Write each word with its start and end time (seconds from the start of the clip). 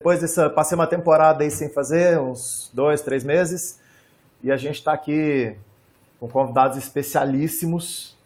Depois 0.00 0.20
dessa, 0.20 0.48
passei 0.48 0.76
uma 0.76 0.86
temporada 0.86 1.42
aí 1.42 1.50
sem 1.50 1.68
fazer, 1.70 2.20
uns 2.20 2.70
dois, 2.72 3.02
três 3.02 3.24
meses, 3.24 3.80
e 4.40 4.52
a 4.52 4.56
gente 4.56 4.76
está 4.76 4.92
aqui 4.92 5.56
com 6.20 6.28
convidados 6.28 6.78
especialíssimos 6.78 8.16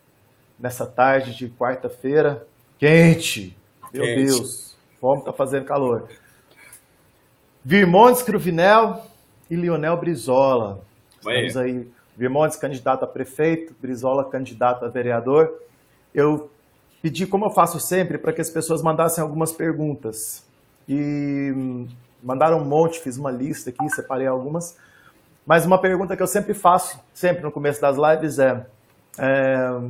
nessa 0.59 0.85
tarde 0.85 1.35
de 1.35 1.49
quarta-feira, 1.49 2.47
quente, 2.79 3.57
meu 3.91 4.05
quente. 4.05 4.27
Deus, 4.27 4.77
como 5.01 5.21
está 5.21 5.33
fazendo 5.33 5.65
calor. 5.65 6.11
Virmontes 7.65 8.23
Cruvinel 8.23 9.07
e 9.51 9.57
Lionel 9.57 9.97
Brizola. 9.97 10.85
Estamos 11.21 11.57
aí, 11.57 11.91
Virmontes 12.15 12.59
candidato 12.59 13.05
a 13.05 13.09
prefeito, 13.09 13.75
Brizola 13.81 14.29
candidato 14.29 14.85
a 14.85 14.91
vereador. 14.91 15.59
Eu 16.13 16.51
pedi, 17.01 17.27
como 17.27 17.47
eu 17.47 17.51
faço 17.51 17.81
sempre, 17.81 18.19
para 18.19 18.31
que 18.31 18.43
as 18.43 18.51
pessoas 18.51 18.83
mandassem 18.83 19.23
algumas 19.23 19.53
perguntas. 19.53 20.52
E 20.93 21.87
mandaram 22.23 22.59
um 22.59 22.65
monte, 22.65 23.01
fiz 23.01 23.17
uma 23.17 23.31
lista 23.31 23.71
aqui, 23.71 23.89
separei 23.91 24.27
algumas. 24.27 24.77
Mas 25.47 25.65
uma 25.65 25.79
pergunta 25.79 26.17
que 26.17 26.23
eu 26.23 26.27
sempre 26.27 26.55
faço, 26.55 27.01
sempre 27.15 27.43
no 27.43 27.51
começo 27.51 27.81
das 27.81 27.97
lives 27.97 28.39
é, 28.39 28.65
é 29.19 29.81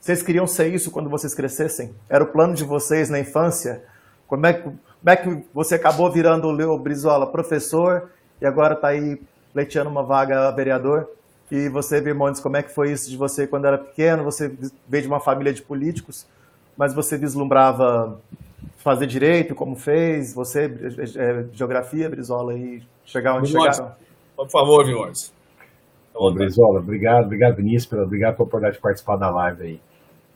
vocês 0.00 0.22
queriam 0.22 0.46
ser 0.46 0.72
isso 0.72 0.90
quando 0.90 1.08
vocês 1.08 1.34
crescessem? 1.34 1.94
Era 2.08 2.22
o 2.22 2.26
plano 2.26 2.54
de 2.54 2.62
vocês 2.62 3.08
na 3.08 3.18
infância? 3.18 3.82
Como 4.26 4.46
é 4.46 4.52
que 4.52 4.62
como 5.04 5.12
é 5.12 5.16
que 5.16 5.44
você 5.52 5.74
acabou 5.74 6.10
virando 6.10 6.48
o 6.48 6.50
Leo 6.50 6.78
Brizola 6.78 7.26
professor 7.26 8.08
e 8.40 8.46
agora 8.46 8.72
está 8.72 8.88
aí 8.88 9.20
pleiteando 9.52 9.90
uma 9.90 10.02
vaga 10.02 10.50
vereador? 10.50 11.10
E 11.50 11.68
você, 11.68 12.00
Virmontes, 12.00 12.40
como 12.40 12.56
é 12.56 12.62
que 12.62 12.72
foi 12.72 12.90
isso 12.90 13.10
de 13.10 13.16
você 13.18 13.46
quando 13.46 13.66
era 13.66 13.76
pequeno? 13.76 14.24
Você 14.24 14.50
veio 14.88 15.02
de 15.02 15.08
uma 15.08 15.20
família 15.20 15.52
de 15.52 15.60
políticos, 15.60 16.26
mas 16.74 16.94
você 16.94 17.18
vislumbrava 17.18 18.18
fazer 18.84 19.06
direito, 19.06 19.54
como 19.54 19.74
fez? 19.74 20.34
Você, 20.34 20.66
é, 20.66 21.46
geografia, 21.52 22.10
Brizola, 22.10 22.52
e 22.52 22.82
chegar 23.02 23.38
onde 23.38 23.50
Virmontes, 23.50 23.78
chegaram? 23.78 23.96
Por 24.36 24.50
favor, 24.50 24.84
Virmontes. 24.84 25.34
Ô, 26.14 26.32
Brizola, 26.32 26.80
obrigado, 26.80 27.24
obrigado, 27.24 27.56
Vinícius, 27.56 27.86
pela, 27.86 28.04
obrigado 28.04 28.36
pela 28.36 28.46
oportunidade 28.46 28.76
de 28.76 28.82
participar 28.82 29.16
da 29.16 29.30
live 29.30 29.62
aí. 29.62 29.80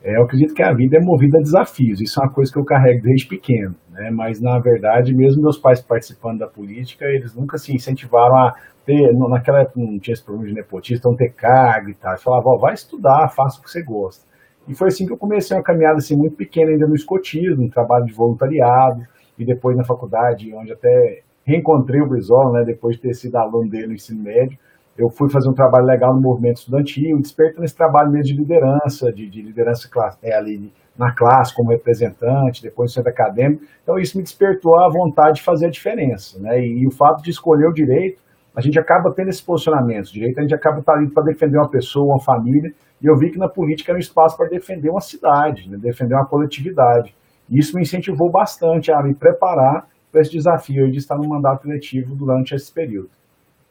É, 0.03 0.17
eu 0.17 0.23
acredito 0.23 0.55
que 0.55 0.63
a 0.63 0.73
vida 0.73 0.97
é 0.97 1.01
movida 1.01 1.39
a 1.39 1.43
desafios, 1.43 2.01
isso 2.01 2.21
é 2.21 2.25
uma 2.25 2.33
coisa 2.33 2.51
que 2.53 2.59
eu 2.59 2.65
carrego 2.65 3.03
desde 3.03 3.29
pequeno, 3.29 3.75
né? 3.91 4.11
mas 4.11 4.41
na 4.41 4.59
verdade, 4.61 5.15
mesmo 5.15 5.43
meus 5.43 5.59
pais 5.59 5.83
participando 5.83 6.39
da 6.39 6.47
política, 6.47 7.05
eles 7.05 7.35
nunca 7.35 7.59
se 7.59 7.75
incentivaram 7.75 8.37
a 8.37 8.55
ter, 8.87 9.13
naquela 9.29 9.61
época 9.61 9.81
não 9.81 9.99
tinha 9.99 10.15
esse 10.15 10.25
problema 10.25 10.49
de 10.49 10.55
nepotismo, 10.55 10.99
então 10.99 11.17
ter 11.17 11.33
cargo 11.33 11.91
e 11.91 11.95
tal, 11.95 12.13
eles 12.13 12.23
falavam, 12.23 12.59
vai 12.59 12.75
estudar, 12.75 13.29
faça 13.35 13.59
o 13.59 13.63
que 13.63 13.71
você 13.71 13.83
gosta. 13.83 14.28
E 14.69 14.75
foi 14.75 14.89
assim 14.89 15.07
que 15.07 15.13
eu 15.13 15.17
comecei 15.17 15.57
uma 15.57 15.63
caminhada 15.63 15.97
assim, 15.97 16.17
muito 16.17 16.37
pequena 16.37 16.71
ainda 16.71 16.87
no 16.87 16.95
escotismo, 16.95 17.71
trabalho 17.71 18.05
de 18.05 18.13
voluntariado, 18.13 19.03
e 19.39 19.45
depois 19.45 19.77
na 19.77 19.85
faculdade, 19.85 20.53
onde 20.55 20.73
até 20.73 21.23
reencontrei 21.45 22.01
o 22.03 22.07
Brizola, 22.07 22.61
né, 22.61 22.65
depois 22.65 22.97
de 22.97 23.03
ter 23.03 23.15
sido 23.15 23.37
aluno 23.37 23.71
dele 23.71 23.87
no 23.87 23.95
ensino 23.95 24.23
médio, 24.23 24.59
eu 24.99 25.09
fui 25.09 25.31
fazer 25.31 25.49
um 25.49 25.55
trabalho 25.55 25.87
legal 25.87 26.13
no 26.13 26.21
movimento 26.21 26.57
estudantil, 26.57 27.19
despertando 27.21 27.65
esse 27.65 27.77
trabalho 27.77 28.11
mesmo 28.11 28.35
de 28.35 28.37
liderança, 28.37 29.13
de, 29.13 29.31
de 29.31 29.41
liderança 29.41 29.89
é, 30.23 30.35
ali 30.35 30.73
na 30.99 31.15
classe 31.15 31.55
como 31.55 31.71
representante, 31.71 32.61
depois 32.61 32.91
no 32.91 32.95
centro 32.95 33.11
acadêmico. 33.11 33.63
Então 33.83 33.97
isso 33.97 34.17
me 34.17 34.25
despertou 34.25 34.75
a 34.75 34.89
vontade 34.89 35.37
de 35.37 35.43
fazer 35.43 35.67
a 35.67 35.71
diferença, 35.71 36.41
né? 36.41 36.61
E, 36.61 36.81
e 36.81 36.87
o 36.87 36.91
fato 36.91 37.23
de 37.23 37.31
escolher 37.31 37.69
o 37.69 37.73
direito, 37.73 38.21
a 38.59 38.61
gente 38.61 38.77
acaba 38.77 39.13
tendo 39.13 39.29
esse 39.29 39.41
posicionamento. 39.41 40.09
O 40.09 40.13
direito 40.13 40.37
a 40.41 40.43
gente 40.43 40.53
acaba 40.53 40.81
estar 40.81 40.95
ali 40.95 41.09
para 41.09 41.23
defender 41.23 41.59
uma 41.59 41.69
pessoa, 41.69 42.17
uma 42.17 42.21
família, 42.21 42.75
e 43.01 43.07
eu 43.07 43.17
vi 43.17 43.31
que 43.31 43.39
na 43.39 43.49
política 43.49 43.93
era 43.93 43.97
um 43.97 44.01
espaço 44.01 44.37
para 44.37 44.49
defender 44.49 44.91
uma 44.91 45.01
cidade, 45.01 45.71
né? 45.71 45.79
defender 45.81 46.15
uma 46.15 46.27
coletividade. 46.27 47.15
E 47.49 47.57
isso 47.57 47.77
me 47.77 47.83
incentivou 47.83 48.29
bastante 48.29 48.91
a 48.91 49.01
me 49.01 49.15
preparar 49.15 49.89
para 50.11 50.23
esse 50.23 50.33
desafio 50.33 50.91
de 50.91 50.99
estar 50.99 51.17
no 51.17 51.29
mandato 51.29 51.69
eletivo 51.71 52.17
durante 52.17 52.53
esse 52.53 52.73
período. 52.73 53.11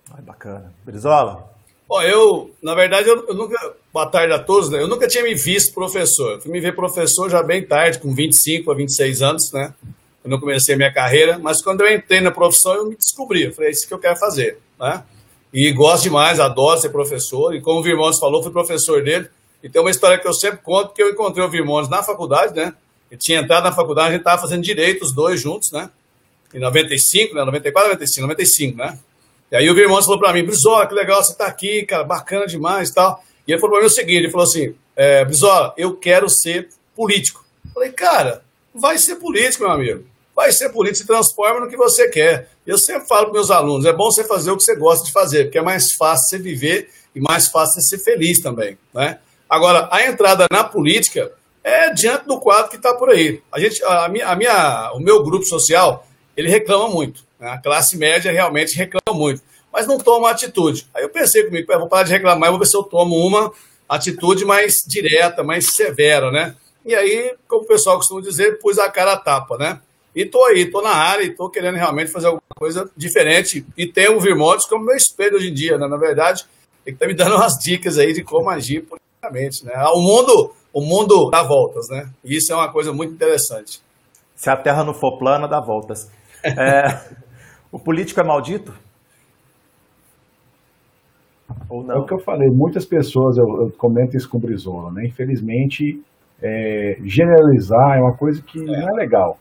Ai, 0.09 0.21
bacana. 0.21 0.71
Brizola? 0.85 1.49
Bom, 1.85 2.01
eu, 2.01 2.51
na 2.63 2.73
verdade, 2.73 3.09
eu, 3.09 3.27
eu, 3.27 3.35
nunca. 3.35 3.57
Boa 3.91 4.09
tarde 4.09 4.33
a 4.33 4.39
todos, 4.39 4.69
né? 4.69 4.81
Eu 4.81 4.87
nunca 4.87 5.05
tinha 5.05 5.23
me 5.23 5.35
visto 5.35 5.73
professor. 5.73 6.35
Eu 6.35 6.39
fui 6.39 6.49
me 6.49 6.61
ver 6.61 6.73
professor 6.73 7.29
já 7.29 7.43
bem 7.43 7.67
tarde, 7.67 7.99
com 7.99 8.15
25 8.15 8.71
a 8.71 8.75
26 8.75 9.21
anos, 9.21 9.51
né? 9.51 9.73
Quando 10.27 10.33
eu 10.33 10.39
comecei 10.41 10.75
a 10.75 10.77
minha 10.77 10.93
carreira. 10.93 11.39
Mas 11.39 11.61
quando 11.61 11.81
eu 11.81 11.95
entrei 11.95 12.19
na 12.19 12.31
profissão, 12.31 12.73
eu 12.73 12.85
me 12.85 12.97
descobri. 12.97 13.43
Eu 13.43 13.53
falei, 13.53 13.69
é 13.69 13.71
isso 13.71 13.87
que 13.87 13.93
eu 13.93 13.97
quero 13.97 14.17
fazer, 14.17 14.59
né? 14.77 15.01
E 15.53 15.71
gosto 15.71 16.03
demais, 16.03 16.37
adoro 16.37 16.79
ser 16.79 16.89
professor. 16.89 17.55
E 17.55 17.61
como 17.61 17.79
o 17.79 17.83
Virmontes 17.83 18.19
falou, 18.19 18.43
fui 18.43 18.51
professor 18.51 19.01
dele. 19.01 19.29
E 19.63 19.69
tem 19.69 19.81
uma 19.81 19.89
história 19.89 20.17
que 20.17 20.27
eu 20.27 20.33
sempre 20.33 20.59
conto, 20.61 20.93
que 20.93 21.01
eu 21.01 21.09
encontrei 21.09 21.45
o 21.45 21.49
Virmontes 21.49 21.89
na 21.89 22.03
faculdade, 22.03 22.53
né? 22.53 22.73
Ele 23.09 23.17
tinha 23.17 23.39
entrado 23.39 23.63
na 23.63 23.71
faculdade, 23.71 24.09
a 24.09 24.11
gente 24.11 24.19
estava 24.19 24.41
fazendo 24.41 24.61
direito, 24.61 25.03
os 25.03 25.13
dois 25.13 25.39
juntos, 25.39 25.71
né? 25.71 25.89
Em 26.53 26.59
95, 26.59 27.33
né? 27.33 27.45
94, 27.45 27.93
95, 27.93 28.27
95, 28.27 28.77
né? 28.77 28.99
E 29.49 29.55
aí 29.55 29.69
o 29.69 29.79
irmão 29.79 30.03
falou 30.03 30.19
para 30.19 30.33
mim, 30.33 30.43
Brizola, 30.43 30.85
que 30.85 30.93
legal 30.93 31.23
você 31.23 31.33
tá 31.33 31.47
aqui, 31.47 31.83
cara, 31.85 32.03
bacana 32.03 32.45
demais 32.45 32.89
e 32.89 32.93
tal. 32.93 33.23
E 33.47 33.53
ele 33.53 33.61
falou 33.61 33.75
para 33.75 33.81
mim 33.83 33.87
o 33.87 33.95
seguinte, 33.95 34.17
ele 34.17 34.29
falou 34.29 34.45
assim, 34.45 34.75
é, 34.93 35.23
Brizola, 35.23 35.73
eu 35.77 35.95
quero 35.95 36.29
ser 36.29 36.67
político. 36.93 37.45
Eu 37.65 37.71
falei, 37.71 37.91
cara, 37.93 38.43
vai 38.75 38.97
ser 38.97 39.15
político, 39.15 39.63
meu 39.63 39.71
amigo. 39.71 40.03
Vai 40.37 40.51
ser 40.51 40.69
político, 40.69 40.99
se 40.99 41.07
transforma 41.07 41.61
no 41.61 41.67
que 41.67 41.75
você 41.75 42.09
quer. 42.09 42.47
Eu 42.63 42.77
sempre 42.77 43.07
falo 43.07 43.25
para 43.25 43.33
meus 43.33 43.49
alunos, 43.49 43.87
é 43.87 43.91
bom 43.91 44.11
você 44.11 44.23
fazer 44.23 44.51
o 44.51 44.55
que 44.55 44.61
você 44.61 44.75
gosta 44.75 45.03
de 45.03 45.11
fazer, 45.11 45.45
porque 45.45 45.57
é 45.57 45.63
mais 45.63 45.93
fácil 45.93 46.29
você 46.29 46.37
viver 46.37 46.91
e 47.15 47.19
mais 47.19 47.47
fácil 47.47 47.81
você 47.81 47.97
ser 47.97 48.03
feliz 48.03 48.39
também, 48.39 48.77
né? 48.93 49.17
Agora, 49.49 49.89
a 49.91 50.05
entrada 50.05 50.45
na 50.51 50.63
política 50.63 51.31
é 51.63 51.91
diante 51.91 52.27
do 52.27 52.39
quadro 52.39 52.69
que 52.69 52.75
está 52.75 52.93
por 52.93 53.09
aí. 53.09 53.41
A 53.51 53.59
gente, 53.59 53.83
a 53.83 54.07
minha, 54.09 54.27
a 54.27 54.35
minha, 54.35 54.91
o 54.93 54.99
meu 54.99 55.23
grupo 55.23 55.43
social, 55.43 56.05
ele 56.35 56.49
reclama 56.49 56.87
muito. 56.87 57.23
Né? 57.39 57.49
A 57.49 57.57
classe 57.57 57.97
média 57.97 58.31
realmente 58.31 58.77
reclama 58.77 59.17
muito, 59.17 59.41
mas 59.73 59.87
não 59.87 59.97
toma 59.97 60.29
atitude. 60.29 60.87
Aí 60.93 61.01
eu 61.01 61.09
pensei 61.09 61.45
comigo, 61.45 61.65
vou 61.79 61.89
parar 61.89 62.03
de 62.03 62.11
reclamar, 62.11 62.51
vou 62.51 62.59
ver 62.59 62.67
se 62.67 62.77
eu 62.77 62.83
tomo 62.83 63.15
uma 63.15 63.51
atitude 63.89 64.45
mais 64.45 64.83
direta, 64.85 65.43
mais 65.43 65.73
severa, 65.73 66.29
né? 66.29 66.55
E 66.85 66.93
aí, 66.93 67.35
como 67.47 67.63
o 67.63 67.67
pessoal 67.67 67.97
costuma 67.97 68.21
dizer, 68.21 68.59
pus 68.59 68.77
a 68.77 68.87
cara 68.87 69.13
a 69.13 69.17
tapa, 69.17 69.57
né? 69.57 69.81
E 70.17 70.25
tô 70.25 70.43
aí, 70.45 70.65
tô 70.65 70.81
na 70.81 70.95
área 70.95 71.23
e 71.23 71.29
tô 71.29 71.47
querendo 71.47 71.75
realmente 71.75 72.11
fazer 72.11 72.25
alguma 72.25 72.41
coisa 72.57 72.89
diferente. 72.97 73.63
E 73.77 73.85
tenho 73.85 74.17
o 74.17 74.19
Virmontes 74.19 74.65
como 74.65 74.83
meu 74.83 74.95
espelho 74.95 75.35
hoje 75.35 75.51
em 75.51 75.53
dia, 75.53 75.77
né? 75.77 75.87
Na 75.87 75.95
verdade, 75.95 76.43
ele 76.83 76.97
tá 76.97 77.05
me 77.05 77.13
dando 77.13 77.35
umas 77.35 77.53
dicas 77.59 77.99
aí 77.99 78.13
de 78.13 78.23
como 78.23 78.49
agir 78.49 78.81
politicamente, 78.81 79.63
né? 79.63 79.73
O 79.93 80.01
mundo, 80.01 80.55
o 80.73 80.81
mundo 80.81 81.29
dá 81.29 81.43
voltas, 81.43 81.87
né? 81.89 82.09
E 82.25 82.35
isso 82.35 82.51
é 82.51 82.55
uma 82.55 82.71
coisa 82.71 82.91
muito 82.91 83.13
interessante. 83.13 83.79
Se 84.35 84.49
a 84.49 84.57
Terra 84.57 84.83
não 84.83 84.91
for 84.91 85.19
plana, 85.19 85.47
dá 85.47 85.61
voltas. 85.61 86.09
É, 86.43 87.01
o 87.71 87.77
político 87.77 88.19
é 88.21 88.23
maldito? 88.23 88.73
Ou 91.69 91.83
não? 91.83 91.95
É 91.95 91.99
o 91.99 92.05
que 92.05 92.13
eu 92.13 92.19
falei, 92.19 92.47
muitas 92.47 92.85
pessoas, 92.85 93.37
eu, 93.37 93.45
eu 93.45 93.71
comento 93.71 94.15
isso 94.15 94.29
com 94.29 94.37
o 94.37 94.39
Brizola, 94.39 94.91
né? 94.91 95.05
Infelizmente, 95.05 96.01
é, 96.41 96.97
generalizar 97.03 97.97
é 97.97 98.01
uma 98.01 98.15
coisa 98.15 98.41
que 98.41 98.59
é. 98.59 98.63
não 98.63 98.89
é 98.89 98.93
legal. 98.93 99.37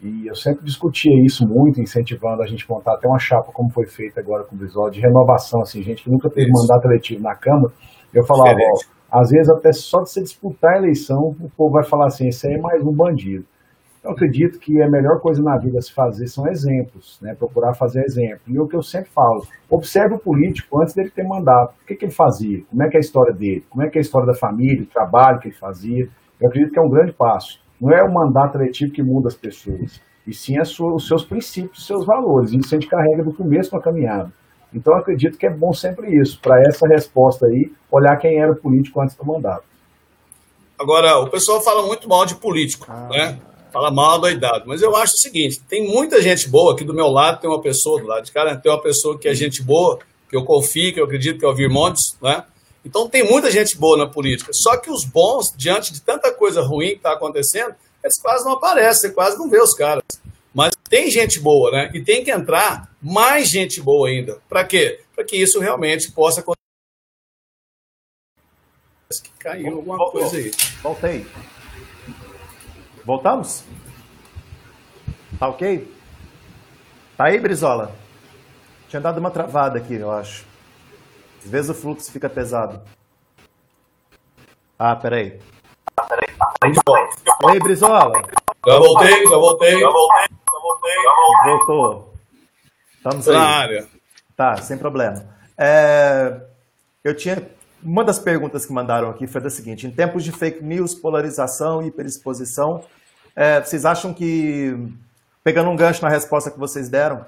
E 0.00 0.28
eu 0.28 0.34
sempre 0.34 0.64
discutia 0.64 1.12
isso 1.24 1.46
muito, 1.46 1.80
incentivando 1.80 2.42
a 2.42 2.46
gente 2.46 2.68
montar 2.70 2.94
até 2.94 3.08
uma 3.08 3.18
chapa, 3.18 3.50
como 3.52 3.68
foi 3.70 3.86
feita 3.86 4.20
agora 4.20 4.44
com 4.44 4.54
o 4.54 4.58
Brizola, 4.58 4.90
de 4.90 5.00
renovação, 5.00 5.60
assim, 5.60 5.82
gente 5.82 6.04
que 6.04 6.10
nunca 6.10 6.30
teve 6.30 6.50
isso. 6.50 6.62
mandato 6.62 6.86
eletivo 6.86 7.22
na 7.22 7.34
Câmara. 7.34 7.72
Eu 8.14 8.24
falava, 8.24 8.54
ó, 8.54 9.20
às 9.20 9.30
vezes 9.30 9.50
até 9.50 9.72
só 9.72 10.02
de 10.02 10.10
você 10.10 10.22
disputar 10.22 10.74
a 10.74 10.78
eleição, 10.78 11.34
o 11.40 11.50
povo 11.56 11.72
vai 11.72 11.84
falar 11.84 12.06
assim, 12.06 12.28
esse 12.28 12.46
aí 12.46 12.54
é 12.54 12.60
mais 12.60 12.80
um 12.82 12.92
bandido. 12.92 13.44
Eu 14.04 14.12
acredito 14.12 14.60
que 14.60 14.80
a 14.80 14.88
melhor 14.88 15.20
coisa 15.20 15.42
na 15.42 15.58
vida 15.58 15.78
a 15.78 15.82
se 15.82 15.92
fazer 15.92 16.28
são 16.28 16.46
exemplos, 16.46 17.18
né? 17.20 17.34
procurar 17.34 17.74
fazer 17.74 18.04
exemplo. 18.04 18.40
E 18.46 18.58
o 18.58 18.66
que 18.66 18.76
eu 18.76 18.82
sempre 18.82 19.10
falo, 19.10 19.42
observe 19.68 20.14
o 20.14 20.18
político 20.18 20.80
antes 20.80 20.94
dele 20.94 21.10
ter 21.10 21.24
mandato. 21.24 21.74
O 21.82 21.86
que, 21.86 21.96
que 21.96 22.04
ele 22.04 22.12
fazia? 22.12 22.62
Como 22.70 22.82
é 22.82 22.88
que 22.88 22.96
é 22.96 22.98
a 22.98 23.00
história 23.00 23.34
dele? 23.34 23.64
Como 23.68 23.82
é 23.82 23.90
que 23.90 23.98
é 23.98 24.00
a 24.00 24.02
história 24.02 24.26
da 24.26 24.34
família, 24.34 24.84
o 24.84 24.86
trabalho 24.86 25.40
que 25.40 25.48
ele 25.48 25.56
fazia? 25.56 26.08
Eu 26.40 26.48
acredito 26.48 26.72
que 26.72 26.78
é 26.78 26.82
um 26.82 26.88
grande 26.88 27.12
passo. 27.12 27.60
Não 27.80 27.92
é 27.92 28.02
o 28.02 28.12
mandato 28.12 28.56
eletivo 28.56 28.92
que 28.92 29.02
muda 29.02 29.28
as 29.28 29.34
pessoas, 29.34 30.00
e 30.26 30.32
sim 30.34 30.62
sua, 30.64 30.94
os 30.94 31.06
seus 31.06 31.24
princípios, 31.24 31.78
os 31.78 31.86
seus 31.86 32.04
valores. 32.04 32.52
Isso 32.52 32.74
a 32.74 32.78
gente 32.78 32.90
carrega 32.90 33.22
do 33.22 33.32
começo 33.32 33.70
da 33.70 33.80
caminhada. 33.80 34.32
Então 34.74 34.92
eu 34.92 34.98
acredito 34.98 35.38
que 35.38 35.46
é 35.46 35.50
bom 35.50 35.72
sempre 35.72 36.14
isso, 36.20 36.38
para 36.40 36.60
essa 36.60 36.86
resposta 36.86 37.46
aí, 37.46 37.72
olhar 37.90 38.16
quem 38.18 38.38
era 38.38 38.52
o 38.52 38.56
político 38.56 39.00
antes 39.00 39.16
do 39.16 39.24
mandato. 39.24 39.64
Agora, 40.78 41.18
o 41.18 41.30
pessoal 41.30 41.60
fala 41.60 41.86
muito 41.86 42.08
mal 42.08 42.26
de 42.26 42.36
político, 42.36 42.86
ah. 42.88 43.08
né? 43.10 43.38
fala 43.72 43.90
mal 43.90 44.20
doidado. 44.20 44.64
Mas 44.66 44.82
eu 44.82 44.94
acho 44.96 45.14
o 45.14 45.18
seguinte: 45.18 45.60
tem 45.68 45.86
muita 45.86 46.20
gente 46.20 46.48
boa 46.48 46.72
aqui 46.72 46.84
do 46.84 46.94
meu 46.94 47.08
lado, 47.08 47.40
tem 47.40 47.50
uma 47.50 47.60
pessoa 47.60 48.00
do 48.00 48.06
lado 48.06 48.24
de 48.24 48.32
cá, 48.32 48.44
né? 48.44 48.56
tem 48.62 48.70
uma 48.70 48.80
pessoa 48.80 49.18
que 49.18 49.28
é 49.28 49.34
gente 49.34 49.62
boa, 49.62 49.98
que 50.28 50.36
eu 50.36 50.44
confio, 50.44 50.92
que 50.92 51.00
eu 51.00 51.04
acredito 51.04 51.38
que 51.38 51.44
é 51.44 51.48
o 51.48 51.54
Virmontes, 51.54 52.18
né? 52.22 52.44
Então 52.84 53.08
tem 53.08 53.28
muita 53.28 53.50
gente 53.50 53.76
boa 53.76 53.96
na 53.96 54.06
política. 54.06 54.52
Só 54.52 54.76
que 54.76 54.90
os 54.90 55.04
bons, 55.04 55.52
diante 55.56 55.92
de 55.92 56.00
tanta 56.00 56.32
coisa 56.32 56.62
ruim 56.62 56.90
que 56.90 56.96
está 56.96 57.12
acontecendo, 57.12 57.74
eles 58.02 58.18
quase 58.18 58.44
não 58.44 58.52
aparecem, 58.52 59.12
quase 59.12 59.36
não 59.36 59.50
vê 59.50 59.60
os 59.60 59.74
caras. 59.74 60.02
Mas 60.54 60.72
tem 60.88 61.10
gente 61.10 61.38
boa, 61.38 61.70
né? 61.70 61.90
E 61.92 62.02
tem 62.02 62.24
que 62.24 62.30
entrar 62.30 62.90
mais 63.00 63.48
gente 63.48 63.80
boa 63.80 64.08
ainda. 64.08 64.40
Para 64.48 64.64
quê? 64.64 65.00
Para 65.14 65.24
que 65.24 65.36
isso 65.36 65.60
realmente 65.60 66.10
possa 66.12 66.40
acontecer. 66.40 66.58
Que 69.22 69.30
caiu 69.38 69.76
alguma 69.76 70.10
coisa 70.10 70.36
aí. 70.36 70.50
Voltei. 70.82 71.26
Voltamos? 73.04 73.64
Tá 75.38 75.48
ok? 75.48 75.94
Tá 77.16 77.24
aí, 77.24 77.38
Brizola? 77.38 77.94
Tinha 78.88 79.00
dado 79.00 79.18
uma 79.18 79.30
travada 79.30 79.78
aqui, 79.78 79.94
eu 79.94 80.10
acho. 80.10 80.47
Às 81.44 81.50
vezes 81.50 81.70
o 81.70 81.74
fluxo 81.74 82.10
fica 82.10 82.28
pesado. 82.28 82.80
Ah, 84.78 84.94
peraí. 84.94 85.40
Ah, 85.96 86.02
peraí. 86.04 86.28
Oi, 87.44 87.58
Brizola. 87.60 88.12
Já 88.66 88.78
voltei, 88.78 89.26
já 89.26 89.36
voltei, 89.36 89.80
já 89.80 89.88
voltei, 89.88 90.26
já 90.40 90.60
voltei. 90.60 90.98
Voltou. 91.44 92.14
Estamos 92.96 93.28
aí. 93.28 93.34
Na 93.34 93.46
área. 93.46 93.86
Tá, 94.36 94.56
sem 94.56 94.76
problema. 94.76 95.24
É, 95.56 96.40
eu 97.02 97.14
tinha. 97.14 97.42
Uma 97.82 98.02
das 98.04 98.18
perguntas 98.18 98.66
que 98.66 98.72
mandaram 98.72 99.08
aqui 99.08 99.26
foi 99.26 99.40
da 99.40 99.50
seguinte: 99.50 99.86
em 99.86 99.90
tempos 99.90 100.24
de 100.24 100.32
fake 100.32 100.62
news, 100.62 100.94
polarização 100.94 101.82
e 101.82 101.86
hiperexposição, 101.86 102.84
é, 103.34 103.60
vocês 103.60 103.84
acham 103.84 104.12
que, 104.12 104.76
pegando 105.44 105.70
um 105.70 105.76
gancho 105.76 106.02
na 106.02 106.08
resposta 106.08 106.50
que 106.50 106.58
vocês 106.58 106.88
deram, 106.88 107.24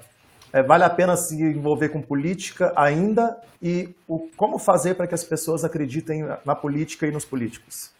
é, 0.53 0.61
vale 0.61 0.83
a 0.83 0.89
pena 0.89 1.15
se 1.15 1.41
envolver 1.41 1.89
com 1.89 2.01
política 2.01 2.73
ainda 2.75 3.37
e 3.61 3.89
o, 4.07 4.29
como 4.35 4.57
fazer 4.57 4.95
para 4.95 5.07
que 5.07 5.15
as 5.15 5.23
pessoas 5.23 5.63
acreditem 5.63 6.27
na 6.43 6.55
política 6.55 7.07
e 7.07 7.11
nos 7.11 7.25
políticos? 7.25 7.91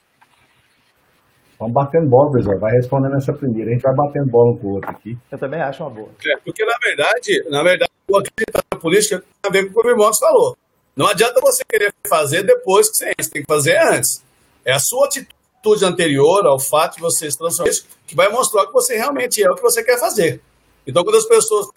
Vamos 1.61 1.75
batendo 1.75 2.09
bola, 2.09 2.31
Brisol. 2.31 2.57
Vai 2.57 2.71
respondendo 2.71 3.15
essa 3.15 3.31
primeira. 3.31 3.69
A 3.69 3.73
gente 3.73 3.83
vai 3.83 3.93
batendo 3.93 4.25
bola 4.25 4.51
um 4.51 4.57
com 4.57 4.67
o 4.67 4.71
outro 4.71 4.89
aqui. 4.89 5.15
Eu 5.31 5.37
também 5.37 5.61
acho 5.61 5.83
uma 5.83 5.91
boa. 5.91 6.09
É, 6.25 6.37
porque, 6.43 6.65
na 6.65 6.75
verdade, 6.83 7.49
na 7.49 7.61
verdade, 7.61 7.91
o 8.07 8.17
acreditar 8.17 8.63
na 8.73 8.79
política 8.79 9.19
tem 9.19 9.27
a 9.43 9.49
ver 9.49 9.65
com 9.65 9.79
o 9.79 9.83
que 9.83 9.87
o 9.87 9.91
irmão 9.91 10.11
falou. 10.11 10.57
Não 10.95 11.05
adianta 11.05 11.39
você 11.39 11.63
querer 11.63 11.93
fazer 12.07 12.41
depois 12.43 12.89
que 12.89 12.97
você, 12.97 13.13
você 13.15 13.29
tem 13.29 13.43
que 13.43 13.53
fazer 13.53 13.77
antes. 13.77 14.23
É 14.65 14.73
a 14.73 14.79
sua 14.79 15.05
atitude 15.05 15.85
anterior 15.85 16.47
ao 16.47 16.59
fato 16.59 16.95
de 16.95 17.01
você 17.01 17.29
se 17.29 17.37
transformar 17.37 17.71
que 18.07 18.15
vai 18.15 18.29
mostrar 18.29 18.65
que 18.65 18.73
você 18.73 18.97
realmente 18.97 19.43
é 19.43 19.49
o 19.49 19.55
que 19.55 19.61
você 19.61 19.83
quer 19.83 19.99
fazer. 19.99 20.41
Então, 20.85 21.03
quando 21.03 21.17
as 21.17 21.25
pessoas 21.25 21.67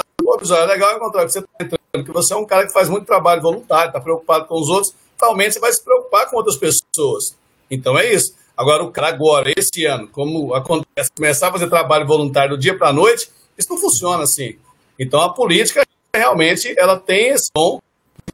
falam, 0.48 0.62
é 0.62 0.66
legal 0.66 0.96
encontrar 0.96 1.24
que 1.24 1.32
você 1.32 1.40
está 1.40 1.50
entrando, 1.60 2.04
que 2.04 2.12
você 2.12 2.34
é 2.34 2.36
um 2.36 2.46
cara 2.46 2.66
que 2.66 2.72
faz 2.72 2.88
muito 2.88 3.06
trabalho 3.06 3.42
voluntário, 3.42 3.88
está 3.88 4.00
preocupado 4.00 4.46
com 4.46 4.60
os 4.60 4.68
outros, 4.68 4.94
realmente 5.20 5.54
você 5.54 5.60
vai 5.60 5.72
se 5.72 5.82
preocupar 5.82 6.30
com 6.30 6.36
outras 6.36 6.56
pessoas. 6.56 7.36
Então, 7.70 7.98
é 7.98 8.12
isso. 8.12 8.34
Agora, 8.56 8.84
o 8.84 8.90
cara 8.90 9.08
agora, 9.08 9.52
esse 9.56 9.84
ano, 9.84 10.08
como 10.08 10.54
acontece, 10.54 11.10
começar 11.16 11.48
a 11.48 11.52
fazer 11.52 11.68
trabalho 11.68 12.06
voluntário 12.06 12.56
do 12.56 12.60
dia 12.60 12.76
para 12.76 12.88
a 12.88 12.92
noite, 12.92 13.30
isso 13.58 13.68
não 13.70 13.78
funciona 13.78 14.22
assim. 14.22 14.56
Então, 14.98 15.20
a 15.20 15.32
política, 15.32 15.84
realmente, 16.14 16.72
ela 16.78 16.98
tem 16.98 17.28
esse 17.28 17.50
de 17.54 17.80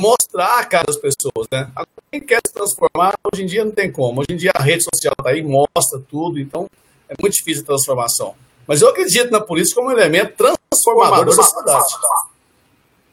mostrar 0.00 0.61
a 0.61 0.65
cara 0.65 0.85
das 0.87 0.97
pessoas, 0.97 1.47
né? 1.50 1.71
Quem 2.11 2.21
quer 2.21 2.41
se 2.47 2.53
transformar, 2.53 3.15
hoje 3.32 3.43
em 3.43 3.47
dia 3.47 3.65
não 3.65 3.73
tem 3.73 3.91
como. 3.91 4.21
Hoje 4.21 4.32
em 4.32 4.37
dia 4.37 4.50
a 4.55 4.62
rede 4.62 4.85
social 4.85 5.15
está 5.19 5.31
aí, 5.31 5.43
mostra 5.43 6.00
tudo, 6.09 6.38
então 6.38 6.69
é 7.09 7.15
muito 7.21 7.35
difícil 7.35 7.62
a 7.62 7.67
transformação. 7.67 8.35
Mas 8.70 8.82
eu 8.82 8.88
acredito 8.88 9.32
na 9.32 9.40
política 9.40 9.81
como 9.81 9.88
um 9.88 9.99
elemento 9.99 10.37
transformador 10.37 11.25
da 11.25 11.32
sociedade. 11.32 11.94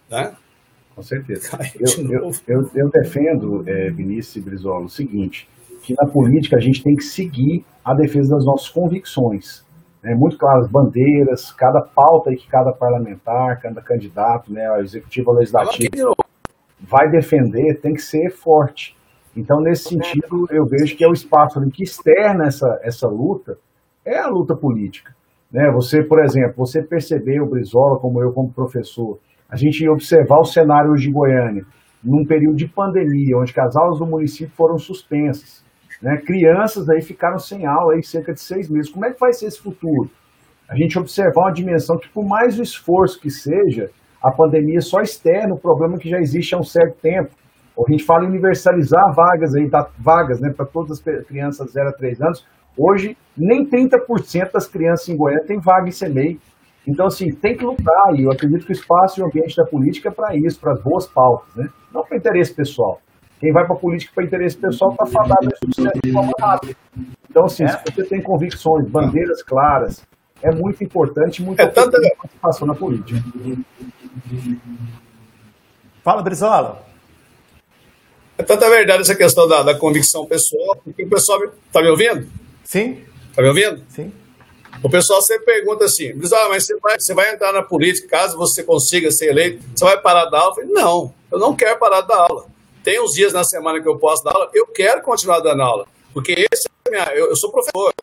Né? 0.08 0.36
Com 0.96 1.02
certeza. 1.02 1.58
Eu, 1.80 2.12
eu, 2.12 2.32
eu, 2.48 2.72
eu 2.76 2.90
defendo, 2.92 3.64
é, 3.68 3.90
Vinícius 3.90 4.46
Brizola, 4.46 4.86
o 4.86 4.90
seguinte, 4.90 5.50
que 5.82 5.96
na 5.96 6.06
política 6.06 6.58
a 6.58 6.60
gente 6.60 6.84
tem 6.84 6.96
que 6.96 7.04
seguir 7.04 7.66
a 7.84 7.96
defesa 7.96 8.36
das 8.36 8.46
nossas 8.46 8.70
convicções. 8.70 9.66
Né, 10.04 10.14
muito 10.14 10.38
claras, 10.38 10.70
bandeiras, 10.70 11.52
cada 11.52 11.82
pauta 11.82 12.30
que 12.36 12.48
cada 12.48 12.72
parlamentar, 12.72 13.60
cada 13.60 13.82
candidato, 13.82 14.54
né, 14.54 14.68
ao 14.68 14.82
executivo, 14.82 15.32
ao 15.32 15.38
legislativo, 15.38 16.16
vai 16.80 17.10
defender, 17.10 17.82
tem 17.82 17.96
que 17.96 18.02
ser 18.04 18.30
forte. 18.30 18.96
Então, 19.36 19.60
nesse 19.60 19.90
sentido, 19.90 20.48
eu 20.52 20.68
vejo 20.68 20.96
que 20.96 21.04
é 21.04 21.08
o 21.08 21.14
espaço 21.14 21.60
que 21.72 21.82
externa 21.82 22.46
essa, 22.46 22.80
essa 22.84 23.08
luta, 23.08 23.58
é 24.06 24.20
a 24.20 24.28
luta 24.28 24.56
política. 24.56 25.17
Né? 25.52 25.70
Você, 25.74 26.04
por 26.04 26.24
exemplo, 26.24 26.54
você 26.58 26.82
percebeu, 26.82 27.48
Brizola, 27.50 28.00
como 28.00 28.22
eu, 28.22 28.32
como 28.32 28.54
professor, 28.54 29.20
a 29.50 29.56
gente 29.56 29.88
observar 29.90 30.40
o 30.40 30.46
cenário 30.46 30.92
hoje 30.92 31.08
de 31.08 31.14
Goiânia, 31.14 31.64
num 32.04 32.26
período 32.26 32.58
de 32.58 32.68
pandemia, 32.68 33.38
onde 33.38 33.54
as 33.58 33.76
aulas 33.76 34.00
do 34.00 34.06
município 34.06 34.54
foram 34.56 34.78
suspensas. 34.78 35.66
Né? 36.02 36.18
Crianças 36.18 36.90
aí 36.90 37.02
ficaram 37.02 37.38
sem 37.38 37.66
aula 37.66 37.94
aí 37.94 38.04
cerca 38.04 38.34
de 38.34 38.42
seis 38.42 38.70
meses. 38.70 38.92
Como 38.92 39.06
é 39.06 39.12
que 39.12 39.20
vai 39.20 39.34
ser 39.34 39.48
esse 39.48 39.62
futuro? 39.62 40.10
A 40.70 40.76
gente 40.76 41.00
observar 41.00 41.44
uma 41.44 41.54
dimensão 41.54 41.98
que, 41.98 42.10
por 42.10 42.26
mais 42.26 42.60
o 42.60 42.62
esforço 42.62 43.20
que 43.20 43.30
seja, 43.30 43.90
a 44.22 44.32
pandemia 44.32 44.82
só 44.82 45.02
externa 45.02 45.54
o 45.54 45.60
problema 45.60 45.98
que 45.98 46.10
já 46.10 46.20
existe 46.20 46.54
há 46.54 46.58
um 46.58 46.64
certo 46.64 47.00
tempo. 47.02 47.30
A 47.78 47.92
gente 47.92 48.04
fala 48.04 48.26
em 48.26 48.30
universalizar 48.30 49.14
vagas 49.16 49.56
aí, 49.56 49.70
dar 49.70 49.90
vagas 50.00 50.42
né, 50.42 50.52
para 50.56 50.66
todas 50.66 51.00
as 51.00 51.26
crianças 51.26 51.72
0 51.72 51.90
a 51.90 51.94
3 51.94 52.22
anos. 52.22 52.46
Hoje, 52.78 53.18
nem 53.36 53.66
30% 53.66 54.52
das 54.52 54.68
crianças 54.68 55.10
em 55.10 55.18
Goiânia 55.18 55.46
têm 55.46 55.60
vaga 55.60 55.88
em 55.88 55.92
CEMEI. 55.92 56.40
Então, 56.88 57.08
assim, 57.08 57.32
tem 57.32 57.58
que 57.58 57.66
lutar, 57.66 58.16
e 58.16 58.24
eu 58.24 58.32
acredito 58.32 58.66
que 58.66 58.72
o 58.72 58.74
espaço 58.74 59.20
e 59.20 59.24
o 59.24 59.26
ambiente 59.26 59.58
da 59.58 59.66
política 59.66 60.10
é 60.10 60.12
para 60.12 60.36
isso, 60.38 60.60
para 60.60 60.74
as 60.74 60.82
boas 60.82 61.06
pautas, 61.06 61.54
né? 61.56 61.68
Não 61.94 62.04
para 62.04 62.18
interesse 62.18 62.54
pessoal. 62.54 63.02
Quem 63.40 63.52
vai 63.52 63.66
para 63.66 63.76
a 63.76 63.80
política 63.80 64.12
para 64.16 64.24
interesse 64.24 64.58
pessoal 64.58 64.92
está 64.92 65.06
fadado 65.06 65.48
a 65.48 65.66
sucesso 65.66 66.00
de 66.02 66.12
forma 66.12 66.32
rápida. 66.40 66.76
Então, 67.30 67.46
assim, 67.46 67.66
é. 67.66 67.68
se 67.68 67.78
você 67.86 68.04
tem 68.04 68.22
convicções, 68.22 68.90
bandeiras 68.90 69.44
claras, 69.44 70.08
é 70.42 70.54
muito 70.54 70.84
importante, 70.84 71.44
muito 71.44 71.60
é 71.60 71.68
tanta 71.68 72.00
participação 72.18 72.68
na 72.68 72.74
política. 72.74 73.20
Fala, 76.04 76.22
Brizola. 76.22 76.84
É 78.38 78.44
tanta 78.44 78.70
verdade 78.70 79.02
essa 79.02 79.16
questão 79.16 79.48
da, 79.48 79.64
da 79.64 79.78
convicção 79.78 80.26
pessoal, 80.26 80.78
porque 80.84 81.04
o 81.04 81.10
pessoal 81.10 81.40
está 81.44 81.82
me 81.82 81.90
ouvindo? 81.90 82.28
Sim. 82.68 83.06
Está 83.30 83.42
me 83.42 83.48
ouvindo? 83.48 83.84
Sim. 83.90 84.12
O 84.84 84.90
pessoal 84.90 85.22
sempre 85.22 85.46
pergunta 85.46 85.86
assim, 85.86 86.14
Brizola, 86.14 86.50
mas 86.50 86.66
você 86.66 86.78
vai, 86.78 87.00
você 87.00 87.14
vai 87.14 87.34
entrar 87.34 87.52
na 87.52 87.64
política, 87.64 88.08
caso 88.08 88.38
você 88.38 88.64
consiga 88.64 89.10
ser 89.10 89.30
eleito, 89.30 89.64
você 89.76 89.86
vai 89.86 90.00
parar 90.00 90.26
da 90.26 90.40
aula? 90.40 90.52
Eu 90.52 90.56
falei, 90.56 90.70
não, 90.72 91.14
eu 91.32 91.40
não 91.40 91.56
quero 91.56 91.80
parar 91.80 92.02
da 92.02 92.16
aula 92.16 92.46
tem 92.88 93.02
uns 93.02 93.12
dias 93.12 93.34
na 93.34 93.44
semana 93.44 93.82
que 93.82 93.90
eu 93.90 94.00
posso 94.00 94.24
dar 94.24 94.32
aula, 94.32 94.50
eu 94.54 94.66
quero 94.66 95.02
continuar 95.02 95.42
dando 95.42 95.62
aula. 95.62 95.86
Porque 96.14 96.48
esse 96.50 96.70
é 96.86 96.90
minha, 96.90 97.04
eu, 97.14 97.28
eu, 97.28 97.36
sou 97.36 97.52
professor. 97.52 97.94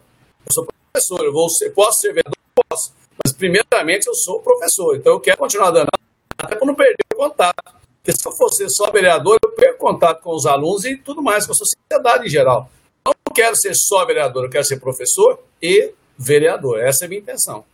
Eu 0.44 0.52
sou 0.52 0.66
professor, 0.92 1.24
eu 1.24 1.32
vou 1.32 1.48
ser, 1.48 1.70
posso 1.70 2.00
ser 2.00 2.08
vereador? 2.08 2.34
Posso. 2.68 2.92
Mas, 3.24 3.32
primeiramente, 3.32 4.08
eu 4.08 4.14
sou 4.14 4.40
professor. 4.40 4.94
Então, 4.94 5.14
eu 5.14 5.20
quero 5.20 5.38
continuar 5.38 5.70
dando 5.70 5.88
aula, 5.90 6.04
até 6.36 6.54
para 6.54 6.66
não 6.66 6.74
perder 6.74 7.02
o 7.14 7.16
contato. 7.16 7.64
Porque 7.96 8.12
se 8.12 8.28
eu 8.28 8.32
fosse 8.32 8.68
só 8.68 8.90
vereador, 8.90 9.38
eu 9.42 9.52
perco 9.52 9.78
contato 9.78 10.20
com 10.20 10.34
os 10.34 10.44
alunos 10.44 10.84
e 10.84 10.98
tudo 10.98 11.22
mais, 11.22 11.46
com 11.46 11.52
a 11.52 11.54
sociedade 11.54 12.26
em 12.26 12.28
geral. 12.28 12.70
Não 13.06 13.14
quero 13.34 13.56
ser 13.56 13.74
só 13.74 14.04
vereador, 14.06 14.44
eu 14.44 14.50
quero 14.50 14.64
ser 14.64 14.78
professor 14.80 15.38
e 15.60 15.92
vereador. 16.18 16.80
Essa 16.80 17.04
é 17.04 17.06
a 17.06 17.08
minha 17.08 17.20
intenção. 17.20 17.64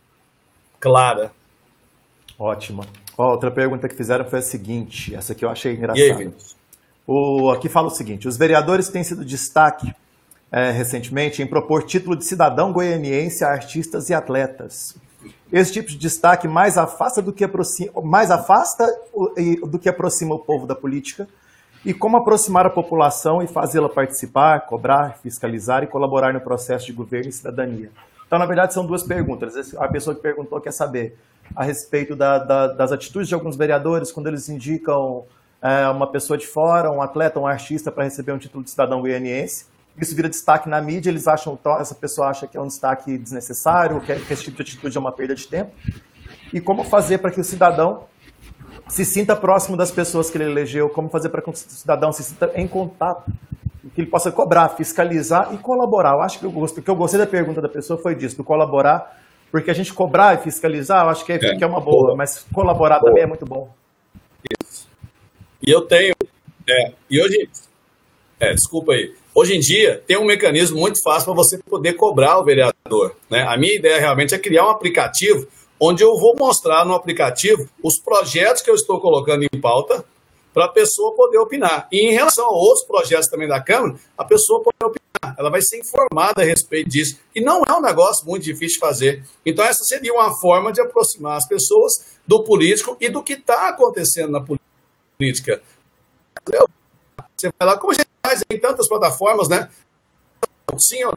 Clara. 0.79 1.31
Ótima. 2.37 2.85
outra 3.17 3.51
pergunta 3.51 3.87
que 3.87 3.95
fizeram 3.95 4.25
foi 4.25 4.39
a 4.39 4.41
seguinte, 4.41 5.13
essa 5.13 5.33
aqui 5.33 5.45
eu 5.45 5.49
achei 5.49 5.73
engraçada. 5.73 5.99
E 5.99 6.11
aí, 6.11 6.17
Vinícius? 6.17 6.55
O, 7.05 7.51
aqui 7.51 7.69
fala 7.69 7.87
o 7.87 7.91
seguinte: 7.91 8.27
os 8.27 8.37
vereadores 8.37 8.89
têm 8.89 9.03
sido 9.03 9.23
destaque 9.23 9.93
é, 10.51 10.71
recentemente 10.71 11.41
em 11.41 11.47
propor 11.47 11.83
título 11.83 12.15
de 12.15 12.25
cidadão 12.25 12.73
goianiense 12.73 13.43
a 13.43 13.49
artistas 13.49 14.09
e 14.09 14.13
atletas. 14.13 14.95
Esse 15.51 15.73
tipo 15.73 15.89
de 15.89 15.97
destaque 15.97 16.47
mais 16.47 16.77
afasta 16.77 17.21
do 17.21 17.31
que 17.31 17.43
aproxima, 17.43 18.01
mais 18.01 18.31
afasta 18.31 18.87
do 19.67 19.77
que 19.77 19.87
aproxima 19.87 20.35
o 20.35 20.39
povo 20.39 20.65
da 20.65 20.75
política. 20.75 21.27
E 21.83 21.93
como 21.93 22.17
aproximar 22.17 22.65
a 22.65 22.69
população 22.69 23.41
e 23.41 23.47
fazê-la 23.47 23.89
participar, 23.89 24.61
cobrar, 24.61 25.17
fiscalizar 25.23 25.83
e 25.83 25.87
colaborar 25.87 26.31
no 26.31 26.39
processo 26.39 26.85
de 26.85 26.93
governo 26.93 27.29
e 27.29 27.31
cidadania? 27.31 27.89
Então, 28.27 28.37
na 28.37 28.45
verdade, 28.45 28.73
são 28.73 28.85
duas 28.85 29.03
perguntas. 29.03 29.75
A 29.75 29.87
pessoa 29.87 30.15
que 30.15 30.21
perguntou 30.21 30.61
quer 30.61 30.71
saber 30.71 31.17
a 31.55 31.63
respeito 31.63 32.15
da, 32.15 32.37
da, 32.37 32.67
das 32.67 32.91
atitudes 32.91 33.27
de 33.27 33.33
alguns 33.33 33.55
vereadores 33.55 34.11
quando 34.11 34.27
eles 34.27 34.47
indicam 34.47 35.25
é, 35.61 35.87
uma 35.89 36.07
pessoa 36.07 36.37
de 36.37 36.45
fora, 36.45 36.91
um 36.91 37.01
atleta, 37.01 37.39
um 37.39 37.47
artista 37.47 37.91
para 37.91 38.03
receber 38.03 38.31
um 38.31 38.37
título 38.37 38.63
de 38.63 38.69
cidadão 38.69 39.01
goianiense. 39.01 39.65
Isso 39.97 40.15
vira 40.15 40.29
destaque 40.29 40.69
na 40.69 40.79
mídia, 40.79 41.09
eles 41.09 41.27
acham, 41.27 41.59
essa 41.79 41.93
pessoa 41.93 42.27
acha 42.27 42.47
que 42.47 42.55
é 42.55 42.61
um 42.61 42.67
destaque 42.67 43.17
desnecessário, 43.17 43.99
que, 43.99 44.11
esse 44.11 44.43
tipo 44.43 44.57
de 44.57 44.63
atitude 44.63 44.95
é 44.95 44.99
uma 44.99 45.11
perda 45.11 45.35
de 45.35 45.47
tempo. 45.47 45.71
E 46.53 46.61
como 46.61 46.83
fazer 46.83 47.17
para 47.17 47.31
que 47.31 47.41
o 47.41 47.43
cidadão 47.43 48.05
se 48.91 49.05
sinta 49.05 49.37
próximo 49.37 49.77
das 49.77 49.89
pessoas 49.89 50.29
que 50.29 50.37
ele 50.37 50.51
elegeu, 50.51 50.89
como 50.89 51.07
fazer 51.07 51.29
para 51.29 51.41
que 51.41 51.49
o 51.49 51.55
cidadão 51.55 52.11
se 52.11 52.23
sinta 52.25 52.51
em 52.55 52.67
contato, 52.67 53.31
que 53.95 54.01
ele 54.01 54.09
possa 54.09 54.29
cobrar, 54.33 54.67
fiscalizar 54.69 55.53
e 55.53 55.57
colaborar. 55.57 56.11
Eu 56.11 56.21
acho 56.21 56.39
que 56.39 56.45
eu, 56.45 56.49
o 56.49 56.67
que 56.67 56.89
eu 56.89 56.95
gostei 56.95 57.17
da 57.17 57.25
pergunta 57.25 57.61
da 57.61 57.69
pessoa 57.69 57.97
foi 57.97 58.15
disso, 58.15 58.35
do 58.35 58.43
colaborar, 58.43 59.17
porque 59.49 59.71
a 59.71 59.73
gente 59.73 59.93
cobrar 59.93 60.35
e 60.35 60.43
fiscalizar, 60.43 61.05
eu 61.05 61.09
acho 61.09 61.25
que 61.25 61.31
é, 61.31 61.35
é, 61.35 61.55
que 61.55 61.63
é 61.63 61.67
uma 61.67 61.79
boa, 61.79 62.17
mas 62.17 62.45
colaborar 62.53 62.99
boa. 62.99 63.09
também 63.09 63.23
é 63.23 63.27
muito 63.27 63.45
bom. 63.45 63.73
Isso. 64.61 64.89
E 65.65 65.71
eu 65.71 65.81
tenho. 65.83 66.13
É, 66.69 66.91
e 67.09 67.21
hoje. 67.21 67.49
É, 68.41 68.53
desculpa 68.53 68.91
aí. 68.91 69.13
Hoje 69.33 69.55
em 69.55 69.59
dia, 69.59 70.03
tem 70.05 70.17
um 70.17 70.25
mecanismo 70.25 70.77
muito 70.77 71.01
fácil 71.01 71.27
para 71.27 71.35
você 71.35 71.57
poder 71.59 71.93
cobrar 71.93 72.39
o 72.39 72.43
vereador. 72.43 73.15
Né? 73.29 73.43
A 73.47 73.55
minha 73.55 73.73
ideia 73.73 73.99
realmente 73.99 74.35
é 74.35 74.39
criar 74.39 74.65
um 74.65 74.71
aplicativo 74.71 75.47
onde 75.81 76.03
eu 76.03 76.15
vou 76.15 76.35
mostrar 76.37 76.85
no 76.85 76.93
aplicativo 76.93 77.67
os 77.83 77.97
projetos 77.97 78.61
que 78.61 78.69
eu 78.69 78.75
estou 78.75 79.01
colocando 79.01 79.43
em 79.43 79.59
pauta 79.59 80.05
para 80.53 80.65
a 80.65 80.69
pessoa 80.69 81.15
poder 81.15 81.39
opinar. 81.39 81.87
E 81.91 82.07
em 82.07 82.11
relação 82.11 82.45
a 82.45 82.53
outros 82.53 82.85
projetos 82.85 83.27
também 83.27 83.47
da 83.47 83.59
Câmara, 83.59 83.95
a 84.15 84.23
pessoa 84.23 84.61
pode 84.61 84.77
opinar. 84.83 85.35
ela 85.39 85.49
vai 85.49 85.61
ser 85.61 85.79
informada 85.79 86.41
a 86.41 86.45
respeito 86.45 86.89
disso. 86.89 87.19
E 87.33 87.41
não 87.41 87.63
é 87.67 87.73
um 87.73 87.81
negócio 87.81 88.27
muito 88.27 88.43
difícil 88.43 88.75
de 88.75 88.79
fazer. 88.79 89.25
Então, 89.43 89.65
essa 89.65 89.83
seria 89.83 90.13
uma 90.13 90.37
forma 90.39 90.71
de 90.71 90.79
aproximar 90.79 91.37
as 91.37 91.47
pessoas 91.47 92.19
do 92.27 92.43
político 92.43 92.95
e 92.99 93.09
do 93.09 93.23
que 93.23 93.33
está 93.33 93.69
acontecendo 93.69 94.31
na 94.31 94.45
política. 95.17 95.63
Você 97.35 97.51
vai 97.57 97.67
lá, 97.67 97.77
como 97.77 97.91
a 97.91 97.95
gente 97.95 98.09
faz 98.23 98.43
em 98.51 98.59
tantas 98.59 98.87
plataformas, 98.87 99.49
né? 99.49 99.69
Sim 100.77 101.03
ou 101.05 101.13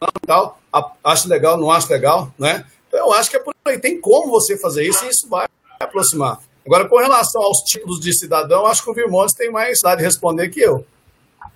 não, 0.00 0.08
tal, 0.26 0.60
acho 1.04 1.28
legal, 1.28 1.56
não 1.56 1.70
acho 1.70 1.90
legal, 1.90 2.32
né? 2.38 2.64
Então, 2.88 3.06
eu 3.06 3.12
acho 3.12 3.30
que 3.30 3.36
é 3.36 3.40
por 3.40 3.54
aí. 3.66 3.78
Tem 3.78 4.00
como 4.00 4.30
você 4.30 4.58
fazer 4.58 4.84
isso 4.86 5.04
e 5.04 5.08
isso 5.08 5.28
vai 5.28 5.46
aproximar. 5.78 6.38
Agora, 6.66 6.88
com 6.88 6.98
relação 6.98 7.42
aos 7.42 7.58
tipos 7.60 8.00
de 8.00 8.12
cidadão, 8.12 8.66
acho 8.66 8.82
que 8.82 8.90
o 8.90 8.94
Virmontes 8.94 9.34
tem 9.34 9.50
mais 9.50 9.80
lá 9.82 9.94
de 9.94 10.02
responder 10.02 10.48
que 10.48 10.60
eu. 10.60 10.84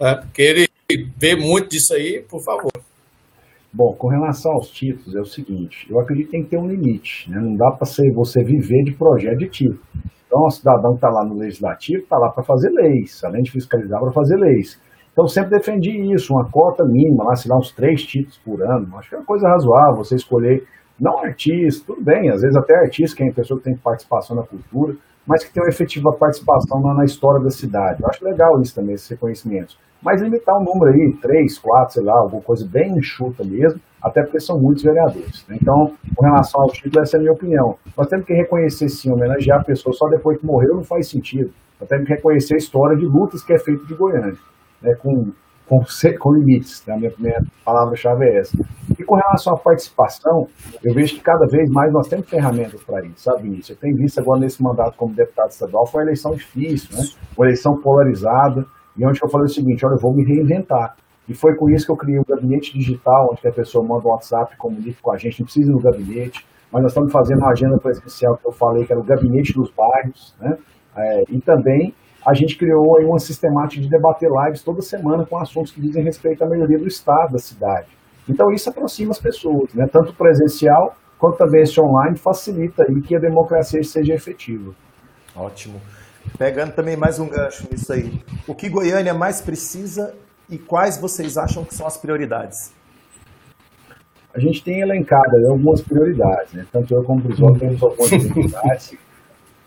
É, 0.01 0.15
porque 0.17 0.43
ele 0.43 0.69
vê 1.17 1.37
muito 1.37 1.69
disso 1.69 1.95
aí, 1.95 2.25
por 2.29 2.43
favor. 2.43 2.71
Bom, 3.73 3.95
com 3.95 4.09
relação 4.09 4.53
aos 4.53 4.71
títulos, 4.71 5.15
é 5.17 5.21
o 5.21 5.25
seguinte: 5.25 5.87
eu 5.91 5.99
acredito 5.99 6.27
que 6.27 6.33
tem 6.33 6.45
que 6.45 6.51
ter 6.51 6.59
um 6.59 6.69
limite. 6.69 7.31
Né? 7.31 7.41
Não 7.41 7.57
dá 7.57 7.71
para 7.71 7.87
você 8.15 8.43
viver 8.43 8.85
de 8.85 8.93
projeto 8.93 9.39
de 9.39 9.49
título. 9.49 9.81
Então, 10.27 10.45
o 10.45 10.51
cidadão 10.51 10.95
está 10.95 11.09
lá 11.09 11.25
no 11.25 11.37
legislativo, 11.37 12.03
está 12.03 12.17
lá 12.17 12.31
para 12.31 12.43
fazer 12.43 12.71
leis, 12.71 13.23
além 13.23 13.43
de 13.43 13.51
fiscalizar, 13.51 14.01
para 14.01 14.12
fazer 14.12 14.37
leis. 14.37 14.81
Então, 15.12 15.27
sempre 15.27 15.59
defendi 15.59 15.91
isso, 16.15 16.33
uma 16.33 16.51
cota 16.51 16.85
mínima, 16.85 17.25
lá, 17.25 17.37
sei 17.37 17.51
lá, 17.51 17.59
uns 17.59 17.71
três 17.71 18.03
títulos 18.03 18.39
por 18.39 18.62
ano. 18.62 18.97
Acho 18.97 19.11
que 19.11 19.15
é 19.15 19.19
uma 19.19 19.27
coisa 19.27 19.47
razoável 19.47 19.97
você 19.97 20.17
escolher, 20.17 20.67
não 21.01 21.19
artista, 21.19 21.85
tudo 21.87 22.03
bem, 22.03 22.31
às 22.31 22.43
vezes 22.43 22.57
até 22.57 22.75
artista, 22.77 23.17
que 23.17 23.23
é 23.23 23.27
uma 23.27 23.35
pessoa 23.35 23.59
que 23.59 23.65
tem 23.65 23.77
participação 23.77 24.37
na 24.37 24.43
cultura, 24.43 24.97
mas 25.27 25.45
que 25.45 25.53
tem 25.53 25.63
uma 25.63 25.69
efetiva 25.69 26.13
participação 26.13 26.81
na, 26.81 26.95
na 26.95 27.05
história 27.05 27.43
da 27.43 27.51
cidade. 27.51 28.03
Eu 28.03 28.09
acho 28.09 28.25
legal 28.25 28.61
isso 28.61 28.75
também, 28.75 28.95
esses 28.95 29.09
reconhecimentos. 29.09 29.79
Mas 30.03 30.21
limitar 30.21 30.57
um 30.59 30.65
número 30.65 30.93
aí, 30.93 31.13
três, 31.23 31.59
quatro, 31.59 31.95
sei 31.95 32.03
lá, 32.03 32.19
alguma 32.19 32.43
coisa 32.43 32.67
bem 32.67 32.99
enxuta 32.99 33.45
mesmo, 33.45 33.81
até 34.03 34.23
porque 34.23 34.41
são 34.41 34.61
muitos 34.61 34.83
vereadores. 34.83 35.47
Né? 35.49 35.59
Então, 35.63 35.93
com 36.17 36.25
relação 36.25 36.61
ao 36.61 36.71
título, 36.71 37.03
essa 37.03 37.17
é 37.17 37.19
a 37.19 37.21
minha 37.21 37.33
opinião. 37.33 37.77
Nós 37.97 38.09
temos 38.09 38.27
que 38.27 38.35
reconhecer 38.35 38.89
sim, 38.89 39.13
homenagear 39.13 39.61
a 39.61 39.65
pessoa 39.65 39.95
só 39.95 40.09
depois 40.09 40.39
que 40.39 40.45
morreu 40.45 40.75
não 40.75 40.83
faz 40.83 41.09
sentido. 41.09 41.53
Nós 41.79 41.89
temos 41.89 42.07
que 42.07 42.15
reconhecer 42.15 42.55
a 42.55 42.59
história 42.59 42.97
de 42.97 43.07
lutas 43.07 43.45
que 43.45 43.53
é 43.53 43.59
feita 43.59 43.87
de 43.87 43.95
Goiânia, 43.95 44.37
né? 44.81 44.95
com, 44.97 45.31
com, 45.73 46.19
com 46.19 46.33
limites. 46.35 46.85
Né? 46.87 46.95
A 46.95 46.99
minha, 46.99 47.12
minha 47.19 47.43
palavra-chave 47.64 48.26
é 48.26 48.38
essa. 48.41 48.57
E 48.99 49.02
com 49.02 49.14
relação 49.14 49.55
à 49.55 49.59
participação, 49.59 50.47
eu 50.85 50.93
vejo 50.93 51.14
que 51.14 51.21
cada 51.23 51.47
vez 51.47 51.71
mais 51.71 51.91
nós 51.93 52.09
temos 52.09 52.29
ferramentas 52.29 52.83
para 52.85 53.05
isso, 53.07 53.23
sabe, 53.23 53.45
Vinícius? 53.45 53.71
Eu 53.71 53.76
tenho 53.76 53.97
visto 53.97 54.21
agora 54.21 54.41
nesse 54.41 54.62
mandato 54.62 54.97
como 54.97 55.14
deputado 55.14 55.50
estadual, 55.50 55.87
foi 55.87 56.02
uma 56.02 56.09
eleição 56.09 56.33
difícil, 56.33 56.97
né? 56.97 57.05
uma 57.37 57.47
eleição 57.47 57.81
polarizada, 57.81 58.67
e 58.97 59.07
onde 59.07 59.19
eu 59.23 59.31
falei 59.31 59.47
o 59.47 59.49
seguinte, 59.49 59.87
olha, 59.87 59.95
eu 59.95 60.00
vou 60.00 60.12
me 60.12 60.25
reinventar. 60.25 60.95
E 61.26 61.35
foi 61.35 61.55
com 61.55 61.71
isso 61.71 61.87
que 61.87 61.93
eu 61.93 61.97
criei 61.97 62.19
o 62.19 62.25
gabinete 62.25 62.76
digital, 62.76 63.31
onde 63.31 63.47
a 63.47 63.52
pessoa 63.52 63.83
manda 63.87 64.07
um 64.07 64.11
WhatsApp, 64.11 64.57
comunica 64.59 64.99
com 65.00 65.12
a 65.12 65.17
gente, 65.17 65.41
não 65.41 65.47
precisa 65.47 65.71
ir 65.71 65.73
no 65.73 65.81
gabinete, 65.81 66.45
mas 66.71 66.83
nós 66.83 66.93
estamos 66.93 67.12
fazendo 67.12 67.38
uma 67.38 67.52
agenda 67.52 67.79
presencial 67.79 68.37
que 68.37 68.47
eu 68.47 68.52
falei, 68.52 68.85
que 68.85 68.93
era 68.93 69.00
o 69.00 69.05
gabinete 69.05 69.55
dos 69.55 69.71
bairros, 69.71 70.35
né? 70.38 70.59
É, 70.95 71.23
e 71.31 71.41
também 71.41 71.95
a 72.25 72.35
gente 72.35 72.57
criou 72.57 72.97
aí 72.97 73.05
uma 73.05 73.19
sistemática 73.19 73.83
de 73.83 73.88
debater 73.88 74.31
lives 74.31 74.62
toda 74.62 74.81
semana 74.81 75.26
com 75.26 75.37
assuntos 75.38 75.73
que 75.73 75.81
dizem 75.81 76.05
respeito 76.05 76.43
à 76.45 76.47
melhoria 76.47 76.79
do 76.79 76.87
estado 76.87 77.33
da 77.33 77.38
cidade. 77.38 77.88
Então 78.29 78.50
isso 78.52 78.71
aproxima 78.71 79.11
as 79.11 79.19
pessoas, 79.19 79.75
né? 79.75 79.87
tanto 79.91 80.14
presencial 80.14 80.95
quanto 81.19 81.38
também 81.38 81.62
esse 81.62 81.81
online 81.81 82.17
facilita 82.17 82.85
aí 82.88 83.00
que 83.00 83.17
a 83.17 83.19
democracia 83.19 83.83
seja 83.83 84.14
efetiva. 84.14 84.73
Ótimo. 85.35 85.81
Pegando 86.38 86.73
também 86.73 86.97
mais 86.97 87.19
um 87.19 87.29
gancho 87.29 87.67
nisso 87.71 87.93
aí. 87.93 88.23
O 88.47 88.55
que 88.55 88.69
Goiânia 88.69 89.12
mais 89.12 89.41
precisa 89.41 90.14
e 90.49 90.59
quais 90.59 90.99
vocês 90.99 91.37
acham 91.37 91.64
que 91.64 91.75
são 91.75 91.87
as 91.87 91.97
prioridades? 91.97 92.73
A 94.35 94.38
gente 94.38 94.62
tem 94.62 94.81
elencado 94.81 95.37
algumas 95.49 95.83
prioridades, 95.83 96.55
né? 96.55 96.67
Tanto 96.73 96.95
eu 96.95 97.02
como 97.02 97.21
o 97.21 97.23
Brizola 97.25 97.59
temos 97.59 97.83
algumas 97.83 98.09
prioridades, 98.11 98.97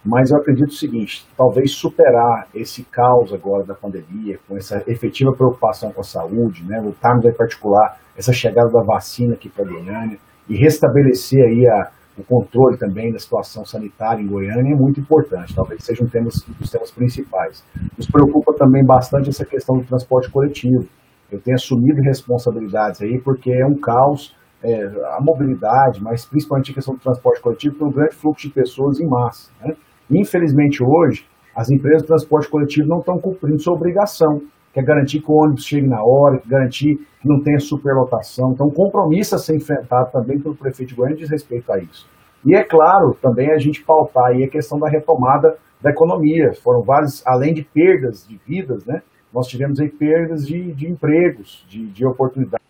mas 0.05 0.29
eu 0.29 0.37
acredito 0.37 0.69
o 0.69 0.75
seguinte, 0.75 1.25
talvez 1.35 1.71
superar 1.71 2.47
esse 2.53 2.83
caos 2.83 3.33
agora 3.33 3.65
da 3.65 3.73
pandemia, 3.73 4.37
com 4.47 4.55
essa 4.55 4.83
efetiva 4.87 5.31
preocupação 5.31 5.91
com 5.91 6.01
a 6.01 6.03
saúde, 6.03 6.63
né? 6.63 6.79
Lutarmos 6.79 7.25
em 7.25 7.33
particular 7.33 7.97
essa 8.15 8.31
chegada 8.31 8.69
da 8.69 8.83
vacina 8.83 9.33
aqui 9.33 9.49
para 9.49 9.65
Goiânia 9.65 10.19
e 10.47 10.55
restabelecer 10.55 11.43
aí 11.43 11.67
a, 11.67 11.89
o 12.17 12.23
controle 12.23 12.77
também 12.77 13.11
da 13.11 13.17
situação 13.17 13.65
sanitária 13.65 14.21
em 14.21 14.27
Goiânia 14.27 14.73
é 14.73 14.75
muito 14.75 14.99
importante, 14.99 15.55
talvez 15.55 15.83
seja 15.83 16.03
um 16.03 16.07
dos 16.07 16.69
temas 16.69 16.91
principais. 16.91 17.63
Nos 17.97 18.07
preocupa 18.07 18.53
também 18.53 18.85
bastante 18.85 19.29
essa 19.29 19.43
questão 19.43 19.77
do 19.77 19.85
transporte 19.85 20.31
coletivo. 20.31 20.87
Eu 21.31 21.41
tenho 21.41 21.55
assumido 21.55 21.99
responsabilidades 22.03 23.01
aí, 23.01 23.19
porque 23.19 23.51
é 23.51 23.65
um 23.65 23.75
caos 23.79 24.35
é, 24.63 24.83
a 25.15 25.19
mobilidade, 25.21 26.01
mas 26.01 26.25
principalmente 26.25 26.71
a 26.71 26.75
questão 26.75 26.95
do 26.95 26.99
transporte 26.99 27.41
coletivo, 27.41 27.75
tem 27.77 27.87
um 27.87 27.91
grande 27.91 28.15
fluxo 28.15 28.47
de 28.47 28.53
pessoas 28.53 28.99
em 28.99 29.07
massa. 29.07 29.51
Né? 29.61 29.75
Infelizmente, 30.11 30.83
hoje, 30.83 31.25
as 31.55 31.69
empresas 31.71 32.01
de 32.01 32.07
transporte 32.07 32.49
coletivo 32.49 32.87
não 32.87 32.99
estão 32.99 33.17
cumprindo 33.17 33.61
sua 33.61 33.73
obrigação, 33.73 34.41
que 34.73 34.79
é 34.79 34.83
garantir 34.83 35.21
que 35.21 35.31
o 35.31 35.35
ônibus 35.35 35.65
chegue 35.65 35.87
na 35.87 36.03
hora, 36.03 36.41
garantir 36.45 36.97
que 36.97 37.27
não 37.27 37.41
tenha 37.41 37.59
superlotação. 37.59 38.51
Então, 38.51 38.67
um 38.67 38.73
compromisso 38.73 39.35
a 39.35 39.37
ser 39.37 39.55
enfrentado 39.55 40.11
também 40.11 40.37
pelo 40.39 40.55
prefeito 40.55 40.89
de 40.89 40.95
Goiânia 40.95 41.17
diz 41.17 41.29
respeito 41.29 41.71
a 41.71 41.79
isso. 41.79 42.07
E 42.45 42.55
é 42.55 42.63
claro, 42.63 43.17
também 43.21 43.51
a 43.51 43.57
gente 43.57 43.83
pautar 43.83 44.25
aí 44.25 44.43
a 44.43 44.49
questão 44.49 44.77
da 44.77 44.89
retomada 44.89 45.57
da 45.81 45.91
economia. 45.91 46.53
Foram 46.61 46.81
vários, 46.83 47.25
além 47.25 47.53
de 47.53 47.63
perdas 47.63 48.27
de 48.27 48.37
vidas, 48.45 48.85
né? 48.85 49.01
Nós 49.33 49.47
tivemos 49.47 49.79
aí 49.79 49.89
perdas 49.89 50.45
de, 50.45 50.73
de 50.73 50.87
empregos, 50.87 51.65
de, 51.67 51.87
de 51.87 52.05
oportunidades. 52.05 52.65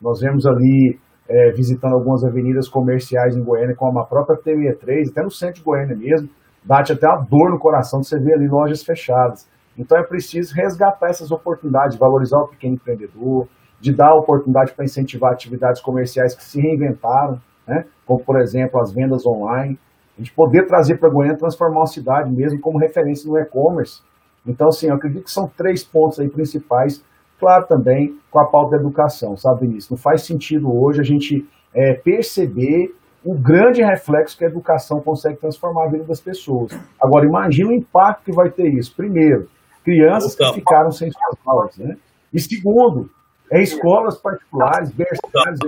Nós 0.00 0.20
vemos 0.20 0.46
ali, 0.46 0.98
é, 1.32 1.50
visitando 1.50 1.94
algumas 1.94 2.22
avenidas 2.22 2.68
comerciais 2.68 3.34
em 3.34 3.42
Goiânia, 3.42 3.74
como 3.74 3.98
a 3.98 4.04
própria 4.04 4.36
TE3, 4.36 5.08
até 5.08 5.22
no 5.22 5.30
centro 5.30 5.54
de 5.54 5.62
Goiânia 5.62 5.96
mesmo, 5.96 6.28
bate 6.62 6.92
até 6.92 7.08
uma 7.08 7.22
dor 7.22 7.50
no 7.50 7.58
coração 7.58 8.02
de 8.02 8.06
você 8.06 8.18
ver 8.18 8.34
ali 8.34 8.46
lojas 8.46 8.82
fechadas. 8.82 9.48
Então 9.76 9.96
é 9.96 10.02
preciso 10.02 10.54
resgatar 10.54 11.08
essas 11.08 11.30
oportunidades, 11.30 11.96
valorizar 11.96 12.36
o 12.36 12.48
pequeno 12.48 12.74
empreendedor, 12.74 13.48
de 13.80 13.94
dar 13.94 14.14
oportunidade 14.14 14.74
para 14.74 14.84
incentivar 14.84 15.32
atividades 15.32 15.80
comerciais 15.80 16.34
que 16.34 16.44
se 16.44 16.60
reinventaram, 16.60 17.40
né? 17.66 17.86
como 18.06 18.20
por 18.20 18.38
exemplo 18.38 18.78
as 18.78 18.92
vendas 18.92 19.24
online, 19.24 19.78
a 20.18 20.20
gente 20.20 20.34
poder 20.34 20.66
trazer 20.66 20.98
para 20.98 21.08
Goiânia 21.08 21.38
transformar 21.38 21.84
a 21.84 21.86
cidade 21.86 22.30
mesmo 22.30 22.60
como 22.60 22.78
referência 22.78 23.26
no 23.26 23.38
e-commerce. 23.38 24.02
Então, 24.46 24.68
assim, 24.68 24.88
eu 24.88 24.96
acredito 24.96 25.24
que 25.24 25.30
são 25.30 25.48
três 25.56 25.82
pontos 25.82 26.20
aí 26.20 26.28
principais, 26.28 27.02
claro 27.42 27.66
também 27.66 28.16
com 28.30 28.38
a 28.38 28.46
pauta 28.46 28.76
da 28.76 28.76
educação, 28.76 29.36
sabe, 29.36 29.66
Vinícius? 29.66 29.90
Não 29.90 29.98
faz 29.98 30.22
sentido 30.22 30.72
hoje 30.72 31.00
a 31.00 31.04
gente 31.04 31.44
é, 31.74 31.94
perceber 31.94 32.94
o 33.24 33.34
grande 33.34 33.82
reflexo 33.82 34.38
que 34.38 34.44
a 34.44 34.48
educação 34.48 35.00
consegue 35.00 35.38
transformar 35.38 35.86
a 35.86 35.90
vida 35.90 36.04
das 36.04 36.20
pessoas. 36.20 36.70
Agora, 37.00 37.26
imagine 37.26 37.68
o 37.68 37.72
impacto 37.72 38.26
que 38.26 38.32
vai 38.32 38.48
ter 38.48 38.68
isso. 38.68 38.94
Primeiro, 38.94 39.48
crianças 39.84 40.36
que 40.36 40.52
ficaram 40.54 40.92
sem 40.92 41.10
suas 41.10 41.36
aulas, 41.44 41.76
né? 41.78 41.96
E 42.32 42.40
segundo, 42.40 43.10
é 43.50 43.60
escolas 43.60 44.16
particulares, 44.18 44.92
berçários, 44.92 45.58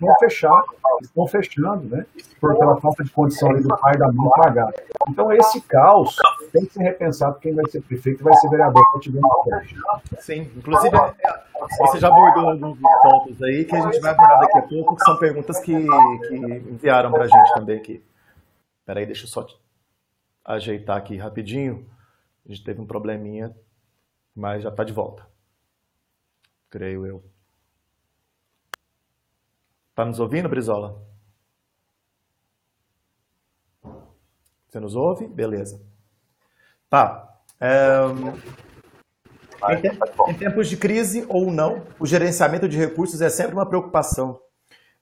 estão 0.00 0.14
fechando, 0.18 0.64
estão 1.02 1.26
fechando, 1.26 1.96
né? 1.96 2.06
Por 2.40 2.52
aquela 2.52 2.80
falta 2.80 3.02
de 3.02 3.10
condição 3.10 3.50
ali 3.50 3.62
do 3.62 3.76
pai 3.76 3.94
e 3.94 3.98
da 3.98 4.10
mãe 4.12 4.30
pagar. 4.36 4.72
Então, 5.08 5.32
esse 5.32 5.60
caos 5.62 6.16
tem 6.52 6.64
que 6.64 6.74
ser 6.74 6.82
repensado 6.82 7.38
quem 7.40 7.54
vai 7.54 7.66
ser 7.68 7.82
prefeito 7.82 8.22
vai 8.22 8.34
ser 8.34 8.48
vereador 8.48 8.82
tiver 9.00 9.20
uma 9.20 10.02
Sim, 10.20 10.50
inclusive 10.56 10.96
você 11.80 11.98
já 11.98 12.08
abordou 12.08 12.50
alguns 12.50 12.78
pontos 12.78 13.42
aí 13.42 13.64
que 13.64 13.74
a 13.74 13.80
gente 13.80 14.00
vai 14.00 14.12
abordar 14.12 14.40
daqui 14.40 14.58
a 14.58 14.62
pouco, 14.62 14.96
que 14.96 15.04
são 15.04 15.18
perguntas 15.18 15.58
que, 15.58 15.74
que 16.28 16.34
enviaram 16.34 17.10
para 17.10 17.24
a 17.24 17.28
gente 17.28 17.54
também 17.54 17.76
aqui. 17.76 18.04
Peraí, 18.86 19.04
deixa 19.04 19.24
eu 19.24 19.28
só 19.28 19.46
ajeitar 20.44 20.96
aqui 20.96 21.16
rapidinho. 21.16 21.86
A 22.46 22.52
gente 22.52 22.64
teve 22.64 22.80
um 22.80 22.86
probleminha, 22.86 23.54
mas 24.34 24.62
já 24.62 24.70
está 24.70 24.84
de 24.84 24.92
volta. 24.92 25.26
Creio 26.70 27.04
eu. 27.04 27.22
Está 29.98 30.06
nos 30.06 30.20
ouvindo, 30.20 30.48
Brizola? 30.48 30.96
Você 34.68 34.78
nos 34.78 34.94
ouve? 34.94 35.26
Beleza. 35.26 35.82
Tá. 36.88 37.36
É... 37.60 37.98
Em, 39.72 39.80
te... 39.80 39.88
em, 40.28 40.34
tempos 40.34 40.68
de 40.68 40.76
crise 40.76 41.26
ou 41.28 41.50
não, 41.50 41.84
o 41.98 42.06
gerenciamento 42.06 42.68
de 42.68 42.78
recursos 42.78 43.20
é 43.20 43.28
sempre 43.28 43.54
uma 43.54 43.66
preocupação. 43.66 44.40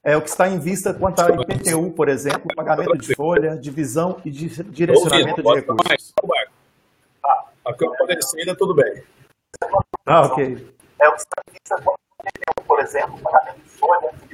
É 0.03 0.17
o 0.17 0.23
que 0.23 0.31
está 0.31 0.49
em 0.49 0.59
vista 0.59 0.95
quanto 0.95 1.21
à 1.21 1.29
IPTU, 1.29 1.91
por 1.91 2.09
exemplo, 2.09 2.49
pagamento 2.57 2.97
de 2.97 3.15
folha, 3.15 3.55
divisão 3.55 4.19
e 4.25 4.31
direcionamento 4.31 5.43
de 5.43 5.55
recursos. 5.57 6.15
Ah, 7.23 7.45
aqui 7.67 7.85
eu 7.85 7.93
ainda 8.39 8.57
tudo 8.57 8.75
bem. 8.75 9.05
Ah, 10.07 10.23
ok. 10.23 10.75
É 10.99 11.07
o 11.07 11.13
que 11.13 11.19
está 11.19 11.43
em 11.47 11.53
vista 11.53 11.83
quanto 11.85 12.01
à 12.19 12.29
IPTU, 12.31 12.67
por 12.67 12.81
exemplo, 12.81 13.19
pagamento 13.19 13.63
de 13.63 13.69
folha, 13.69 14.26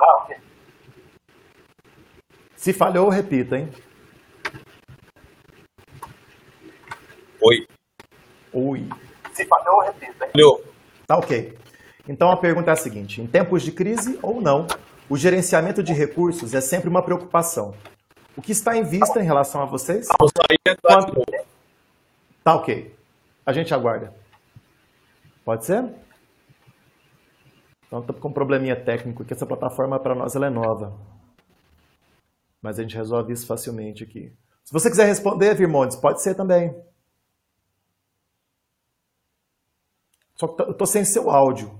Ah, 0.00 0.22
ok. 0.22 0.36
Se 2.56 2.72
falhou, 2.72 3.08
repita, 3.08 3.58
hein? 3.58 3.68
Oi. 7.40 7.66
Oi. 8.52 8.88
eu 9.66 9.78
repito. 9.80 10.24
Hein? 10.24 10.30
Tá 11.06 11.18
ok. 11.18 11.58
Então 12.08 12.30
a 12.30 12.36
pergunta 12.36 12.70
é 12.70 12.72
a 12.72 12.76
seguinte: 12.76 13.20
em 13.20 13.26
tempos 13.26 13.62
de 13.62 13.72
crise 13.72 14.18
ou 14.22 14.40
não, 14.40 14.66
o 15.08 15.16
gerenciamento 15.16 15.82
de 15.82 15.92
recursos 15.92 16.54
é 16.54 16.60
sempre 16.60 16.88
uma 16.88 17.02
preocupação. 17.02 17.74
O 18.36 18.42
que 18.42 18.52
está 18.52 18.76
em 18.76 18.82
vista 18.82 19.20
em 19.20 19.24
relação 19.24 19.62
a 19.62 19.66
vocês? 19.66 20.08
Quanto... 20.82 21.22
Tá 22.42 22.54
ok. 22.54 22.94
A 23.44 23.52
gente 23.52 23.72
aguarda. 23.72 24.12
Pode 25.44 25.64
ser? 25.64 25.84
Então 27.94 28.00
estou 28.00 28.16
com 28.16 28.28
um 28.28 28.32
probleminha 28.32 28.74
técnico, 28.74 29.24
que 29.24 29.32
essa 29.32 29.46
plataforma 29.46 30.00
para 30.00 30.16
nós 30.16 30.34
ela 30.34 30.48
é 30.48 30.50
nova. 30.50 30.98
Mas 32.60 32.76
a 32.76 32.82
gente 32.82 32.96
resolve 32.96 33.32
isso 33.32 33.46
facilmente 33.46 34.02
aqui. 34.02 34.32
Se 34.64 34.72
você 34.72 34.90
quiser 34.90 35.06
responder, 35.06 35.54
Virmontes, 35.54 35.96
pode 35.96 36.20
ser 36.20 36.34
também. 36.34 36.74
Só 40.34 40.48
que 40.48 40.60
eu 40.60 40.72
estou 40.72 40.88
sem 40.88 41.04
seu 41.04 41.30
áudio. 41.30 41.70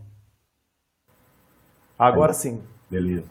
Agora 1.99 2.33
sim. 2.33 2.62
Beleza. 2.88 3.28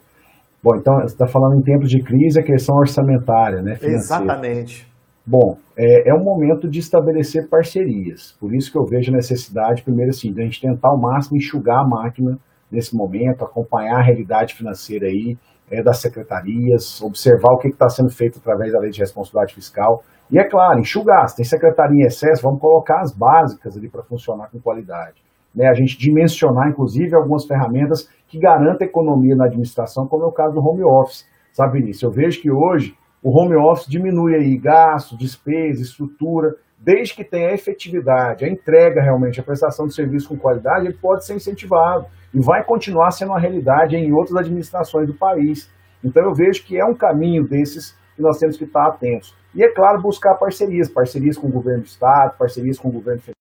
Bom, 0.61 0.75
então 0.75 0.93
você 0.95 1.13
está 1.13 1.25
falando 1.25 1.61
em 1.61 1.63
tempos 1.63 1.89
de 1.89 2.03
crise, 2.03 2.37
a 2.37 2.43
questão 2.43 2.75
orçamentária, 2.75 3.61
né? 3.61 3.75
Financeira. 3.75 4.23
Exatamente. 4.25 4.91
Bom, 5.25 5.57
é, 5.77 6.09
é 6.09 6.13
um 6.13 6.21
momento 6.21 6.69
de 6.69 6.79
estabelecer 6.79 7.47
parcerias. 7.47 8.33
Por 8.41 8.53
isso 8.53 8.69
que 8.69 8.77
eu 8.77 8.83
vejo 8.83 9.09
a 9.09 9.15
necessidade, 9.15 9.83
primeiro 9.83 10.09
assim, 10.09 10.33
de 10.33 10.41
a 10.41 10.43
gente 10.43 10.59
tentar 10.59 10.89
ao 10.89 10.99
máximo 10.99 11.37
enxugar 11.37 11.79
a 11.79 11.87
máquina 11.87 12.37
nesse 12.73 12.95
momento, 12.95 13.45
acompanhar 13.45 13.99
a 13.99 14.03
realidade 14.03 14.55
financeira 14.55 15.05
aí 15.05 15.37
é, 15.71 15.81
das 15.81 16.01
secretarias, 16.01 17.01
observar 17.01 17.53
o 17.53 17.57
que 17.57 17.67
está 17.67 17.87
sendo 17.87 18.09
feito 18.09 18.39
através 18.39 18.73
da 18.73 18.79
lei 18.79 18.89
de 18.89 18.99
responsabilidade 18.99 19.53
fiscal. 19.53 20.01
E 20.31 20.39
é 20.39 20.47
claro, 20.47 20.79
enxugar. 20.79 21.27
Se 21.27 21.35
tem 21.35 21.45
secretaria 21.45 22.03
em 22.03 22.05
excesso, 22.05 22.41
vamos 22.41 22.59
colocar 22.59 22.99
as 23.01 23.15
básicas 23.15 23.77
ali 23.77 23.89
para 23.89 24.03
funcionar 24.03 24.49
com 24.49 24.59
qualidade. 24.59 25.21
Né, 25.55 25.67
a 25.67 25.73
gente 25.73 25.97
dimensionar, 25.99 26.67
inclusive, 26.69 27.15
algumas 27.15 27.45
ferramentas 27.45 28.09
que 28.27 28.39
garantem 28.39 28.87
economia 28.87 29.35
na 29.35 29.45
administração, 29.45 30.07
como 30.07 30.23
é 30.23 30.27
o 30.27 30.31
caso 30.31 30.55
do 30.55 30.61
home 30.61 30.83
office. 30.83 31.27
Sabe, 31.51 31.79
Vinícius? 31.79 32.03
Eu 32.03 32.11
vejo 32.11 32.41
que 32.41 32.51
hoje 32.51 32.95
o 33.23 33.29
home 33.29 33.55
office 33.55 33.87
diminui 33.87 34.35
aí 34.35 34.57
gasto, 34.57 35.15
despesa, 35.15 35.81
estrutura, 35.81 36.55
desde 36.83 37.15
que 37.15 37.23
tenha 37.23 37.53
efetividade, 37.53 38.43
a 38.43 38.49
entrega 38.49 39.01
realmente, 39.01 39.39
a 39.39 39.43
prestação 39.43 39.87
de 39.87 39.95
serviço 39.95 40.27
com 40.27 40.37
qualidade, 40.37 40.85
ele 40.85 40.97
pode 40.97 41.25
ser 41.25 41.33
incentivado 41.33 42.05
e 42.33 42.41
vai 42.41 42.61
continuar 42.61 43.11
sendo 43.11 43.29
uma 43.29 43.39
realidade 43.39 43.95
em 43.95 44.11
outras 44.11 44.35
administrações 44.35 45.07
do 45.07 45.13
país. 45.13 45.71
Então 46.03 46.23
eu 46.23 46.33
vejo 46.33 46.65
que 46.65 46.77
é 46.77 46.83
um 46.83 46.93
caminho 46.93 47.47
desses 47.47 47.97
que 48.15 48.21
nós 48.21 48.37
temos 48.37 48.57
que 48.57 48.65
estar 48.65 48.85
atentos. 48.85 49.33
E 49.55 49.63
é 49.63 49.69
claro, 49.73 50.01
buscar 50.01 50.35
parcerias, 50.35 50.89
parcerias 50.89 51.37
com 51.37 51.47
o 51.47 51.51
governo 51.51 51.83
do 51.83 51.87
estado, 51.87 52.37
parcerias 52.37 52.77
com 52.77 52.89
o 52.89 52.91
governo 52.91 53.21
federal, 53.21 53.33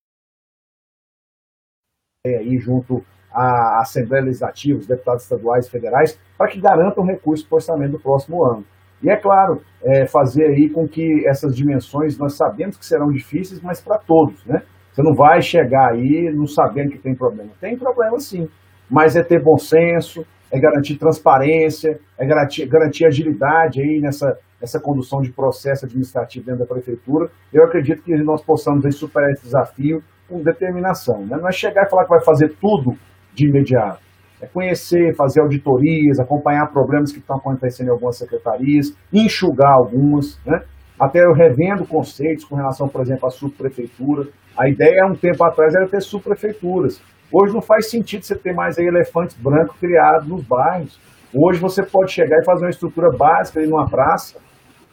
aí 2.25 2.57
junto 2.59 3.05
à 3.33 3.81
Assembleia 3.81 4.25
Legislativa, 4.25 4.79
os 4.79 4.87
deputados 4.87 5.25
estaduais 5.25 5.67
e 5.67 5.71
federais, 5.71 6.21
para 6.39 6.49
que 6.49 6.61
garantam 6.61 7.05
recursos 7.05 7.45
para 7.45 7.57
o 7.57 7.59
orçamento 7.59 7.93
do 7.93 8.01
próximo 8.01 8.45
ano. 8.45 8.65
E 9.03 9.11
é 9.11 9.17
claro, 9.17 9.61
é, 9.85 10.07
fazer 10.07 10.45
aí 10.45 10.71
com 10.71 10.87
que 10.87 11.27
essas 11.29 11.55
dimensões, 11.55 12.17
nós 12.19 12.37
sabemos 12.37 12.77
que 12.77 12.87
serão 12.87 13.09
difíceis, 13.09 13.61
mas 13.61 13.81
para 13.81 13.99
todos, 13.99 14.45
né? 14.47 14.63
Você 14.93 15.03
não 15.03 15.15
vai 15.15 15.41
chegar 15.41 15.93
aí 15.93 16.31
não 16.35 16.47
sabendo 16.47 16.91
que 16.91 16.99
tem 16.99 17.15
problema. 17.15 17.51
Tem 17.61 17.77
problema 17.77 18.19
sim, 18.19 18.47
mas 18.91 19.17
é 19.17 19.23
ter 19.23 19.43
bom 19.43 19.57
senso, 19.57 20.25
é 20.53 20.61
garantir 20.61 20.99
transparência, 20.99 21.99
é 22.19 22.27
garantir, 22.27 22.67
garantir 22.69 23.07
agilidade 23.07 23.81
aí 23.81 24.01
nessa, 24.01 24.37
nessa 24.61 24.79
condução 24.79 25.21
de 25.21 25.33
processo 25.33 25.87
administrativo 25.87 26.45
dentro 26.45 26.61
da 26.61 26.67
prefeitura. 26.67 27.31
Eu 27.53 27.65
acredito 27.65 28.03
que 28.03 28.15
nós 28.23 28.45
possamos 28.45 28.85
aí, 28.85 28.93
superar 28.93 29.31
esse 29.31 29.45
desafio 29.45 30.03
com 30.29 30.43
determinação. 30.43 31.25
Né? 31.25 31.39
Não 31.41 31.49
é 31.49 31.53
chegar 31.53 31.87
e 31.87 31.91
falar 31.91 32.05
que 32.05 32.11
vai 32.11 32.23
fazer 32.23 32.55
tudo 32.61 32.97
de 33.35 33.49
imediato 33.49 34.12
é 34.43 34.47
conhecer, 34.49 35.15
fazer 35.15 35.41
auditorias, 35.41 36.19
acompanhar 36.19 36.67
problemas 36.73 37.13
que 37.13 37.21
estão 37.21 37.37
acontecendo 37.37 37.87
em 37.87 37.93
algumas 37.93 38.19
secretarias, 38.19 38.93
enxugar 39.13 39.73
algumas, 39.73 40.37
né? 40.45 40.63
Até 41.01 41.21
eu 41.21 41.33
revendo 41.33 41.87
conceitos 41.87 42.45
com 42.45 42.57
relação, 42.57 42.89
por 42.89 43.01
exemplo, 43.01 43.27
à 43.27 43.31
subprefeitura. 43.31 44.29
A 44.59 44.69
ideia, 44.69 45.07
um 45.07 45.15
tempo 45.15 45.45
atrás, 45.45 45.75
era 45.75 45.89
ter 45.89 46.01
subprefeituras. 46.03 47.01
Hoje 47.33 47.55
não 47.55 47.63
faz 47.63 47.89
sentido 47.89 48.25
você 48.25 48.37
ter 48.37 48.53
mais 48.53 48.79
aí 48.79 48.87
elefantes 48.87 49.37
brancos 49.37 49.79
criados 49.79 50.29
nos 50.29 50.45
bairros. 50.45 51.01
Hoje 51.33 51.61
você 51.61 51.83
pode 51.83 52.13
chegar 52.13 52.39
e 52.41 52.45
fazer 52.45 52.65
uma 52.65 52.71
estrutura 52.71 53.09
básica 53.17 53.61
ali 53.61 53.69
numa 53.69 53.89
praça 53.89 54.39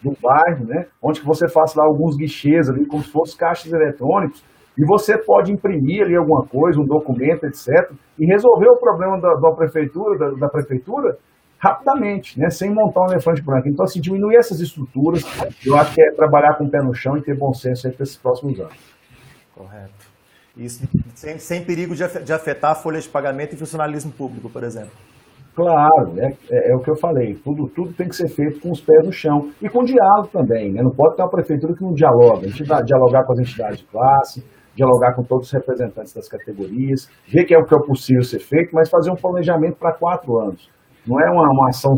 do 0.02 0.14
bairro, 0.22 0.66
né? 0.66 0.86
Onde 1.02 1.22
você 1.22 1.50
faça 1.50 1.80
lá 1.80 1.86
alguns 1.86 2.16
guichês 2.16 2.70
ali, 2.70 2.86
como 2.86 3.04
se 3.04 3.12
fossem 3.12 3.38
caixas 3.38 3.74
eletrônicos, 3.74 4.44
e 4.80 4.86
você 4.86 5.18
pode 5.18 5.52
imprimir 5.52 6.04
ali 6.04 6.16
alguma 6.16 6.46
coisa, 6.46 6.80
um 6.80 6.86
documento, 6.86 7.46
etc., 7.46 7.92
e 8.18 8.26
resolver 8.26 8.70
o 8.70 8.78
problema 8.78 9.20
da, 9.20 9.34
da 9.34 9.52
prefeitura, 9.52 10.18
da, 10.18 10.30
da, 10.38 10.48
prefeitura 10.48 11.18
rapidamente, 11.58 12.40
né, 12.40 12.50
sem 12.50 12.74
montar 12.74 13.02
um 13.02 13.12
elefante 13.12 13.42
branco. 13.42 13.68
Então, 13.68 13.84
assim, 13.84 14.00
diminuir 14.00 14.38
essas 14.38 14.62
estruturas, 14.62 15.22
eu 15.66 15.76
acho 15.76 15.94
que 15.94 16.02
é 16.02 16.12
trabalhar 16.12 16.56
com 16.58 16.64
o 16.64 16.72
pé 16.72 16.82
no 16.82 16.94
chão 16.94 17.18
e 17.18 17.22
ter 17.22 17.38
bom 17.38 17.54
senso 17.54 17.88
aí 17.88 17.94
para 17.94 18.04
esses 18.04 18.16
próximos 18.16 18.58
anos. 18.58 18.96
Correto. 19.54 20.10
Isso 20.56 20.88
sem, 21.14 21.38
sem 21.38 21.66
perigo 21.66 21.94
de 21.94 22.34
afetar 22.34 22.72
a 22.72 22.76
folha 22.76 23.02
de 23.02 23.10
pagamento 23.10 23.56
e 23.56 23.58
funcionalismo 23.58 24.12
público, 24.14 24.50
por 24.50 24.64
exemplo. 24.64 24.92
Claro, 25.54 26.14
é, 26.18 26.34
é, 26.50 26.72
é, 26.72 26.76
o 26.76 26.80
que 26.80 26.90
eu 26.90 26.96
falei. 26.96 27.36
Tudo, 27.36 27.68
tudo 27.68 27.92
tem 27.94 28.08
que 28.08 28.16
ser 28.16 28.30
feito 28.30 28.62
com 28.62 28.72
os 28.72 28.80
pés 28.80 29.06
no 29.06 29.12
chão 29.12 29.52
e 29.62 29.68
com 29.68 29.84
diálogo 29.84 30.30
também. 30.32 30.72
Né? 30.72 30.82
Não 30.82 30.92
pode 30.92 31.18
ter 31.18 31.22
uma 31.22 31.30
prefeitura 31.30 31.76
que 31.76 31.84
não 31.84 31.94
dialoga. 31.94 32.46
A 32.46 32.50
gente 32.50 32.64
dá, 32.64 32.82
dialogar 32.82 33.26
com 33.26 33.34
as 33.34 33.40
entidades 33.40 33.80
de 33.80 33.86
classe, 33.86 34.42
dialogar 34.80 35.14
com 35.14 35.24
todos 35.24 35.48
os 35.48 35.54
representantes 35.54 36.14
das 36.14 36.30
categorias, 36.30 37.10
ver 37.28 37.44
que 37.44 37.54
é 37.54 37.58
o 37.58 37.66
que 37.66 37.76
é 37.76 37.80
possível 37.80 38.24
ser 38.24 38.40
feito, 38.40 38.74
mas 38.74 38.90
fazer 38.90 39.12
um 39.12 39.16
planejamento 39.16 39.78
para 39.78 39.94
quatro 39.94 40.40
anos. 40.40 40.70
Não 41.06 41.20
é 41.20 41.30
uma, 41.32 41.44
uma 41.50 41.70
ação, 41.70 41.96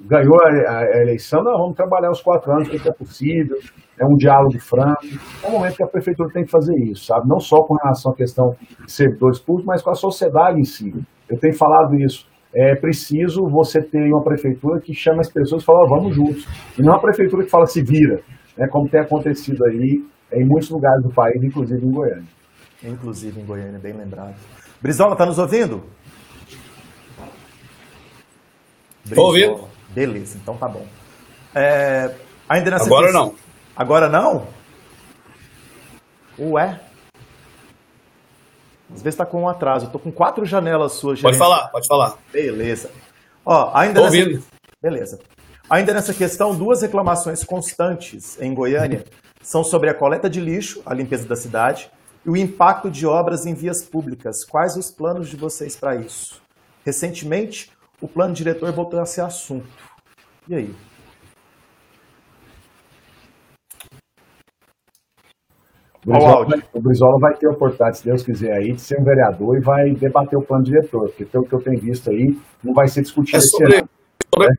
ganhou 0.00 0.36
a, 0.42 0.78
a, 0.78 1.02
eleição, 1.02 1.42
não, 1.42 1.56
vamos 1.58 1.76
trabalhar 1.76 2.10
os 2.10 2.20
quatro 2.20 2.52
anos, 2.52 2.68
o 2.68 2.70
que 2.70 2.88
é 2.88 2.92
possível, 2.92 3.56
é 3.98 4.04
um 4.04 4.16
diálogo 4.16 4.58
franco. 4.60 5.00
É 5.42 5.48
um 5.48 5.52
momento 5.52 5.76
que 5.76 5.82
a 5.82 5.86
prefeitura 5.86 6.28
tem 6.32 6.44
que 6.44 6.50
fazer 6.50 6.74
isso, 6.90 7.06
sabe? 7.06 7.28
Não 7.28 7.40
só 7.40 7.62
com 7.62 7.74
relação 7.74 8.12
à 8.12 8.14
questão 8.14 8.54
de 8.84 8.92
servidores 8.92 9.38
públicos, 9.38 9.66
mas 9.66 9.82
com 9.82 9.90
a 9.90 9.94
sociedade 9.94 10.60
em 10.60 10.64
si. 10.64 10.92
Eu 11.28 11.38
tenho 11.38 11.56
falado 11.56 11.94
isso. 11.94 12.28
É 12.54 12.76
preciso 12.76 13.48
você 13.48 13.80
ter 13.82 14.12
uma 14.12 14.22
prefeitura 14.22 14.80
que 14.80 14.92
chama 14.92 15.20
as 15.20 15.32
pessoas 15.32 15.62
e 15.62 15.64
fala, 15.64 15.84
oh, 15.84 15.88
vamos 15.88 16.14
juntos. 16.14 16.46
E 16.78 16.82
não 16.82 16.92
uma 16.92 17.00
prefeitura 17.00 17.44
que 17.44 17.50
fala, 17.50 17.66
se 17.66 17.82
vira, 17.82 18.20
né, 18.56 18.68
como 18.68 18.88
tem 18.88 19.00
acontecido 19.00 19.64
aí 19.64 20.04
em 20.34 20.44
muitos 20.44 20.70
lugares 20.70 21.02
do 21.02 21.10
país, 21.10 21.42
inclusive 21.42 21.84
em 21.84 21.90
Goiânia. 21.90 22.24
Inclusive 22.82 23.40
em 23.40 23.44
Goiânia, 23.44 23.78
bem 23.78 23.92
lembrado. 23.92 24.34
Brizola, 24.80 25.12
está 25.12 25.24
nos 25.24 25.38
ouvindo? 25.38 25.84
Estou 29.04 29.26
ouvindo. 29.26 29.68
Beleza, 29.90 30.36
então 30.36 30.56
tá 30.56 30.68
bom. 30.68 30.86
É, 31.54 32.14
ainda 32.48 32.70
nessa 32.70 32.84
Agora 32.84 33.06
questão... 33.06 33.26
não. 33.26 33.34
Agora 33.76 34.08
não? 34.08 34.46
Ué? 36.38 36.80
Às 38.90 39.02
vezes 39.02 39.14
está 39.14 39.26
com 39.26 39.42
um 39.42 39.48
atraso. 39.48 39.86
Estou 39.86 40.00
com 40.00 40.12
quatro 40.12 40.44
janelas 40.44 40.92
suas. 40.92 41.20
Pode 41.20 41.38
falar, 41.38 41.68
pode 41.68 41.86
falar. 41.86 42.16
Beleza. 42.32 42.90
Ó, 43.44 43.70
ainda 43.74 44.00
Tô 44.00 44.06
nessa... 44.06 44.16
ouvindo. 44.16 44.44
Beleza. 44.82 45.18
Ainda 45.68 45.94
nessa 45.94 46.12
questão, 46.12 46.54
duas 46.54 46.82
reclamações 46.82 47.42
constantes 47.42 48.40
em 48.40 48.52
Goiânia 48.52 49.04
são 49.44 49.62
sobre 49.62 49.90
a 49.90 49.94
coleta 49.94 50.28
de 50.28 50.40
lixo, 50.40 50.82
a 50.86 50.94
limpeza 50.94 51.28
da 51.28 51.36
cidade, 51.36 51.90
e 52.24 52.30
o 52.30 52.36
impacto 52.36 52.90
de 52.90 53.06
obras 53.06 53.44
em 53.44 53.52
vias 53.52 53.82
públicas. 53.82 54.42
Quais 54.42 54.74
os 54.76 54.90
planos 54.90 55.28
de 55.28 55.36
vocês 55.36 55.76
para 55.76 55.94
isso? 55.96 56.40
Recentemente, 56.84 57.70
o 58.00 58.08
plano 58.08 58.32
diretor 58.32 58.72
voltou 58.72 58.98
a 58.98 59.04
ser 59.04 59.20
assunto. 59.20 59.68
E 60.48 60.54
aí? 60.54 60.74
O 66.06 66.10
Brizola, 66.10 66.46
vai, 66.46 66.62
o 66.72 66.80
Brizola 66.80 67.18
vai 67.20 67.34
ter 67.34 67.46
a 67.46 67.50
oportunidade, 67.50 67.98
se 67.98 68.04
Deus 68.04 68.22
quiser, 68.22 68.52
aí, 68.52 68.72
de 68.72 68.80
ser 68.80 69.00
um 69.00 69.04
vereador 69.04 69.56
e 69.56 69.60
vai 69.60 69.90
debater 69.94 70.38
o 70.38 70.42
plano 70.42 70.64
diretor, 70.64 71.08
porque 71.08 71.24
pelo 71.24 71.46
que 71.46 71.54
eu 71.54 71.62
tenho 71.62 71.80
visto 71.80 72.10
aí, 72.10 72.38
não 72.62 72.74
vai 72.74 72.88
ser 72.88 73.02
discutido 73.02 73.38
é 73.38 73.40
sobre, 73.40 73.68
esse 73.68 73.78
ano. 73.78 73.88
Sobre, 74.34 74.48
né? 74.48 74.54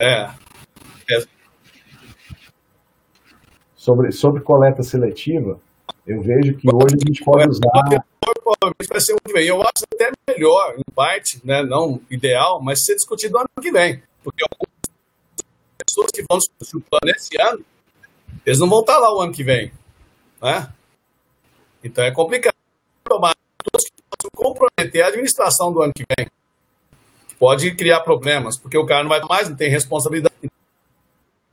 É. 0.00 0.30
é. 1.10 1.26
Sobre, 3.76 4.10
sobre 4.12 4.40
coleta 4.40 4.82
seletiva, 4.82 5.60
eu 6.06 6.22
vejo 6.22 6.56
que 6.56 6.68
hoje 6.74 6.96
a 6.96 7.06
gente 7.06 7.22
pode 7.22 7.50
usar. 7.50 8.04
Vai 8.88 9.00
ser 9.00 9.14
vem. 9.32 9.46
Eu 9.46 9.60
acho 9.60 9.84
até 9.92 10.10
melhor, 10.28 10.74
em 10.78 10.92
parte, 10.94 11.40
né, 11.44 11.62
não 11.62 12.00
ideal, 12.10 12.62
mas 12.62 12.84
ser 12.84 12.94
discutido 12.94 13.38
ano 13.38 13.48
que 13.60 13.70
vem. 13.70 14.02
Porque 14.24 14.42
algumas 14.42 14.70
pessoas 15.86 16.10
que 16.10 16.24
vão 16.28 16.38
discutir 16.38 16.76
o 16.76 16.80
plano 16.80 17.14
esse 17.16 17.40
ano, 17.40 17.64
eles 18.44 18.58
não 18.58 18.68
vão 18.68 18.80
estar 18.80 18.98
lá 18.98 19.14
o 19.14 19.20
ano 19.20 19.32
que 19.32 19.44
vem. 19.44 19.70
Né? 20.42 20.72
Então 21.84 22.04
é 22.04 22.10
complicado 22.10 22.54
tomar 23.04 23.34
todos 23.62 23.86
que 23.86 24.02
possam 24.10 24.30
comprometer 24.34 25.02
a 25.02 25.08
administração 25.08 25.72
do 25.72 25.82
ano 25.82 25.92
que 25.94 26.04
vem. 26.16 26.26
Pode 27.40 27.74
criar 27.74 28.00
problemas, 28.00 28.58
porque 28.58 28.76
o 28.76 28.84
cara 28.84 29.02
não 29.02 29.08
vai 29.08 29.20
mais, 29.22 29.48
não 29.48 29.56
tem 29.56 29.70
responsabilidade. 29.70 30.34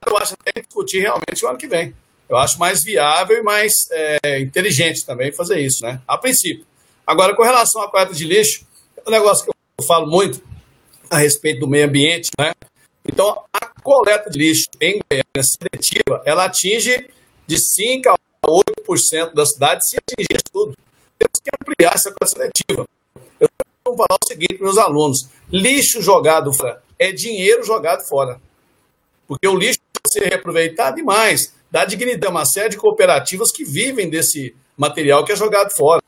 Eu 0.05 0.17
acho 0.17 0.35
que 0.35 0.43
tem 0.43 0.53
que 0.55 0.67
discutir 0.67 0.99
realmente 0.99 1.45
o 1.45 1.47
ano 1.47 1.57
que 1.57 1.67
vem. 1.67 1.95
Eu 2.27 2.35
acho 2.35 2.59
mais 2.59 2.83
viável 2.83 3.37
e 3.37 3.41
mais 3.41 3.87
é, 3.89 4.41
inteligente 4.41 5.05
também 5.05 5.31
fazer 5.31 5.61
isso, 5.61 5.85
né? 5.85 6.01
A 6.05 6.17
princípio. 6.17 6.65
Agora, 7.05 7.33
com 7.33 7.41
relação 7.41 7.81
à 7.81 7.89
coleta 7.89 8.13
de 8.13 8.25
lixo, 8.25 8.67
é 8.97 9.09
um 9.09 9.11
negócio 9.11 9.45
que 9.45 9.51
eu 9.79 9.85
falo 9.85 10.07
muito 10.07 10.41
a 11.09 11.17
respeito 11.19 11.61
do 11.61 11.67
meio 11.69 11.85
ambiente, 11.85 12.31
né? 12.37 12.51
Então, 13.07 13.45
a 13.53 13.65
coleta 13.81 14.29
de 14.29 14.37
lixo 14.37 14.67
em 14.81 14.99
Goiânia 15.09 15.41
seletiva, 15.41 16.21
ela 16.25 16.45
atinge 16.45 17.09
de 17.47 17.55
5% 17.55 18.07
a 18.07 18.47
8% 18.47 19.33
da 19.33 19.45
cidade 19.45 19.87
se 19.87 19.95
atingir 19.95 20.41
tudo. 20.51 20.75
Temos 21.17 21.39
que 21.41 21.49
ampliar 21.61 21.95
essa 21.95 22.11
coleta 22.11 22.27
seletiva. 22.35 22.85
Eu 23.39 23.47
vou 23.85 23.95
falar 23.95 24.19
o 24.21 24.27
seguinte 24.27 24.55
para 24.55 24.65
meus 24.65 24.77
alunos: 24.77 25.36
lixo 25.51 26.01
jogado 26.01 26.53
fora 26.53 26.81
é 26.99 27.11
dinheiro 27.11 27.63
jogado 27.63 28.03
fora. 28.07 28.39
Porque 29.27 29.47
o 29.47 29.55
lixo 29.55 29.79
pode 29.93 30.13
ser 30.13 30.29
reaproveitado 30.29 30.95
demais, 30.95 31.53
dá 31.69 31.85
dignidade 31.85 32.27
a 32.27 32.29
uma 32.29 32.45
série 32.45 32.69
de 32.69 32.77
cooperativas 32.77 33.51
que 33.51 33.63
vivem 33.63 34.09
desse 34.09 34.55
material 34.75 35.23
que 35.23 35.31
é 35.31 35.35
jogado 35.35 35.71
fora. 35.71 36.01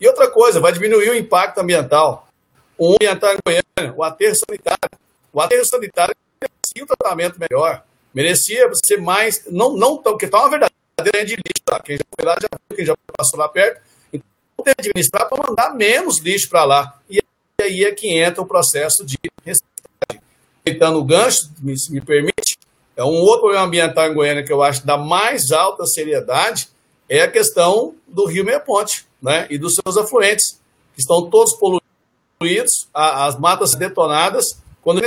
E 0.00 0.06
outra 0.06 0.28
coisa, 0.28 0.60
vai 0.60 0.72
diminuir 0.72 1.10
o 1.10 1.14
impacto 1.14 1.58
ambiental. 1.58 2.28
O 2.76 2.94
ambiental 2.94 3.32
em 3.32 3.38
Goiânia, 3.44 3.94
o 3.96 4.02
aterro 4.02 4.34
sanitário. 4.34 4.98
O 5.32 5.40
aterro 5.40 5.64
sanitário 5.64 6.14
merecia 6.40 6.84
um 6.84 6.86
tratamento 6.86 7.38
melhor, 7.38 7.82
merecia 8.12 8.68
ser 8.84 9.00
mais, 9.00 9.44
não, 9.50 9.74
não 9.74 9.96
tão, 9.96 10.12
porque 10.12 10.26
está 10.26 10.38
uma 10.38 10.50
verdadeira 10.50 11.24
de 11.24 11.36
lixo 11.36 11.62
lá. 11.70 11.80
Quem 11.80 11.96
já 11.96 12.04
foi 12.14 12.26
lá 12.26 12.36
já 12.40 12.48
viu, 12.50 12.76
quem 12.76 12.84
já 12.84 12.94
passou 13.16 13.38
lá 13.38 13.48
perto. 13.48 13.80
Então, 14.12 14.26
tem 14.64 14.74
que 14.74 14.80
administrar 14.80 15.28
para 15.28 15.42
mandar 15.48 15.74
menos 15.74 16.18
lixo 16.18 16.48
para 16.48 16.64
lá. 16.64 17.00
E 17.08 17.18
aí 17.66 17.84
é 17.84 17.92
que 17.92 18.08
entra 18.08 18.42
o 18.42 18.46
processo 18.46 19.04
de 19.04 19.16
reciclagem. 19.44 20.22
Tentando 20.64 20.98
o 20.98 21.04
gancho, 21.04 21.50
se 21.76 21.92
me 21.92 22.00
permite, 22.00 22.58
é 22.96 23.04
um 23.04 23.20
outro 23.20 23.42
problema 23.42 23.66
ambiental 23.66 24.06
em 24.06 24.14
Goiânia 24.14 24.44
que 24.44 24.52
eu 24.52 24.62
acho 24.62 24.84
da 24.86 24.96
mais 24.96 25.52
alta 25.52 25.86
seriedade 25.86 26.68
é 27.08 27.22
a 27.22 27.30
questão 27.30 27.94
do 28.06 28.26
Rio 28.26 28.44
Meia 28.44 28.58
Ponte 28.58 29.06
né, 29.22 29.46
e 29.50 29.58
dos 29.58 29.76
seus 29.76 29.96
afluentes, 29.96 30.60
que 30.94 31.00
estão 31.00 31.28
todos 31.30 31.54
poluídos, 31.54 32.88
as 32.92 33.38
matas 33.38 33.74
detonadas, 33.74 34.60
quando 34.82 35.00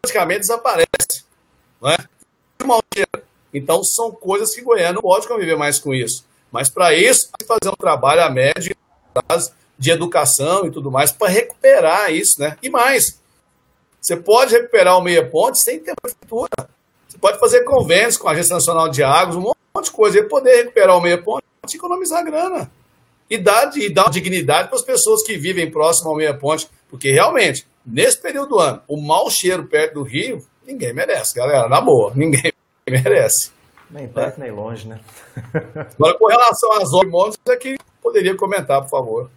praticamente 0.00 0.40
desaparece. 0.40 1.24
Né? 1.82 1.96
Então, 3.52 3.82
são 3.82 4.12
coisas 4.12 4.54
que 4.54 4.62
Goiânia 4.62 4.92
não 4.92 5.02
pode 5.02 5.26
conviver 5.26 5.56
mais 5.56 5.78
com 5.78 5.94
isso. 5.94 6.24
Mas, 6.52 6.68
para 6.68 6.94
isso, 6.94 7.30
fazer 7.46 7.72
um 7.72 7.76
trabalho 7.76 8.22
a 8.22 8.30
médio 8.30 8.76
prazo 9.12 9.52
de 9.78 9.90
educação 9.90 10.66
e 10.66 10.70
tudo 10.70 10.90
mais 10.90 11.12
para 11.12 11.28
recuperar 11.28 12.12
isso. 12.12 12.40
Né? 12.40 12.56
E 12.62 12.70
mais, 12.70 13.20
você 14.00 14.16
pode 14.16 14.54
recuperar 14.54 14.98
o 14.98 15.02
meia 15.02 15.28
ponte 15.28 15.58
sem 15.62 15.78
ter 15.78 15.94
prefeitura. 16.00 16.68
Você 17.08 17.18
pode 17.18 17.38
fazer 17.38 17.64
convênios 17.64 18.16
com 18.16 18.28
a 18.28 18.32
Agência 18.32 18.54
Nacional 18.54 18.88
de 18.88 19.02
Águas, 19.02 19.36
um 19.36 19.40
monte 19.40 19.84
de 19.84 19.90
coisa, 19.90 20.18
e 20.18 20.22
poder 20.22 20.56
recuperar 20.56 20.96
o 20.96 21.00
meia 21.00 21.22
ponte 21.22 21.44
e 21.72 21.76
economizar 21.76 22.24
grana 22.24 22.70
e 23.28 23.38
dar, 23.38 23.70
e 23.76 23.92
dar 23.92 24.08
dignidade 24.10 24.68
para 24.68 24.76
as 24.76 24.84
pessoas 24.84 25.22
que 25.22 25.36
vivem 25.36 25.70
próximo 25.70 26.10
ao 26.10 26.16
meia 26.16 26.34
ponte, 26.34 26.68
porque 26.88 27.10
realmente, 27.10 27.66
nesse 27.84 28.20
período 28.20 28.50
do 28.50 28.58
ano, 28.58 28.80
o 28.88 29.00
mau 29.00 29.30
cheiro 29.30 29.66
perto 29.66 29.94
do 29.94 30.02
rio, 30.02 30.44
ninguém 30.66 30.92
merece, 30.92 31.34
galera, 31.34 31.68
na 31.68 31.80
boa, 31.80 32.12
ninguém 32.14 32.52
merece. 32.88 33.50
Nem 33.90 34.08
perto 34.08 34.40
nem 34.40 34.50
longe, 34.50 34.88
né? 34.88 35.00
Agora, 35.98 36.18
com 36.18 36.26
relação 36.26 36.72
às 36.72 36.92
hormônios, 36.92 37.36
é 37.48 37.56
que 37.56 37.76
poderia 38.02 38.36
comentar, 38.36 38.80
por 38.82 38.90
favor. 38.90 39.30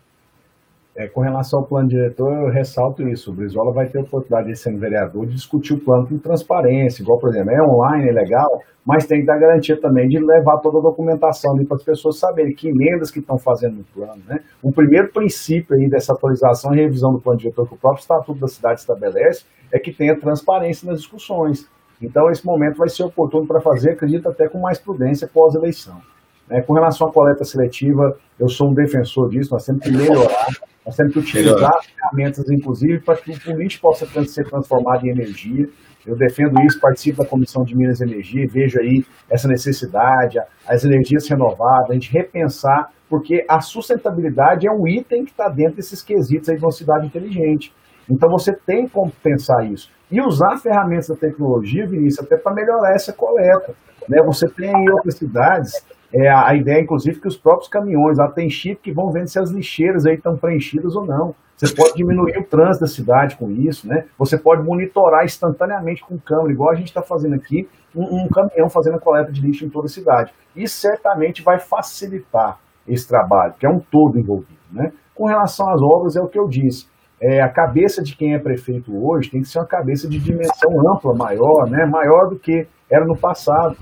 É, 0.99 1.07
com 1.07 1.21
relação 1.21 1.59
ao 1.59 1.65
plano 1.65 1.87
diretor, 1.87 2.29
eu 2.29 2.49
ressalto 2.49 3.07
isso. 3.07 3.31
O 3.31 3.33
Brizola 3.33 3.71
vai 3.71 3.87
ter 3.87 3.99
a 3.99 4.01
oportunidade 4.01 4.49
de 4.49 4.59
ser 4.59 4.75
vereador 4.75 5.25
de 5.25 5.33
discutir 5.33 5.73
o 5.73 5.79
plano 5.79 6.05
com 6.05 6.17
transparência, 6.17 7.01
igual, 7.01 7.17
por 7.17 7.29
exemplo, 7.29 7.51
é 7.51 7.63
online, 7.63 8.09
é 8.09 8.11
legal, 8.11 8.61
mas 8.85 9.05
tem 9.05 9.21
que 9.21 9.25
dar 9.25 9.39
garantia 9.39 9.79
também 9.79 10.09
de 10.09 10.19
levar 10.19 10.57
toda 10.57 10.79
a 10.79 10.81
documentação 10.81 11.55
ali 11.55 11.65
para 11.65 11.77
as 11.77 11.83
pessoas 11.83 12.19
saberem 12.19 12.53
que 12.53 12.67
emendas 12.67 13.09
que 13.11 13.19
estão 13.19 13.37
fazendo 13.37 13.77
no 13.77 13.83
plano. 13.85 14.21
Né? 14.27 14.41
O 14.61 14.73
primeiro 14.73 15.07
princípio 15.13 15.73
aí 15.73 15.89
dessa 15.89 16.11
atualização 16.11 16.75
e 16.75 16.81
revisão 16.81 17.13
do 17.13 17.21
plano 17.21 17.39
diretor 17.39 17.65
que 17.65 17.75
o 17.75 17.77
próprio 17.77 18.01
Estatuto 18.01 18.37
da 18.37 18.47
Cidade 18.49 18.81
estabelece 18.81 19.45
é 19.71 19.79
que 19.79 19.93
tenha 19.93 20.19
transparência 20.19 20.85
nas 20.85 20.99
discussões. 20.99 21.65
Então, 22.01 22.29
esse 22.29 22.45
momento 22.45 22.75
vai 22.75 22.89
ser 22.89 23.03
oportuno 23.03 23.47
para 23.47 23.61
fazer, 23.61 23.91
acredito, 23.91 24.27
até 24.27 24.49
com 24.49 24.59
mais 24.59 24.77
prudência 24.77 25.29
pós-eleição. 25.33 26.01
É, 26.49 26.61
com 26.61 26.73
relação 26.73 27.07
à 27.07 27.11
coleta 27.11 27.43
seletiva, 27.43 28.17
eu 28.39 28.49
sou 28.49 28.71
um 28.71 28.73
defensor 28.73 29.29
disso, 29.29 29.51
nós 29.51 29.65
temos 29.65 29.83
que 29.83 29.91
melhorar, 29.91 30.47
nós 30.83 30.95
temos 30.95 31.13
que 31.13 31.19
utilizar 31.19 31.71
as 31.77 31.85
ferramentas, 31.85 32.49
inclusive, 32.49 32.99
para 33.01 33.17
que 33.17 33.31
o 33.51 33.57
lixo 33.57 33.79
possa 33.79 34.07
ser 34.25 34.49
transformado 34.49 35.05
em 35.05 35.11
energia. 35.11 35.69
Eu 36.07 36.15
defendo 36.15 36.59
isso, 36.63 36.79
participo 36.79 37.21
da 37.21 37.29
Comissão 37.29 37.63
de 37.63 37.75
Minas 37.75 37.99
e 37.99 38.03
Energia 38.03 38.47
vejo 38.49 38.79
aí 38.79 39.05
essa 39.29 39.47
necessidade, 39.47 40.39
as 40.67 40.83
energias 40.83 41.29
renováveis, 41.29 41.91
a 41.91 41.93
gente 41.93 42.11
repensar, 42.11 42.89
porque 43.07 43.45
a 43.47 43.59
sustentabilidade 43.59 44.67
é 44.67 44.71
um 44.71 44.87
item 44.87 45.25
que 45.25 45.31
está 45.31 45.49
dentro 45.49 45.75
desses 45.75 46.01
quesitos 46.01 46.49
aí 46.49 46.57
de 46.57 46.63
uma 46.63 46.71
cidade 46.71 47.05
inteligente. 47.05 47.71
Então 48.09 48.27
você 48.29 48.53
tem 48.53 48.87
como 48.87 49.11
pensar 49.21 49.65
isso. 49.65 49.91
E 50.11 50.19
usar 50.19 50.57
ferramentas 50.57 51.09
da 51.09 51.15
tecnologia, 51.15 51.85
Vinícius, 51.85 52.25
até 52.25 52.37
para 52.37 52.55
melhorar 52.55 52.95
essa 52.95 53.13
coleta. 53.13 53.75
Né? 54.07 54.19
Você 54.25 54.47
tem 54.47 54.71
em 54.71 54.89
outras 54.89 55.15
cidades 55.15 55.73
é, 56.13 56.27
a 56.27 56.55
ideia, 56.55 56.81
inclusive, 56.81 57.19
que 57.19 57.27
os 57.27 57.37
próprios 57.37 57.69
caminhões, 57.69 58.17
lá 58.17 58.29
tem 58.29 58.49
chip 58.49 58.81
que 58.81 58.91
vão 58.91 59.11
vendo 59.11 59.27
se 59.27 59.39
as 59.39 59.51
lixeiras 59.51 60.05
aí 60.05 60.15
estão 60.15 60.35
preenchidas 60.35 60.95
ou 60.95 61.05
não. 61.05 61.35
Você 61.55 61.75
pode 61.75 61.93
diminuir 61.93 62.37
o 62.37 62.43
trânsito 62.43 62.85
da 62.85 62.87
cidade 62.87 63.35
com 63.35 63.51
isso, 63.51 63.87
né? 63.87 64.05
Você 64.17 64.37
pode 64.37 64.63
monitorar 64.63 65.25
instantaneamente 65.25 66.01
com 66.01 66.17
câmera, 66.17 66.53
igual 66.53 66.71
a 66.71 66.75
gente 66.75 66.87
está 66.87 67.01
fazendo 67.01 67.35
aqui, 67.35 67.67
um, 67.93 68.23
um, 68.23 68.29
caminhão 68.29 68.69
fazendo 68.69 68.95
a 68.95 68.99
coleta 68.99 69.31
de 69.31 69.41
lixo 69.41 69.65
em 69.65 69.69
toda 69.69 69.87
a 69.87 69.89
cidade. 69.89 70.33
Isso 70.55 70.77
certamente 70.77 71.43
vai 71.43 71.59
facilitar 71.59 72.57
esse 72.87 73.07
trabalho, 73.07 73.53
que 73.59 73.65
é 73.65 73.69
um 73.69 73.79
todo 73.79 74.17
envolvido, 74.17 74.57
né? 74.71 74.93
Com 75.13 75.25
relação 75.25 75.69
às 75.69 75.81
obras, 75.81 76.15
é 76.15 76.21
o 76.21 76.29
que 76.29 76.39
eu 76.39 76.47
disse. 76.47 76.87
É, 77.21 77.41
a 77.41 77.49
cabeça 77.49 78.01
de 78.01 78.15
quem 78.15 78.33
é 78.33 78.39
prefeito 78.39 78.95
hoje 79.05 79.29
tem 79.29 79.41
que 79.41 79.47
ser 79.49 79.59
uma 79.59 79.67
cabeça 79.67 80.07
de 80.07 80.17
dimensão 80.17 80.71
ampla, 80.89 81.13
maior, 81.13 81.69
né? 81.69 81.85
Maior 81.85 82.29
do 82.29 82.39
que 82.39 82.65
era 82.89 83.05
no 83.05 83.17
passado 83.17 83.75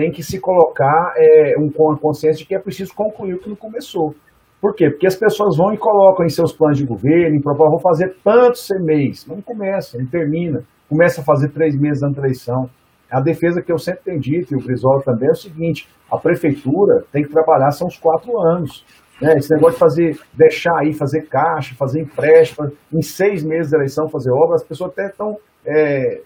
tem 0.00 0.10
que 0.10 0.22
se 0.22 0.40
colocar 0.40 1.12
é, 1.14 1.58
um, 1.58 1.70
com 1.70 1.92
a 1.92 1.98
consciência 1.98 2.38
de 2.38 2.46
que 2.46 2.54
é 2.54 2.58
preciso 2.58 2.94
concluir 2.94 3.34
o 3.34 3.38
que 3.38 3.50
não 3.50 3.56
começou. 3.56 4.14
Por 4.58 4.74
quê? 4.74 4.88
Porque 4.88 5.06
as 5.06 5.14
pessoas 5.14 5.58
vão 5.58 5.74
e 5.74 5.76
colocam 5.76 6.24
em 6.24 6.30
seus 6.30 6.54
planos 6.54 6.78
de 6.78 6.86
governo, 6.86 7.36
em 7.36 7.40
propósito, 7.42 7.72
vou 7.72 7.80
fazer 7.80 8.16
tantos 8.24 8.66
mas 8.86 9.26
não 9.26 9.42
começa, 9.42 9.98
não 9.98 10.06
termina. 10.06 10.64
Começa 10.88 11.20
a 11.20 11.24
fazer 11.24 11.50
três 11.50 11.78
meses 11.78 12.02
antes 12.02 12.16
da 12.16 12.22
eleição. 12.22 12.70
A 13.10 13.20
defesa 13.20 13.60
que 13.60 13.70
eu 13.70 13.76
sempre 13.76 14.00
tenho 14.04 14.20
dito, 14.20 14.54
e 14.54 14.56
o 14.56 14.64
Brizola 14.64 15.02
também, 15.02 15.28
é 15.28 15.32
o 15.32 15.34
seguinte: 15.34 15.86
a 16.10 16.16
prefeitura 16.16 17.04
tem 17.12 17.22
que 17.22 17.30
trabalhar, 17.30 17.70
são 17.70 17.86
os 17.86 17.98
quatro 17.98 18.40
anos. 18.40 18.86
Né? 19.20 19.34
Esse 19.36 19.52
negócio 19.54 19.74
de 19.74 19.80
fazer, 19.80 20.18
deixar 20.32 20.78
aí, 20.78 20.94
fazer 20.94 21.28
caixa, 21.28 21.74
fazer 21.74 22.00
empréstimo, 22.00 22.72
em 22.90 23.02
seis 23.02 23.44
meses 23.44 23.70
da 23.70 23.76
eleição 23.76 24.08
fazer 24.08 24.30
obra, 24.30 24.54
as 24.54 24.64
pessoas 24.64 24.92
até 24.92 25.08
estão 25.08 25.36
é, 25.66 26.22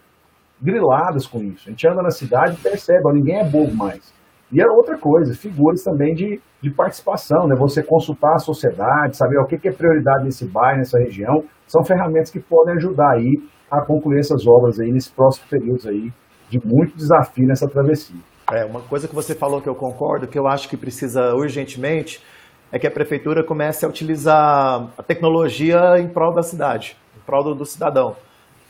griladas 0.61 1.27
com 1.27 1.39
isso. 1.39 1.67
A 1.67 1.71
gente 1.71 1.87
anda 1.87 2.01
na 2.01 2.11
cidade 2.11 2.55
e 2.57 2.61
percebe, 2.61 3.01
ó, 3.05 3.13
ninguém 3.13 3.39
é 3.39 3.43
bobo 3.43 3.73
mais. 3.75 4.13
E 4.51 4.61
é 4.61 4.65
outra 4.67 4.97
coisa, 4.97 5.33
figuras 5.33 5.83
também 5.83 6.13
de, 6.13 6.39
de 6.61 6.71
participação, 6.71 7.47
né? 7.47 7.55
Você 7.57 7.83
consultar 7.83 8.35
a 8.35 8.39
sociedade, 8.39 9.17
saber 9.17 9.37
o 9.39 9.45
que, 9.45 9.57
que 9.57 9.67
é 9.67 9.71
prioridade 9.71 10.23
nesse 10.23 10.47
bairro, 10.47 10.77
nessa 10.77 10.99
região, 10.99 11.43
são 11.67 11.83
ferramentas 11.83 12.29
que 12.29 12.39
podem 12.39 12.75
ajudar 12.75 13.13
aí 13.13 13.33
a 13.69 13.83
concluir 13.83 14.19
essas 14.19 14.45
obras 14.47 14.79
aí 14.79 14.91
nesse 14.91 15.11
próximo 15.11 15.47
período 15.49 15.89
aí 15.89 16.11
de 16.49 16.59
muito 16.63 16.95
desafio 16.95 17.47
nessa 17.47 17.67
travessia. 17.67 18.21
É, 18.51 18.63
uma 18.63 18.81
coisa 18.81 19.07
que 19.07 19.15
você 19.15 19.33
falou 19.33 19.59
que 19.59 19.67
eu 19.67 19.73
concordo, 19.73 20.27
que 20.27 20.37
eu 20.37 20.47
acho 20.47 20.69
que 20.69 20.77
precisa 20.77 21.33
urgentemente, 21.33 22.23
é 22.71 22.77
que 22.77 22.85
a 22.85 22.91
prefeitura 22.91 23.43
comece 23.43 23.85
a 23.85 23.89
utilizar 23.89 24.89
a 24.97 25.03
tecnologia 25.03 25.97
em 25.97 26.07
prol 26.07 26.33
da 26.33 26.43
cidade, 26.43 26.95
em 27.17 27.25
prol 27.25 27.43
do, 27.43 27.55
do 27.55 27.65
cidadão. 27.65 28.15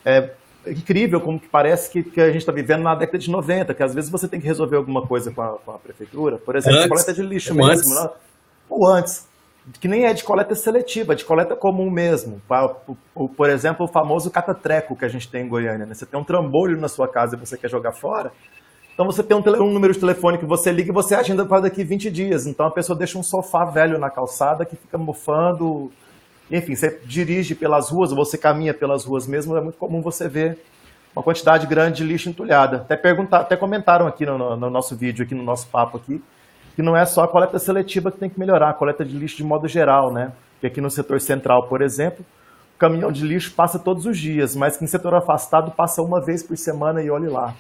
É, 0.06 0.32
incrível 0.68 1.22
como 1.22 1.40
que 1.40 1.48
parece 1.48 1.90
que, 1.90 2.04
que 2.04 2.22
a 2.22 2.28
gente 2.28 2.38
está 2.38 2.52
vivendo 2.52 2.84
na 2.84 2.96
década 2.96 3.18
de 3.18 3.30
90, 3.30 3.74
que 3.74 3.84
às 3.84 3.94
vezes 3.94 4.10
você 4.10 4.28
tem 4.28 4.40
que 4.40 4.48
resolver 4.48 4.78
alguma 4.78 5.06
coisa 5.06 5.32
com 5.32 5.42
a, 5.42 5.58
com 5.58 5.72
a 5.72 5.78
prefeitura, 5.80 6.38
por 6.38 6.56
exemplo, 6.56 6.80
antes, 6.80 6.90
coleta 6.90 7.14
de 7.14 7.22
lixo 7.22 7.54
mesmo, 7.54 7.72
antes. 7.72 7.90
Né? 7.90 8.10
ou 8.70 8.88
antes, 8.88 9.28
que 9.80 9.88
nem 9.88 10.06
é 10.06 10.14
de 10.14 10.24
coleta 10.24 10.54
seletiva, 10.56 11.14
é 11.14 11.16
de 11.16 11.26
coleta 11.26 11.56
comum 11.56 11.90
mesmo. 11.90 12.42
Por 13.36 13.50
exemplo, 13.50 13.86
o 13.86 13.88
famoso 13.88 14.30
catatreco 14.30 14.96
que 14.96 15.06
a 15.06 15.10
gente 15.10 15.30
tem 15.30 15.46
em 15.46 15.50
Goiânia. 15.50 15.86
Né? 15.86 15.94
Você 15.94 16.06
tem 16.06 16.20
um 16.20 16.24
trambolho 16.24 16.80
na 16.80 16.88
sua 16.88 17.08
casa 17.08 17.36
e 17.36 17.40
você 17.40 17.58
quer 17.58 17.70
jogar 17.70 17.94
fora, 17.94 18.32
então 18.96 19.06
você 19.06 19.22
tem 19.22 19.36
um, 19.36 19.42
um, 19.62 19.74
número 19.74 19.94
de 19.94 20.00
telefone 20.00 20.38
que 20.38 20.46
você 20.46 20.72
liga 20.72 20.90
e 20.90 20.94
você 20.94 21.16
agenda 21.16 21.46
para 21.46 21.64
daqui 21.64 21.84
20 21.84 22.10
dias. 22.10 22.48
Então 22.48 22.66
a 22.66 22.72
pessoa 22.72 22.98
deixa 22.98 23.18
um 23.18 23.24
sofá 23.24 23.66
velho 23.66 24.00
na 24.00 24.10
calçada 24.10 24.66
que 24.66 24.78
fica 24.78 24.98
mofando, 24.98 25.92
enfim, 26.50 26.76
você 26.76 27.00
dirige 27.06 27.56
pelas 27.56 27.90
ruas, 27.90 28.12
ou 28.12 28.18
você 28.18 28.38
caminha 28.38 28.74
pelas 28.74 29.04
ruas 29.04 29.26
mesmo, 29.26 29.56
é 29.58 29.62
muito 29.62 29.78
comum 29.78 30.02
você 30.02 30.28
ver 30.28 30.60
uma 31.16 31.24
quantidade 31.24 31.66
grande 31.66 31.98
de 31.98 32.04
lixo 32.04 32.30
entulhada. 32.30 32.78
Até, 32.78 32.98
perguntar, 32.98 33.40
até 33.40 33.56
comentaram 33.56 34.06
aqui 34.06 34.26
no, 34.26 34.56
no, 34.56 34.70
nosso 34.70 34.96
vídeo, 34.96 35.24
aqui 35.24 35.34
no 35.34 35.44
nosso 35.44 35.68
papo 35.68 35.98
aqui, 35.98 36.22
que 36.76 36.82
não 36.82 36.96
é 36.96 37.06
só 37.06 37.24
a 37.24 37.28
coleta 37.28 37.58
seletiva 37.58 38.12
que 38.12 38.20
tem 38.20 38.30
que 38.30 38.40
melhorar, 38.40 38.70
a 38.70 38.74
coleta 38.74 39.04
de 39.04 39.18
lixo 39.18 39.38
de 39.38 39.44
modo 39.44 39.68
geral, 39.68 40.12
né? 40.12 40.34
Que 40.60 40.68
aqui 40.68 40.82
no 40.82 40.92
setor 40.92 41.22
central, 41.22 41.68
por 41.68 41.82
exemplo, 41.82 42.24
caminhão 42.78 43.12
de 43.12 43.26
lixo 43.26 43.54
passa 43.54 43.80
todos 43.80 44.06
os 44.06 44.18
dias, 44.18 44.56
mas 44.56 44.76
que 44.76 44.84
em 44.84 44.88
setor 44.88 45.16
afastado 45.16 45.72
passa 45.72 46.02
uma 46.02 46.24
vez 46.24 46.44
por 46.44 46.58
semana 46.58 47.02
e 47.02 47.10
olhe 47.10 47.30
lá. 47.30 47.56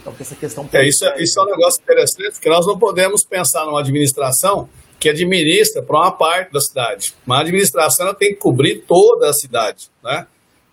Então, 0.00 0.14
essa 0.18 0.34
questão. 0.34 0.68
É, 0.72 0.86
isso, 0.86 1.04
é, 1.04 1.22
isso 1.22 1.38
é 1.38 1.42
um 1.42 1.46
negócio 1.46 1.82
interessante, 1.82 2.32
porque 2.32 2.48
nós 2.48 2.66
não 2.66 2.78
podemos 2.78 3.24
pensar 3.24 3.64
numa 3.66 3.80
administração 3.80 4.68
que 4.98 5.08
administra 5.08 5.82
para 5.82 5.96
uma 5.98 6.12
parte 6.12 6.52
da 6.52 6.60
cidade. 6.60 7.14
Uma 7.26 7.40
administração 7.40 8.06
ela 8.06 8.14
tem 8.14 8.30
que 8.30 8.36
cobrir 8.36 8.84
toda 8.86 9.28
a 9.28 9.32
cidade. 9.32 9.90
Né? 10.02 10.26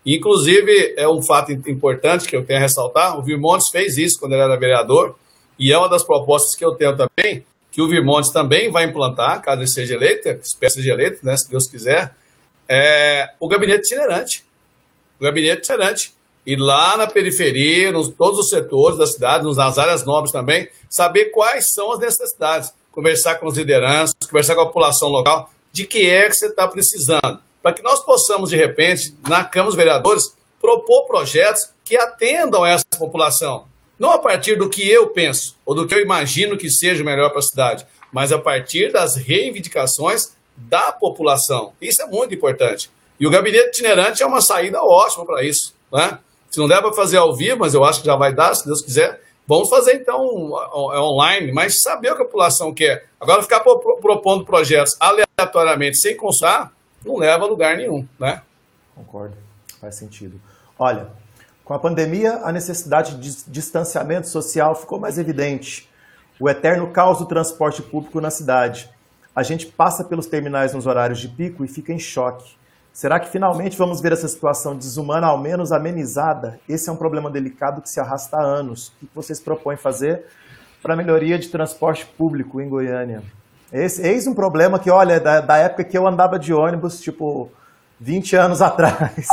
Inclusive, 0.05 0.93
é 0.97 1.07
um 1.07 1.21
fato 1.21 1.51
importante 1.51 2.27
que 2.27 2.35
eu 2.35 2.45
tenho 2.45 2.59
a 2.59 2.61
ressaltar: 2.61 3.17
o 3.17 3.23
Virmontes 3.23 3.69
fez 3.69 3.97
isso 3.97 4.19
quando 4.19 4.33
ele 4.33 4.41
era 4.41 4.57
vereador, 4.57 5.15
e 5.59 5.71
é 5.71 5.77
uma 5.77 5.89
das 5.89 6.03
propostas 6.03 6.55
que 6.55 6.65
eu 6.65 6.73
tenho 6.73 6.95
também, 6.95 7.45
que 7.71 7.81
o 7.81 7.87
Virmontes 7.87 8.31
também 8.31 8.71
vai 8.71 8.85
implantar, 8.85 9.41
caso 9.41 9.61
ele 9.61 9.67
seja 9.67 9.95
eleito, 9.95 10.27
espécie 10.27 10.77
seja 10.77 10.93
eleito, 10.93 11.25
né, 11.25 11.37
se 11.37 11.49
Deus 11.49 11.67
quiser, 11.67 12.15
é 12.67 13.29
o 13.39 13.47
gabinete 13.47 13.85
itinerante. 13.85 14.43
O 15.19 15.23
gabinete 15.23 15.59
itinerante. 15.59 16.13
E 16.45 16.55
lá 16.55 16.97
na 16.97 17.05
periferia, 17.05 17.89
em 17.89 18.11
todos 18.11 18.39
os 18.39 18.49
setores 18.49 18.97
da 18.97 19.05
cidade, 19.05 19.45
nas 19.55 19.77
áreas 19.77 20.03
nobres 20.03 20.31
também, 20.31 20.67
saber 20.89 21.25
quais 21.25 21.65
são 21.71 21.91
as 21.91 21.99
necessidades. 21.99 22.73
Conversar 22.91 23.35
com 23.35 23.47
os 23.47 23.57
lideranças, 23.57 24.15
conversar 24.29 24.55
com 24.55 24.61
a 24.61 24.65
população 24.65 25.09
local, 25.09 25.51
de 25.71 25.85
que 25.85 26.09
é 26.09 26.27
que 26.27 26.35
você 26.35 26.47
está 26.47 26.67
precisando. 26.67 27.39
Para 27.61 27.73
que 27.73 27.81
nós 27.81 28.03
possamos, 28.03 28.49
de 28.49 28.55
repente, 28.55 29.15
na 29.27 29.43
Câmara 29.43 29.69
dos 29.69 29.75
Vereadores, 29.75 30.35
propor 30.59 31.05
projetos 31.05 31.69
que 31.83 31.95
atendam 31.95 32.65
essa 32.65 32.85
população. 32.97 33.65
Não 33.97 34.11
a 34.11 34.19
partir 34.19 34.55
do 34.55 34.69
que 34.69 34.87
eu 34.89 35.09
penso, 35.09 35.55
ou 35.65 35.75
do 35.75 35.87
que 35.87 35.93
eu 35.93 36.01
imagino 36.01 36.57
que 36.57 36.69
seja 36.69 37.03
melhor 37.03 37.29
para 37.29 37.39
a 37.39 37.43
cidade, 37.43 37.85
mas 38.11 38.31
a 38.31 38.39
partir 38.39 38.91
das 38.91 39.15
reivindicações 39.15 40.31
da 40.57 40.91
população. 40.91 41.73
Isso 41.81 42.01
é 42.01 42.05
muito 42.05 42.33
importante. 42.33 42.89
E 43.19 43.27
o 43.27 43.29
gabinete 43.29 43.67
itinerante 43.67 44.23
é 44.23 44.25
uma 44.25 44.41
saída 44.41 44.83
ótima 44.83 45.25
para 45.25 45.43
isso. 45.43 45.75
Né? 45.91 46.17
Se 46.49 46.59
não 46.59 46.67
der 46.67 46.81
para 46.81 46.91
fazer 46.93 47.17
ao 47.17 47.35
vivo, 47.35 47.59
mas 47.59 47.73
eu 47.73 47.83
acho 47.83 48.01
que 48.01 48.07
já 48.07 48.15
vai 48.15 48.33
dar, 48.33 48.53
se 48.55 48.65
Deus 48.65 48.81
quiser, 48.81 49.21
vamos 49.47 49.69
fazer 49.69 49.95
então 49.95 50.21
é 50.93 50.99
online, 50.99 51.51
mas 51.51 51.81
saber 51.81 52.11
o 52.11 52.15
que 52.15 52.21
a 52.21 52.25
população 52.25 52.73
quer. 52.73 53.07
Agora, 53.19 53.41
ficar 53.41 53.59
propondo 53.59 54.45
projetos 54.45 54.95
aleatoriamente 54.99 55.97
sem 55.97 56.15
consultar, 56.15 56.71
não 57.05 57.17
leva 57.17 57.45
a 57.45 57.47
lugar 57.47 57.77
nenhum. 57.77 58.07
Né? 58.19 58.41
Concordo, 58.95 59.35
faz 59.79 59.95
sentido. 59.95 60.39
Olha, 60.77 61.09
com 61.63 61.73
a 61.73 61.79
pandemia, 61.79 62.41
a 62.43 62.51
necessidade 62.51 63.15
de 63.17 63.43
distanciamento 63.47 64.27
social 64.27 64.75
ficou 64.75 64.99
mais 64.99 65.17
evidente. 65.17 65.89
O 66.39 66.49
eterno 66.49 66.91
caos 66.91 67.19
do 67.19 67.25
transporte 67.25 67.81
público 67.81 68.19
na 68.19 68.31
cidade. 68.31 68.89
A 69.35 69.43
gente 69.43 69.67
passa 69.67 70.03
pelos 70.03 70.25
terminais 70.25 70.73
nos 70.73 70.85
horários 70.85 71.19
de 71.19 71.29
pico 71.29 71.63
e 71.63 71.67
fica 71.67 71.93
em 71.93 71.99
choque. 71.99 72.57
Será 72.93 73.19
que 73.19 73.29
finalmente 73.29 73.77
vamos 73.77 74.01
ver 74.01 74.11
essa 74.11 74.27
situação 74.27 74.75
desumana 74.75 75.27
ao 75.27 75.37
menos 75.37 75.71
amenizada? 75.71 76.59
Esse 76.67 76.89
é 76.89 76.91
um 76.91 76.97
problema 76.97 77.31
delicado 77.31 77.81
que 77.81 77.89
se 77.89 78.01
arrasta 78.01 78.37
há 78.37 78.43
anos. 78.43 78.89
O 79.01 79.07
que 79.07 79.15
vocês 79.15 79.39
propõem 79.39 79.77
fazer 79.77 80.25
para 80.83 80.93
a 80.93 80.97
melhoria 80.97 81.39
de 81.39 81.47
transporte 81.47 82.05
público 82.05 82.59
em 82.59 82.67
Goiânia? 82.67 83.23
Esse, 83.71 84.05
eis 84.05 84.27
um 84.27 84.35
problema 84.35 84.77
que, 84.77 84.91
olha, 84.91 85.19
da, 85.21 85.39
da 85.39 85.57
época 85.57 85.85
que 85.85 85.97
eu 85.97 86.05
andava 86.05 86.37
de 86.37 86.53
ônibus, 86.53 86.99
tipo, 86.99 87.49
20 87.97 88.35
anos 88.35 88.59
atrás. 88.63 89.25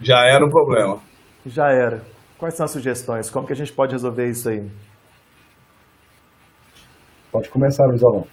Já 0.00 0.24
era 0.26 0.44
um 0.44 0.50
problema. 0.50 0.98
Já 1.46 1.70
era. 1.70 2.02
Quais 2.36 2.54
são 2.54 2.64
as 2.64 2.72
sugestões? 2.72 3.30
Como 3.30 3.46
que 3.46 3.52
a 3.52 3.56
gente 3.56 3.72
pode 3.72 3.92
resolver 3.92 4.28
isso 4.28 4.48
aí? 4.48 4.68
Pode 7.30 7.48
começar, 7.48 7.86
Luizão. 7.86 8.26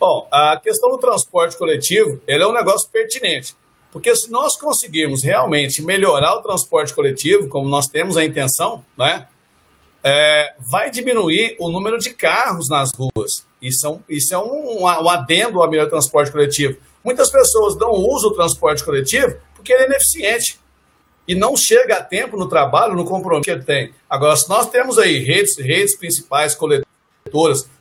Bom, 0.00 0.26
a 0.32 0.58
questão 0.58 0.90
do 0.90 0.96
transporte 0.96 1.58
coletivo 1.58 2.22
é 2.26 2.46
um 2.46 2.54
negócio 2.54 2.88
pertinente. 2.88 3.54
Porque 3.92 4.16
se 4.16 4.30
nós 4.30 4.56
conseguirmos 4.56 5.22
realmente 5.22 5.82
melhorar 5.82 6.36
o 6.36 6.42
transporte 6.42 6.94
coletivo, 6.94 7.48
como 7.48 7.68
nós 7.68 7.86
temos 7.86 8.16
a 8.16 8.24
intenção, 8.24 8.82
né, 8.96 9.28
é, 10.02 10.54
vai 10.58 10.90
diminuir 10.90 11.54
o 11.60 11.70
número 11.70 11.98
de 11.98 12.14
carros 12.14 12.66
nas 12.70 12.92
ruas. 12.94 13.46
Isso 13.60 13.86
é 13.86 13.90
um, 13.90 14.00
isso 14.08 14.34
é 14.34 14.38
um, 14.38 14.84
um 14.84 15.08
adendo 15.08 15.60
ao 15.60 15.68
melhor 15.68 15.90
transporte 15.90 16.32
coletivo. 16.32 16.78
Muitas 17.04 17.28
pessoas 17.30 17.76
não 17.76 17.90
usam 17.90 18.30
o 18.30 18.34
transporte 18.34 18.82
coletivo 18.82 19.36
porque 19.54 19.70
ele 19.70 19.82
é 19.82 19.86
ineficiente 19.86 20.58
e 21.28 21.34
não 21.34 21.54
chega 21.54 21.96
a 21.96 22.02
tempo 22.02 22.38
no 22.38 22.48
trabalho, 22.48 22.94
no 22.94 23.04
compromisso 23.04 23.44
que 23.44 23.50
ele 23.50 23.64
tem. 23.64 23.92
Agora, 24.08 24.34
se 24.34 24.48
nós 24.48 24.70
temos 24.70 24.98
aí 24.98 25.18
redes, 25.18 25.58
redes 25.58 25.94
principais 25.94 26.54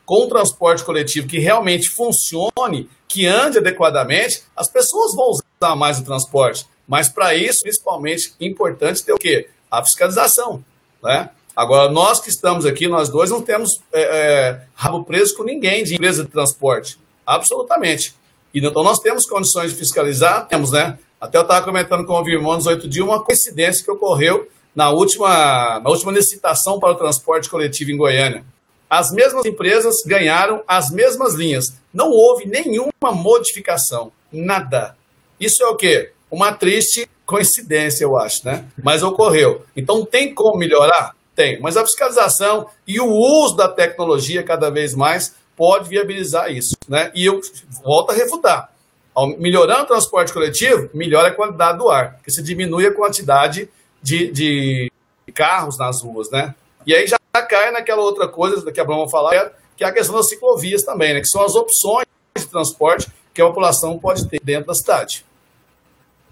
com 0.09 0.27
transporte 0.27 0.83
coletivo 0.83 1.27
que 1.27 1.37
realmente 1.37 1.87
funcione, 1.87 2.89
que 3.07 3.27
ande 3.27 3.59
adequadamente, 3.59 4.41
as 4.57 4.67
pessoas 4.67 5.13
vão 5.15 5.29
usar 5.29 5.75
mais 5.75 5.99
o 5.99 6.03
transporte. 6.03 6.65
Mas 6.87 7.07
para 7.07 7.35
isso, 7.35 7.59
principalmente, 7.61 8.33
importante 8.41 9.03
ter 9.03 9.13
o 9.13 9.19
quê? 9.19 9.49
A 9.69 9.83
fiscalização. 9.83 10.63
Né? 11.03 11.29
Agora, 11.55 11.91
nós 11.91 12.19
que 12.19 12.29
estamos 12.29 12.65
aqui, 12.65 12.87
nós 12.87 13.07
dois, 13.09 13.29
não 13.29 13.39
temos 13.39 13.83
é, 13.93 14.01
é, 14.01 14.61
rabo 14.73 15.03
preso 15.03 15.37
com 15.37 15.43
ninguém 15.43 15.83
de 15.83 15.93
empresa 15.93 16.23
de 16.23 16.31
transporte. 16.31 16.97
Absolutamente. 17.23 18.15
Então, 18.51 18.83
nós 18.83 18.97
temos 18.97 19.27
condições 19.27 19.69
de 19.69 19.77
fiscalizar, 19.77 20.47
temos, 20.47 20.71
né? 20.71 20.97
Até 21.21 21.37
eu 21.37 21.43
estava 21.43 21.63
comentando 21.63 22.03
com 22.03 22.13
o 22.13 22.23
Virmão 22.23 22.55
nos 22.55 22.65
oito 22.65 22.89
dias 22.89 23.05
uma 23.05 23.23
coincidência 23.23 23.85
que 23.85 23.91
ocorreu 23.91 24.49
na 24.73 24.89
última, 24.89 25.79
na 25.79 25.89
última 25.91 26.11
licitação 26.11 26.79
para 26.79 26.93
o 26.93 26.95
transporte 26.95 27.47
coletivo 27.47 27.91
em 27.91 27.97
Goiânia 27.97 28.43
as 28.89 29.11
mesmas 29.11 29.45
empresas 29.45 30.01
ganharam 30.05 30.63
as 30.67 30.89
mesmas 30.89 31.35
linhas. 31.35 31.73
Não 31.93 32.09
houve 32.09 32.47
nenhuma 32.47 33.11
modificação, 33.13 34.11
nada. 34.31 34.95
Isso 35.39 35.61
é 35.61 35.67
o 35.67 35.75
quê? 35.75 36.11
Uma 36.31 36.53
triste 36.53 37.07
coincidência, 37.25 38.03
eu 38.03 38.17
acho, 38.17 38.45
né? 38.45 38.65
Mas 38.81 39.03
ocorreu. 39.03 39.63
Então 39.75 40.03
tem 40.03 40.33
como 40.33 40.57
melhorar? 40.57 41.15
Tem. 41.35 41.59
Mas 41.61 41.77
a 41.77 41.85
fiscalização 41.85 42.67
e 42.87 42.99
o 42.99 43.07
uso 43.07 43.55
da 43.55 43.67
tecnologia 43.67 44.43
cada 44.43 44.69
vez 44.71 44.95
mais 44.95 45.35
pode 45.55 45.87
viabilizar 45.87 46.51
isso, 46.51 46.75
né? 46.87 47.11
E 47.13 47.25
eu 47.25 47.39
volto 47.83 48.09
a 48.09 48.13
refutar. 48.13 48.73
Melhorando 49.37 49.83
o 49.83 49.87
transporte 49.87 50.33
coletivo, 50.33 50.89
melhora 50.93 51.27
a 51.27 51.33
qualidade 51.33 51.77
do 51.77 51.89
ar, 51.89 52.15
porque 52.15 52.31
se 52.31 52.41
diminui 52.41 52.87
a 52.87 52.93
quantidade 52.93 53.69
de, 54.01 54.31
de 54.31 54.91
carros 55.33 55.77
nas 55.77 56.01
ruas, 56.01 56.31
né? 56.31 56.55
E 56.87 56.95
aí 56.95 57.05
já 57.05 57.18
cai 57.33 57.71
naquela 57.71 58.01
outra 58.01 58.27
coisa 58.27 58.71
que 58.71 58.79
a 58.79 58.85
Brama 58.85 59.09
falar, 59.09 59.51
que 59.75 59.83
é 59.83 59.87
a 59.87 59.93
questão 59.93 60.15
das 60.15 60.29
ciclovias 60.29 60.83
também, 60.83 61.13
né? 61.13 61.19
Que 61.19 61.27
são 61.27 61.43
as 61.43 61.55
opções 61.55 62.05
de 62.37 62.45
transporte 62.47 63.11
que 63.33 63.41
a 63.41 63.45
população 63.45 63.97
pode 63.97 64.27
ter 64.27 64.39
dentro 64.43 64.67
da 64.67 64.73
cidade. 64.73 65.25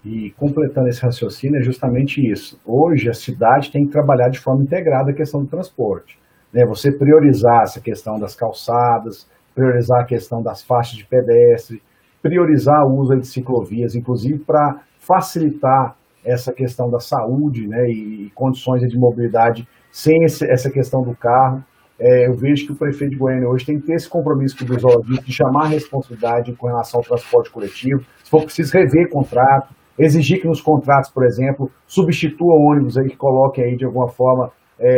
E 0.04 0.30
completando 0.32 0.88
esse 0.88 1.00
raciocínio 1.00 1.58
é 1.60 1.62
justamente 1.62 2.20
isso. 2.20 2.58
Hoje 2.64 3.08
a 3.08 3.14
cidade 3.14 3.70
tem 3.70 3.86
que 3.86 3.92
trabalhar 3.92 4.28
de 4.28 4.38
forma 4.38 4.62
integrada 4.62 5.10
a 5.10 5.14
questão 5.14 5.42
do 5.42 5.48
transporte. 5.48 6.18
Né? 6.52 6.64
Você 6.66 6.92
priorizar 6.92 7.62
essa 7.62 7.80
questão 7.80 8.18
das 8.18 8.34
calçadas, 8.34 9.26
priorizar 9.54 10.00
a 10.00 10.04
questão 10.04 10.42
das 10.42 10.62
faixas 10.62 10.96
de 10.96 11.04
pedestre, 11.04 11.82
priorizar 12.22 12.86
o 12.86 12.96
uso 12.96 13.16
de 13.16 13.26
ciclovias, 13.26 13.94
inclusive 13.94 14.38
para 14.38 14.80
facilitar 14.98 15.96
essa 16.24 16.52
questão 16.52 16.90
da 16.90 17.00
saúde 17.00 17.66
né, 17.66 17.88
e 17.88 18.30
condições 18.34 18.82
de 18.88 18.98
mobilidade 18.98 19.66
sem 19.90 20.24
esse, 20.24 20.48
essa 20.50 20.70
questão 20.70 21.02
do 21.02 21.14
carro. 21.16 21.62
É, 22.00 22.28
eu 22.28 22.34
vejo 22.34 22.66
que 22.66 22.72
o 22.72 22.76
prefeito 22.76 23.10
de 23.10 23.16
Goiânia 23.16 23.48
hoje 23.48 23.66
tem 23.66 23.80
que 23.80 23.86
ter 23.86 23.94
esse 23.94 24.08
compromisso 24.08 24.56
com 24.56 24.64
o 24.64 24.68
Brizola 24.68 25.02
de 25.02 25.32
chamar 25.32 25.64
a 25.64 25.68
responsabilidade 25.68 26.54
com 26.54 26.68
relação 26.68 27.00
ao 27.00 27.04
transporte 27.04 27.50
coletivo. 27.50 28.02
Se 28.22 28.30
for 28.30 28.44
preciso 28.44 28.72
rever 28.72 29.10
contrato, 29.10 29.74
exigir 29.98 30.40
que 30.40 30.46
nos 30.46 30.60
contratos, 30.60 31.10
por 31.10 31.24
exemplo, 31.24 31.70
substitua 31.86 32.54
ônibus 32.54 32.96
aí 32.96 33.08
que 33.08 33.62
aí 33.62 33.76
de 33.76 33.84
alguma 33.84 34.08
forma 34.08 34.52
é, 34.78 34.88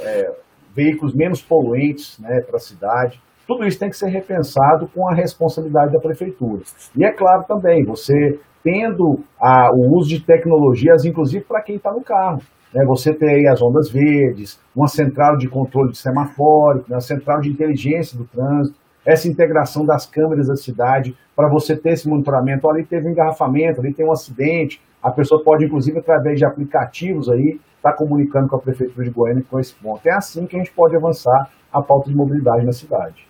é, 0.00 0.32
veículos 0.74 1.14
menos 1.14 1.40
poluentes 1.40 2.18
né, 2.18 2.40
para 2.40 2.56
a 2.56 2.60
cidade. 2.60 3.22
Tudo 3.46 3.64
isso 3.64 3.78
tem 3.78 3.90
que 3.90 3.96
ser 3.96 4.08
repensado 4.08 4.88
com 4.88 5.08
a 5.08 5.14
responsabilidade 5.14 5.92
da 5.92 6.00
prefeitura. 6.00 6.62
E 6.96 7.04
é 7.04 7.12
claro 7.12 7.44
também, 7.46 7.84
você 7.84 8.40
tendo 8.64 9.20
a, 9.40 9.70
o 9.72 9.96
uso 9.96 10.08
de 10.08 10.20
tecnologias, 10.24 11.04
inclusive 11.04 11.44
para 11.44 11.62
quem 11.62 11.76
está 11.76 11.92
no 11.92 12.00
carro 12.00 12.40
né, 12.72 12.84
você 12.84 13.12
ter 13.12 13.28
aí 13.28 13.46
as 13.46 13.60
ondas 13.60 13.90
verdes, 13.90 14.58
uma 14.74 14.88
central 14.88 15.36
de 15.36 15.48
controle 15.48 15.92
de 15.92 15.98
semafórico, 15.98 16.86
uma 16.90 17.00
central 17.00 17.40
de 17.40 17.50
inteligência 17.50 18.16
do 18.16 18.24
trânsito, 18.24 18.76
essa 19.04 19.28
integração 19.28 19.84
das 19.84 20.06
câmeras 20.06 20.46
da 20.46 20.56
cidade 20.56 21.16
para 21.34 21.48
você 21.48 21.76
ter 21.76 21.90
esse 21.90 22.08
monitoramento. 22.08 22.68
Ali 22.68 22.84
teve 22.84 23.08
um 23.08 23.10
engarrafamento, 23.10 23.80
ali 23.80 23.92
tem 23.92 24.06
um 24.06 24.12
acidente, 24.12 24.80
a 25.02 25.10
pessoa 25.10 25.42
pode, 25.42 25.64
inclusive, 25.64 25.98
através 25.98 26.38
de 26.38 26.44
aplicativos 26.44 27.28
aí, 27.28 27.60
estar 27.76 27.90
tá 27.90 27.92
comunicando 27.92 28.48
com 28.48 28.56
a 28.56 28.60
Prefeitura 28.60 29.04
de 29.04 29.10
Goiânia 29.10 29.44
com 29.50 29.58
esse 29.58 29.74
ponto. 29.74 30.06
É 30.06 30.12
assim 30.12 30.46
que 30.46 30.54
a 30.54 30.58
gente 30.58 30.70
pode 30.72 30.94
avançar 30.94 31.50
a 31.72 31.82
pauta 31.82 32.08
de 32.08 32.16
mobilidade 32.16 32.64
na 32.64 32.72
cidade. 32.72 33.26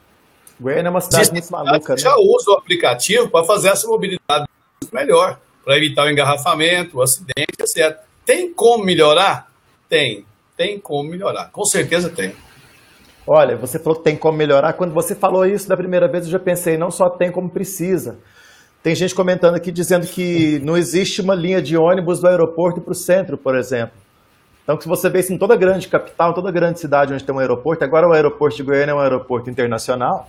Goiânia 0.61 0.88
é 0.88 0.90
uma 0.90 1.00
cidade 1.00 1.33
muito 1.33 1.50
maluca, 1.50 1.94
né? 1.94 1.98
Já 1.98 2.14
usa 2.16 2.50
o 2.50 2.55
aplicativo 2.55 3.31
para 3.31 3.44
fazer 3.44 3.68
essa 3.68 3.88
mobilidade 3.88 4.46
melhor, 4.92 5.40
para 5.64 5.76
evitar 5.76 6.05
o 6.05 6.11
engarrafamento, 6.11 6.98
o 6.98 7.02
acidente, 7.02 7.55
etc. 7.59 8.12
Tem 8.25 8.53
como 8.53 8.85
melhorar? 8.85 9.49
Tem. 9.89 10.25
Tem 10.57 10.79
como 10.79 11.11
melhorar. 11.11 11.51
Com 11.51 11.65
certeza 11.65 12.09
tem. 12.09 12.33
Olha, 13.27 13.57
você 13.57 13.79
falou 13.79 13.99
que 13.99 14.05
tem 14.05 14.17
como 14.17 14.37
melhorar. 14.37 14.73
Quando 14.73 14.93
você 14.93 15.15
falou 15.15 15.45
isso 15.47 15.69
da 15.69 15.77
primeira 15.77 16.11
vez, 16.11 16.25
eu 16.25 16.31
já 16.31 16.39
pensei, 16.39 16.77
não 16.77 16.91
só 16.91 17.09
tem 17.09 17.31
como 17.31 17.49
precisa. 17.51 18.19
Tem 18.83 18.95
gente 18.97 19.15
comentando 19.15 19.55
aqui 19.55 19.71
dizendo 19.71 20.07
que 20.07 20.61
não 20.65 20.77
existe 20.77 21.21
uma 21.21 21.35
linha 21.35 21.63
de 21.63 21.77
ônibus 21.77 22.21
do 22.21 22.27
aeroporto 22.27 22.81
para 22.81 22.91
o 22.91 22.95
centro, 22.95 23.39
por 23.39 23.57
exemplo. 23.57 23.95
Então, 24.65 24.81
se 24.81 24.89
você 24.89 25.09
vê 25.09 25.21
isso 25.21 25.33
em 25.33 25.39
toda 25.39 25.57
grande 25.57 25.89
capital, 25.89 26.35
toda 26.35 26.51
grande 26.51 26.81
cidade 26.81 27.13
onde 27.13 27.25
tem 27.25 27.35
um 27.35 27.39
aeroporto, 27.39 27.85
agora 27.85 28.09
o 28.09 28.13
aeroporto 28.13 28.57
de 28.57 28.63
Goiânia 28.63 28.93
é 28.93 28.95
um 28.95 29.01
aeroporto 29.01 29.51
internacional, 29.51 30.29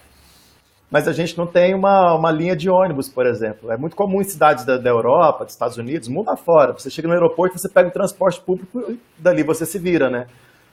mas 0.94 1.08
a 1.08 1.12
gente 1.12 1.36
não 1.36 1.48
tem 1.48 1.74
uma, 1.74 2.14
uma 2.14 2.30
linha 2.30 2.56
de 2.56 2.70
ônibus, 2.70 3.10
por 3.10 3.26
exemplo. 3.26 3.72
É 3.72 3.76
muito 3.76 3.96
comum 3.96 4.22
em 4.22 4.26
cidades 4.26 4.64
da, 4.64 4.78
da 4.78 4.92
Europa, 4.92 5.44
dos 5.44 5.56
Estados 5.56 5.76
Unidos, 5.76 6.08
mundo 6.08 6.30
afora. 6.30 6.72
Você 6.74 6.88
chega 6.88 7.08
no 7.08 7.16
aeroporto, 7.16 7.58
você 7.58 7.68
pega 7.68 7.90
o 7.90 7.92
transporte 7.92 8.40
público 8.40 8.80
e 8.92 9.00
dali 9.18 9.42
você 9.42 9.66
se 9.66 9.80
vira, 9.80 10.08
né? 10.08 10.28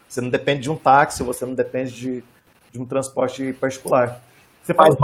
Você 0.06 0.20
não 0.20 0.28
depende 0.28 0.60
de 0.60 0.70
um 0.70 0.76
táxi, 0.76 1.22
você 1.22 1.46
não 1.46 1.54
depende 1.54 1.92
de, 1.92 2.24
de 2.70 2.78
um 2.78 2.84
transporte 2.84 3.54
particular. 3.54 4.20
Você 4.62 4.74
falou, 4.74 4.94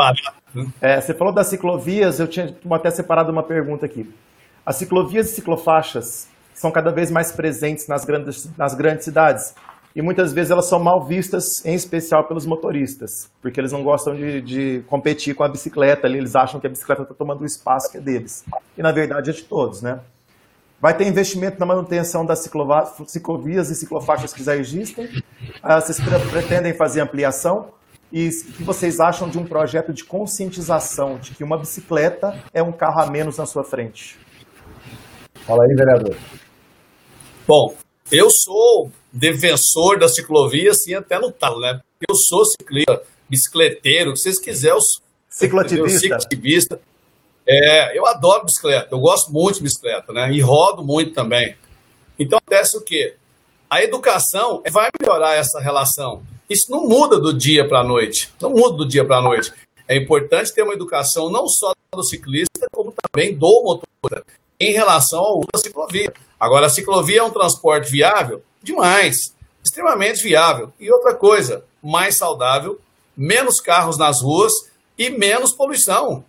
né? 0.55 0.67
é, 0.83 1.01
você 1.01 1.15
falou 1.15 1.33
das 1.33 1.47
ciclovias, 1.47 2.21
eu 2.21 2.29
tinha 2.29 2.55
até 2.73 2.91
separado 2.91 3.33
uma 3.33 3.43
pergunta 3.43 3.87
aqui. 3.87 4.15
As 4.67 4.77
ciclovias 4.77 5.31
e 5.31 5.33
ciclofaixas 5.33 6.29
são 6.53 6.71
cada 6.71 6.91
vez 6.91 7.11
mais 7.11 7.33
presentes 7.33 7.89
nas 7.89 8.05
grandes, 8.05 8.51
nas 8.55 8.75
grandes 8.75 9.07
cidades. 9.07 9.55
E 9.97 10.03
muitas 10.03 10.31
vezes 10.35 10.51
elas 10.51 10.67
são 10.67 10.79
mal 10.79 11.07
vistas, 11.07 11.65
em 11.65 11.75
especial 11.75 12.29
pelos 12.29 12.45
motoristas, 12.45 13.31
porque 13.41 13.59
eles 13.59 13.73
não 13.73 13.83
gostam 13.83 14.15
de, 14.15 14.43
de 14.43 14.85
competir 14.87 15.35
com 15.35 15.43
a 15.43 15.49
bicicleta 15.49 16.07
ali, 16.07 16.19
eles 16.19 16.37
acham 16.37 16.61
que 16.61 16.67
a 16.67 16.71
bicicleta 16.71 17.01
está 17.01 17.15
tomando 17.15 17.41
o 17.41 17.47
espaço 17.47 17.91
que 17.91 17.97
é 17.97 18.01
deles. 18.01 18.45
E 18.77 18.83
na 18.83 18.93
verdade 18.93 19.31
é 19.31 19.33
de 19.33 19.45
todos, 19.45 19.81
né? 19.81 20.01
Vai 20.79 20.95
ter 20.95 21.09
investimento 21.09 21.59
na 21.59 21.65
manutenção 21.65 22.27
das 22.27 22.47
ciclovias 23.07 23.71
e 23.71 23.75
ciclofaixas 23.75 24.35
que 24.35 24.45
já 24.45 24.55
existem. 24.55 25.09
Ah, 25.63 25.81
vocês 25.81 25.99
pretendem 26.31 26.75
fazer 26.75 27.01
ampliação? 27.01 27.71
E 28.13 28.29
o 28.29 28.53
que 28.53 28.63
vocês 28.65 29.01
acham 29.01 29.31
de 29.31 29.39
um 29.39 29.47
projeto 29.47 29.95
de 29.95 30.05
conscientização 30.05 31.17
de 31.17 31.35
que 31.35 31.43
uma 31.43 31.57
bicicleta 31.57 32.39
é 32.53 32.63
um 32.63 32.71
carro 32.71 33.01
a 33.01 33.11
menos 33.11 33.39
na 33.39 33.47
sua 33.47 33.65
frente? 33.65 34.19
Fala 35.47 35.65
aí, 35.65 35.75
vereador. 35.75 36.17
Bom, 37.49 37.75
eu 38.13 38.29
sou 38.31 38.91
defensor 39.17 39.99
da 39.99 40.09
ciclovia, 40.09 40.71
assim, 40.71 40.95
até 40.95 41.19
no 41.19 41.33
talo, 41.33 41.61
né? 41.61 41.81
Eu 42.07 42.15
sou 42.15 42.45
ciclista, 42.45 43.03
bicicleteiro, 43.29 44.11
o 44.11 44.13
que 44.13 44.21
vocês 44.21 44.39
quiserem. 44.39 44.77
Eu 44.77 44.83
sou 44.83 45.03
cicloativista. 45.31 45.99
cicloativista. 45.99 46.81
É, 47.49 47.97
eu 47.97 48.07
adoro 48.07 48.45
bicicleta, 48.45 48.89
eu 48.91 48.99
gosto 48.99 49.33
muito 49.33 49.57
de 49.57 49.63
bicicleta, 49.63 50.13
né? 50.13 50.31
E 50.33 50.41
rodo 50.41 50.85
muito 50.85 51.15
também. 51.15 51.57
Então, 52.19 52.39
acontece 52.39 52.77
o 52.77 52.81
quê? 52.81 53.15
A 53.71 53.83
educação 53.83 54.63
vai 54.71 54.91
melhorar 55.01 55.35
essa 55.35 55.61
relação. 55.61 56.23
Isso 56.49 56.71
não 56.71 56.87
muda 56.87 57.19
do 57.19 57.33
dia 57.33 57.67
para 57.67 57.81
a 57.81 57.85
noite. 57.85 58.33
Não 58.41 58.51
muda 58.51 58.77
do 58.77 58.87
dia 58.87 59.05
para 59.05 59.19
a 59.19 59.23
noite. 59.23 59.53
É 59.89 59.97
importante 59.97 60.53
ter 60.53 60.63
uma 60.63 60.73
educação 60.73 61.31
não 61.31 61.49
só 61.49 61.73
do 61.95 62.05
ciclista, 62.05 62.67
como 62.73 62.93
também 62.93 63.35
do 63.35 63.63
motorista, 63.63 64.25
em 64.59 64.73
relação 64.73 65.21
ao 65.21 65.39
uso 65.39 65.49
da 65.53 65.59
ciclovia. 65.61 66.13
Agora, 66.39 66.67
a 66.67 66.71
ciclovia 66.71 67.21
é 67.21 67.23
um 67.23 67.31
transporte 67.31 67.91
viável? 67.91 68.43
Demais. 68.67 69.33
Extremamente 69.65 70.25
viável. 70.25 70.73
E 70.81 70.91
outra 70.91 71.15
coisa, 71.15 71.65
mais 71.81 72.17
saudável, 72.17 72.81
menos 73.17 73.61
carros 73.61 73.97
nas 73.97 74.21
ruas 74.21 74.53
e 74.99 75.09
menos 75.09 75.53
poluição. 75.53 76.25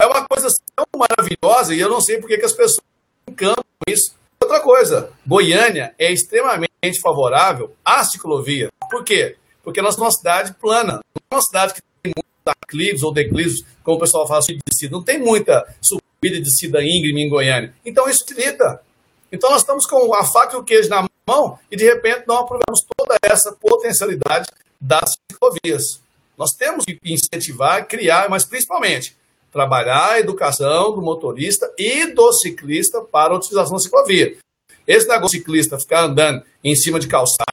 É 0.00 0.06
uma 0.06 0.26
coisa 0.26 0.48
tão 0.74 0.86
maravilhosa 0.96 1.74
e 1.74 1.80
eu 1.80 1.90
não 1.90 2.00
sei 2.00 2.18
por 2.18 2.28
que 2.28 2.36
as 2.36 2.54
pessoas 2.54 2.80
encantam 3.28 3.62
isso. 3.86 4.14
Outra 4.42 4.60
coisa, 4.60 5.12
Goiânia 5.26 5.94
é 5.98 6.10
extremamente 6.10 6.98
favorável 6.98 7.76
à 7.84 8.02
ciclovia. 8.02 8.70
Por 8.90 9.04
quê? 9.04 9.36
Porque 9.62 9.82
nós 9.82 9.94
somos 9.94 10.08
uma 10.08 10.18
cidade 10.18 10.54
plana. 10.54 11.00
É 11.14 11.34
uma 11.34 11.42
cidade 11.42 11.74
que 11.74 11.82
tem 12.02 12.12
muitos 12.16 12.62
aclives 12.62 13.02
ou 13.02 13.12
declives, 13.12 13.66
como 13.84 13.98
o 13.98 14.00
pessoal 14.00 14.26
fala, 14.26 14.40
de 14.40 14.88
Não 14.88 15.02
tem 15.02 15.18
muita 15.18 15.62
subida 15.82 16.36
de 16.36 16.40
descida 16.40 16.82
íngreme 16.82 17.22
em 17.22 17.28
Goiânia. 17.28 17.74
Então 17.84 18.08
isso 18.08 18.24
facilita. 18.26 18.80
Então 19.30 19.50
nós 19.50 19.60
estamos 19.60 19.84
com 19.84 20.14
a 20.14 20.24
faca 20.24 20.56
e 20.56 20.58
o 20.58 20.64
queijo 20.64 20.88
na 20.88 21.02
mão 21.02 21.11
e 21.70 21.76
de 21.76 21.84
repente 21.84 22.24
não 22.26 22.36
aprovamos 22.36 22.84
toda 22.96 23.16
essa 23.22 23.52
potencialidade 23.52 24.48
das 24.80 25.16
ciclovias. 25.30 26.02
Nós 26.36 26.52
temos 26.52 26.84
que 26.84 26.98
incentivar, 27.04 27.86
criar, 27.86 28.28
mas 28.28 28.44
principalmente 28.44 29.16
trabalhar 29.50 30.12
a 30.12 30.20
educação 30.20 30.94
do 30.94 31.02
motorista 31.02 31.72
e 31.78 32.06
do 32.06 32.32
ciclista 32.32 33.02
para 33.02 33.34
a 33.34 33.36
utilização 33.36 33.74
da 33.74 33.82
ciclovia. 33.82 34.36
Esse 34.86 35.06
negócio 35.06 35.38
de 35.38 35.38
ciclista 35.38 35.78
ficar 35.78 36.04
andando 36.04 36.42
em 36.64 36.74
cima 36.74 36.98
de 36.98 37.06
calçada, 37.06 37.46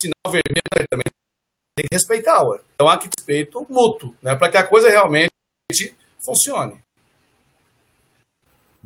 sinal 0.00 0.30
vermelho 0.30 0.88
também 0.90 1.04
tem 1.76 1.86
que 1.88 1.94
respeitar. 1.94 2.42
Ué. 2.44 2.60
Então 2.74 2.88
há 2.88 2.98
que 2.98 3.08
respeito 3.08 3.66
mútuo, 3.68 4.14
né, 4.22 4.36
para 4.36 4.50
que 4.50 4.56
a 4.58 4.66
coisa 4.66 4.88
realmente 4.88 5.32
funcione. 6.20 6.83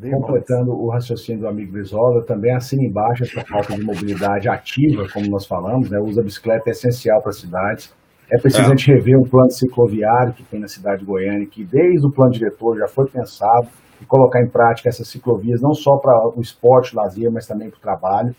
Completando 0.00 0.70
o 0.70 0.88
raciocínio 0.90 1.40
do 1.40 1.48
amigo 1.48 1.72
Brizola, 1.72 2.24
também 2.24 2.54
assina 2.54 2.84
embaixo 2.84 3.24
essa 3.24 3.44
falta 3.44 3.74
de 3.74 3.82
mobilidade 3.82 4.48
ativa, 4.48 5.04
como 5.12 5.28
nós 5.28 5.44
falamos, 5.44 5.90
né? 5.90 5.98
o 5.98 6.04
uso 6.04 6.18
da 6.18 6.22
bicicleta 6.22 6.68
é 6.68 6.70
essencial 6.70 7.20
para 7.20 7.30
as 7.30 7.40
cidades. 7.40 7.92
É 8.30 8.40
preciso 8.40 8.62
é. 8.62 8.66
a 8.66 8.68
gente 8.68 8.92
rever 8.92 9.18
um 9.18 9.28
plano 9.28 9.50
cicloviário 9.50 10.34
que 10.34 10.44
tem 10.44 10.60
na 10.60 10.68
cidade 10.68 11.00
de 11.00 11.04
Goiânia, 11.04 11.48
que 11.50 11.64
desde 11.64 12.06
o 12.06 12.12
plano 12.12 12.30
diretor 12.30 12.78
já 12.78 12.86
foi 12.86 13.06
pensado 13.10 13.66
e 14.00 14.06
colocar 14.06 14.40
em 14.40 14.48
prática 14.48 14.88
essas 14.88 15.08
ciclovias, 15.08 15.60
não 15.60 15.72
só 15.72 15.96
para 15.96 16.28
o 16.28 16.40
esporte, 16.40 16.94
o 16.94 17.00
lazer, 17.00 17.28
mas 17.32 17.48
também 17.48 17.68
para 17.68 17.78
o 17.78 17.80
trabalho. 17.80 18.32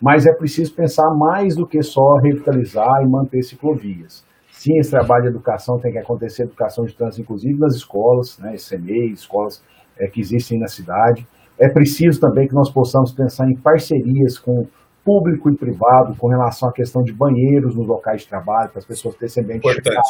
Mas 0.00 0.26
é 0.26 0.32
preciso 0.32 0.74
pensar 0.74 1.10
mais 1.14 1.54
do 1.54 1.66
que 1.66 1.82
só 1.82 2.16
revitalizar 2.22 3.02
e 3.02 3.06
manter 3.06 3.42
ciclovias. 3.42 4.24
Sim, 4.50 4.78
esse 4.78 4.90
trabalho 4.90 5.24
de 5.24 5.28
educação 5.28 5.78
tem 5.78 5.92
que 5.92 5.98
acontecer, 5.98 6.44
educação 6.44 6.84
de 6.86 6.96
trânsito, 6.96 7.22
inclusive 7.22 7.58
nas 7.58 7.74
escolas, 7.74 8.38
né, 8.38 8.54
CMEI, 8.56 9.12
escolas 9.12 9.62
é, 9.98 10.06
que 10.06 10.20
existem 10.20 10.58
na 10.58 10.66
cidade. 10.66 11.26
É 11.58 11.68
preciso 11.68 12.20
também 12.20 12.48
que 12.48 12.54
nós 12.54 12.70
possamos 12.70 13.12
pensar 13.12 13.46
em 13.48 13.56
parcerias 13.56 14.38
com 14.38 14.66
público 15.04 15.50
e 15.50 15.56
privado 15.56 16.14
com 16.16 16.28
relação 16.28 16.68
à 16.68 16.72
questão 16.72 17.02
de 17.02 17.12
banheiros 17.12 17.74
nos 17.74 17.86
locais 17.86 18.22
de 18.22 18.28
trabalho, 18.28 18.70
para 18.70 18.78
as 18.78 18.84
pessoas 18.84 19.14
terem 19.16 19.26
esse 19.26 19.40
ambiente 19.40 19.68
chegar 19.68 20.02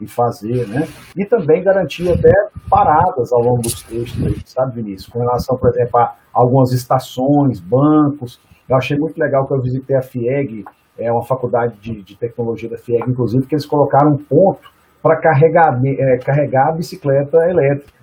e 0.00 0.06
fazer, 0.06 0.66
né? 0.68 0.86
E 1.16 1.24
também 1.24 1.62
garantir 1.62 2.08
até 2.08 2.32
paradas 2.70 3.32
ao 3.32 3.40
longo 3.40 3.62
dos 3.62 3.82
trechos, 3.82 4.16
sabe, 4.46 4.80
Vinícius? 4.80 5.12
Com 5.12 5.18
relação, 5.18 5.56
por 5.56 5.70
exemplo, 5.70 5.98
a 5.98 6.14
algumas 6.32 6.72
estações, 6.72 7.58
bancos. 7.60 8.40
Eu 8.68 8.76
achei 8.76 8.96
muito 8.96 9.18
legal 9.18 9.46
que 9.46 9.54
eu 9.54 9.60
visitei 9.60 9.96
a 9.96 10.02
FIEG, 10.02 10.64
é 10.96 11.10
uma 11.10 11.24
faculdade 11.24 11.74
de, 11.80 12.02
de 12.02 12.16
tecnologia 12.16 12.68
da 12.68 12.76
FIEG, 12.76 13.10
inclusive, 13.10 13.46
que 13.46 13.54
eles 13.54 13.66
colocaram 13.66 14.12
um 14.12 14.18
ponto 14.18 14.70
para 15.02 15.16
carregar, 15.16 15.80
é, 15.84 16.18
carregar 16.18 16.68
a 16.68 16.72
bicicleta 16.72 17.38
elétrica 17.48 17.98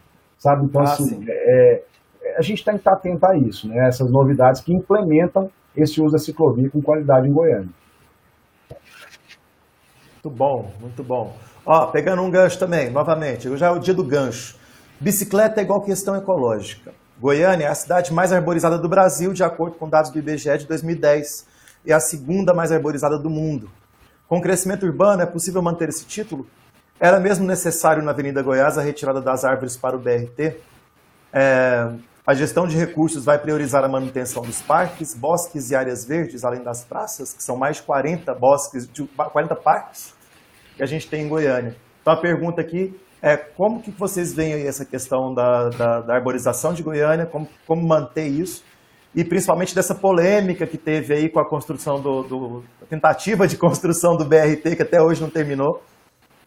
sabe? 0.46 0.66
Então, 0.66 0.82
ah, 0.82 0.84
assim, 0.84 1.26
é, 1.28 1.84
é, 2.24 2.38
a 2.38 2.42
gente 2.44 2.64
tem 2.64 2.76
que 2.76 2.82
estar 2.82 2.94
atento 2.94 3.26
a 3.26 3.36
isso, 3.36 3.68
né? 3.68 3.88
Essas 3.88 4.12
novidades 4.12 4.62
que 4.62 4.72
implementam 4.72 5.50
esse 5.76 6.00
uso 6.00 6.14
da 6.14 6.20
ciclovia 6.20 6.70
com 6.70 6.82
qualidade 6.84 7.28
em 7.28 7.34
Goiânia. 7.34 7.70
Muito 10.14 10.30
bom, 10.30 10.72
muito 10.80 11.04
bom. 11.04 11.36
Ó, 11.66 11.88
pegando 11.88 12.22
um 12.22 12.30
gancho 12.30 12.60
também, 12.60 12.92
novamente, 12.92 13.58
já 13.58 13.68
é 13.68 13.72
o 13.72 13.80
dia 13.80 13.94
do 13.94 14.04
gancho. 14.04 14.56
Bicicleta 15.00 15.60
é 15.60 15.64
igual 15.64 15.82
questão 15.82 16.16
ecológica. 16.16 16.94
Goiânia 17.20 17.66
é 17.66 17.70
a 17.70 17.76
cidade 17.76 18.14
mais 18.14 18.32
arborizada 18.32 18.78
do 18.78 18.88
Brasil, 18.88 19.34
de 19.34 19.44
acordo 19.44 19.76
com 19.78 19.90
dados 19.90 20.12
do 20.12 20.20
IBGE 20.20 20.60
de 20.60 20.68
2010, 20.68 21.48
e 21.86 21.92
a 21.92 22.00
segunda 22.00 22.54
mais 22.54 22.72
arborizada 22.72 23.18
do 23.18 23.32
mundo. 23.32 23.68
Com 24.28 24.38
o 24.38 24.42
crescimento 24.42 24.86
urbano, 24.86 25.24
é 25.24 25.26
possível 25.26 25.62
manter 25.62 25.90
esse 25.90 26.06
título? 26.06 26.46
Era 27.00 27.20
mesmo 27.20 27.46
necessário 27.46 28.02
na 28.02 28.12
Avenida 28.12 28.42
Goiás 28.42 28.78
a 28.78 28.82
retirada 28.82 29.20
das 29.20 29.44
árvores 29.44 29.76
para 29.76 29.98
o 29.98 30.00
BRT? 30.00 30.56
É, 31.34 31.92
a 32.26 32.34
gestão 32.34 32.66
de 32.66 32.78
recursos 32.78 33.26
vai 33.26 33.38
priorizar 33.38 33.84
a 33.84 33.88
manutenção 33.90 34.42
dos 34.42 34.62
parques, 34.62 35.14
bosques 35.14 35.72
e 35.72 35.76
áreas 35.76 36.06
verdes, 36.06 36.46
além 36.46 36.64
das 36.64 36.86
praças, 36.86 37.34
que 37.34 37.44
são 37.44 37.58
mais 37.58 37.78
de 37.78 37.84
40 37.84 38.34
bosques, 38.34 38.88
de 38.88 39.04
40 39.04 39.56
parques 39.58 40.14
que 40.78 40.82
a 40.82 40.86
gente 40.86 41.10
tem 41.10 41.24
em 41.26 41.28
Goiânia. 41.28 41.76
Então 42.02 42.14
a 42.14 42.18
pergunta 42.18 42.62
aqui 42.62 42.98
é 43.22 43.36
como 43.36 43.82
que 43.82 43.92
vocês 43.92 44.34
veem 44.34 44.54
aí 44.54 44.68
essa 44.68 44.86
questão 44.86 45.34
da, 45.34 45.70
da, 45.70 46.02
da 46.02 46.16
arborização 46.16 46.74
de 46.74 46.82
Goiânia, 46.82 47.26
como, 47.26 47.50
como 47.68 47.86
manter 47.86 48.28
isso, 48.28 48.64
e 49.14 49.24
principalmente 49.24 49.76
dessa 49.76 49.96
polêmica 49.96 50.66
que 50.66 50.78
teve 50.78 51.14
aí 51.14 51.30
com 51.30 51.40
a 51.40 51.50
construção 51.50 52.02
do, 52.02 52.24
do 52.24 52.64
a 52.82 52.86
tentativa 52.86 53.48
de 53.48 53.58
construção 53.58 54.16
do 54.16 54.24
BRT, 54.24 54.78
que 54.78 54.82
até 54.82 55.02
hoje 55.02 55.22
não 55.22 55.30
terminou 55.30 55.84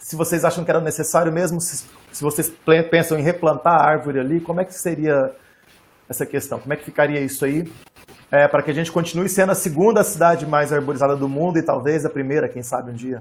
se 0.09 0.16
vocês 0.16 0.42
acham 0.42 0.64
que 0.64 0.70
era 0.70 0.80
necessário 0.80 1.30
mesmo, 1.30 1.61
se, 1.61 1.86
se 2.11 2.24
vocês 2.24 2.50
pensam 2.90 3.18
em 3.18 3.22
replantar 3.22 3.74
a 3.74 3.90
árvore 3.90 4.18
ali, 4.18 4.40
como 4.40 4.59
é 4.59 4.64
que 4.64 4.72
seria 4.72 5.34
essa 6.09 6.24
questão? 6.24 6.59
Como 6.59 6.72
é 6.72 6.78
que 6.78 6.84
ficaria 6.86 7.20
isso 7.20 7.44
aí? 7.44 7.70
É, 8.32 8.48
para 8.48 8.62
que 8.62 8.70
a 8.70 8.74
gente 8.74 8.90
continue 8.90 9.28
sendo 9.28 9.52
a 9.52 9.54
segunda 9.54 10.02
cidade 10.02 10.46
mais 10.46 10.72
arborizada 10.72 11.14
do 11.14 11.28
mundo 11.28 11.59
e 11.59 11.62
talvez 11.62 12.06
a 12.06 12.09
primeira, 12.09 12.48
quem 12.48 12.62
sabe 12.62 12.90
um 12.90 12.94
dia. 12.94 13.18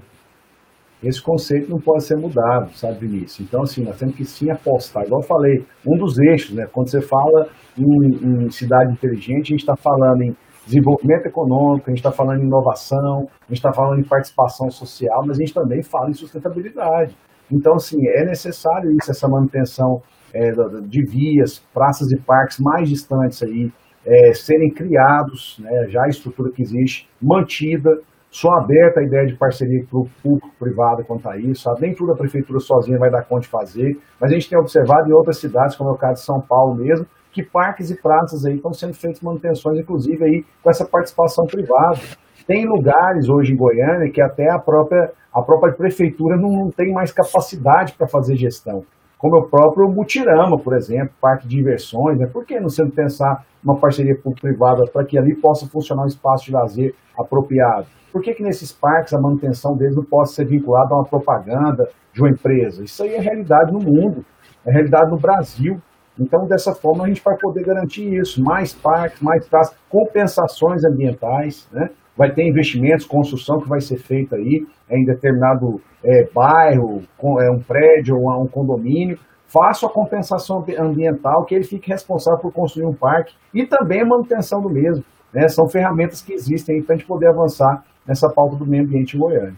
Esse 1.04 1.22
conceito 1.22 1.70
não 1.70 1.78
pode 1.78 2.04
ser 2.04 2.16
mudado, 2.16 2.72
sabe, 2.74 3.06
Vinícius? 3.06 3.46
Então, 3.46 3.64
assim, 3.64 3.84
nós 3.84 3.98
temos 3.98 4.16
que 4.16 4.24
sim 4.24 4.50
apostar. 4.50 5.04
Igual 5.04 5.20
eu 5.20 5.28
falei, 5.28 5.66
um 5.86 5.98
dos 5.98 6.18
eixos, 6.18 6.56
né? 6.56 6.64
Quando 6.72 6.90
você 6.90 7.02
fala 7.02 7.50
em, 7.76 8.46
em 8.46 8.50
cidade 8.50 8.94
inteligente, 8.94 9.52
a 9.52 9.54
gente 9.54 9.60
está 9.60 9.76
falando 9.76 10.22
em 10.22 10.34
desenvolvimento 10.68 11.26
econômico, 11.26 11.88
a 11.88 11.90
gente 11.90 12.04
está 12.04 12.12
falando 12.12 12.42
em 12.42 12.46
inovação, 12.46 13.26
a 13.26 13.48
gente 13.48 13.58
está 13.58 13.72
falando 13.72 14.00
em 14.00 14.04
participação 14.04 14.70
social, 14.70 15.24
mas 15.26 15.38
a 15.38 15.40
gente 15.40 15.54
também 15.54 15.82
fala 15.82 16.10
em 16.10 16.14
sustentabilidade. 16.14 17.16
Então, 17.50 17.74
assim, 17.74 17.96
é 18.06 18.24
necessário 18.26 18.90
isso, 18.92 19.10
essa 19.10 19.26
manutenção 19.26 20.02
é, 20.34 20.50
de 20.86 21.02
vias, 21.06 21.58
praças 21.72 22.12
e 22.12 22.20
parques 22.20 22.58
mais 22.60 22.88
distantes 22.88 23.42
aí, 23.42 23.72
é, 24.06 24.32
serem 24.34 24.70
criados, 24.70 25.58
né, 25.58 25.88
já 25.88 26.04
a 26.04 26.08
estrutura 26.08 26.50
que 26.52 26.62
existe, 26.62 27.08
mantida, 27.20 27.90
só 28.30 28.50
aberta 28.52 29.00
a 29.00 29.02
ideia 29.02 29.26
de 29.26 29.36
parceria 29.38 29.82
público-privado 30.22 31.02
quanto 31.06 31.26
a 31.30 31.38
isso, 31.38 31.68
nem 31.80 31.94
tudo 31.94 32.12
a 32.12 32.16
prefeitura 32.16 32.58
sozinha 32.60 32.98
vai 32.98 33.10
dar 33.10 33.24
conta 33.24 33.42
de 33.42 33.48
fazer, 33.48 33.96
mas 34.20 34.30
a 34.30 34.34
gente 34.34 34.50
tem 34.50 34.58
observado 34.58 35.08
em 35.08 35.14
outras 35.14 35.38
cidades, 35.38 35.76
como 35.76 35.90
é 35.90 35.92
o 35.94 35.96
caso 35.96 36.20
de 36.20 36.26
São 36.26 36.40
Paulo 36.40 36.74
mesmo, 36.74 37.06
que 37.38 37.48
parques 37.48 37.90
e 37.90 38.00
praças 38.00 38.44
aí 38.44 38.56
estão 38.56 38.72
sendo 38.72 38.94
feitas 38.94 39.20
manutenções, 39.20 39.78
inclusive 39.78 40.24
aí 40.24 40.44
com 40.62 40.70
essa 40.70 40.84
participação 40.84 41.46
privada. 41.46 42.00
Tem 42.46 42.66
lugares 42.66 43.28
hoje 43.28 43.52
em 43.52 43.56
Goiânia 43.56 44.10
que 44.10 44.20
até 44.20 44.50
a 44.50 44.58
própria, 44.58 45.12
a 45.32 45.40
própria 45.40 45.72
prefeitura 45.72 46.36
não, 46.36 46.70
tem 46.70 46.92
mais 46.92 47.12
capacidade 47.12 47.92
para 47.92 48.08
fazer 48.08 48.34
gestão 48.36 48.82
como 49.18 49.36
o 49.36 49.48
próprio 49.48 49.88
Mutirama, 49.90 50.56
por 50.56 50.76
exemplo, 50.76 51.10
parque 51.20 51.48
de 51.48 51.56
diversões, 51.56 52.16
né? 52.20 52.26
Por 52.32 52.46
que 52.46 52.60
não 52.60 52.68
sendo 52.68 52.92
pensar 52.92 53.44
uma 53.64 53.76
parceria 53.76 54.14
público-privada 54.14 54.84
para 54.92 55.04
que 55.04 55.18
ali 55.18 55.34
possa 55.34 55.66
funcionar 55.66 56.04
um 56.04 56.06
espaço 56.06 56.44
de 56.44 56.52
lazer 56.52 56.94
apropriado? 57.18 57.88
Por 58.12 58.22
que, 58.22 58.32
que 58.32 58.44
nesses 58.44 58.72
parques 58.72 59.12
a 59.12 59.20
manutenção 59.20 59.76
deles 59.76 59.96
não 59.96 60.04
pode 60.04 60.30
ser 60.30 60.46
vinculada 60.46 60.94
a 60.94 60.98
uma 60.98 61.04
propaganda 61.04 61.88
de 62.12 62.20
uma 62.20 62.30
empresa? 62.30 62.84
Isso 62.84 63.02
aí 63.02 63.14
é 63.14 63.20
realidade 63.20 63.72
no 63.72 63.80
mundo, 63.80 64.24
é 64.64 64.70
realidade 64.70 65.10
no 65.10 65.18
Brasil. 65.18 65.82
Então, 66.18 66.46
dessa 66.46 66.74
forma, 66.74 67.04
a 67.04 67.08
gente 67.08 67.22
vai 67.22 67.36
poder 67.36 67.64
garantir 67.64 68.12
isso: 68.14 68.42
mais 68.42 68.72
parques, 68.72 69.20
mais 69.20 69.46
praças, 69.48 69.76
compensações 69.88 70.84
ambientais, 70.84 71.68
né? 71.72 71.90
vai 72.16 72.32
ter 72.32 72.42
investimentos, 72.42 73.06
construção 73.06 73.60
que 73.60 73.68
vai 73.68 73.80
ser 73.80 73.96
feita 73.96 74.34
aí 74.34 74.66
em 74.90 75.04
determinado 75.04 75.80
é, 76.04 76.28
bairro, 76.34 77.04
com, 77.16 77.40
é, 77.40 77.48
um 77.48 77.60
prédio 77.60 78.16
ou 78.16 78.42
um 78.42 78.48
condomínio, 78.48 79.16
faça 79.46 79.86
a 79.86 79.88
compensação 79.88 80.64
ambiental, 80.78 81.44
que 81.44 81.54
ele 81.54 81.64
fique 81.64 81.88
responsável 81.88 82.40
por 82.40 82.52
construir 82.52 82.86
um 82.86 82.94
parque 82.94 83.34
e 83.54 83.64
também 83.64 84.02
a 84.02 84.06
manutenção 84.06 84.60
do 84.60 84.68
mesmo. 84.68 85.04
Né? 85.32 85.46
São 85.46 85.68
ferramentas 85.68 86.20
que 86.20 86.32
existem 86.32 86.82
para 86.82 86.96
a 86.96 86.98
gente 86.98 87.06
poder 87.06 87.28
avançar 87.28 87.84
nessa 88.04 88.28
pauta 88.28 88.56
do 88.56 88.66
meio 88.66 88.82
ambiente 88.82 89.16
em 89.16 89.20
Goiânia. 89.20 89.56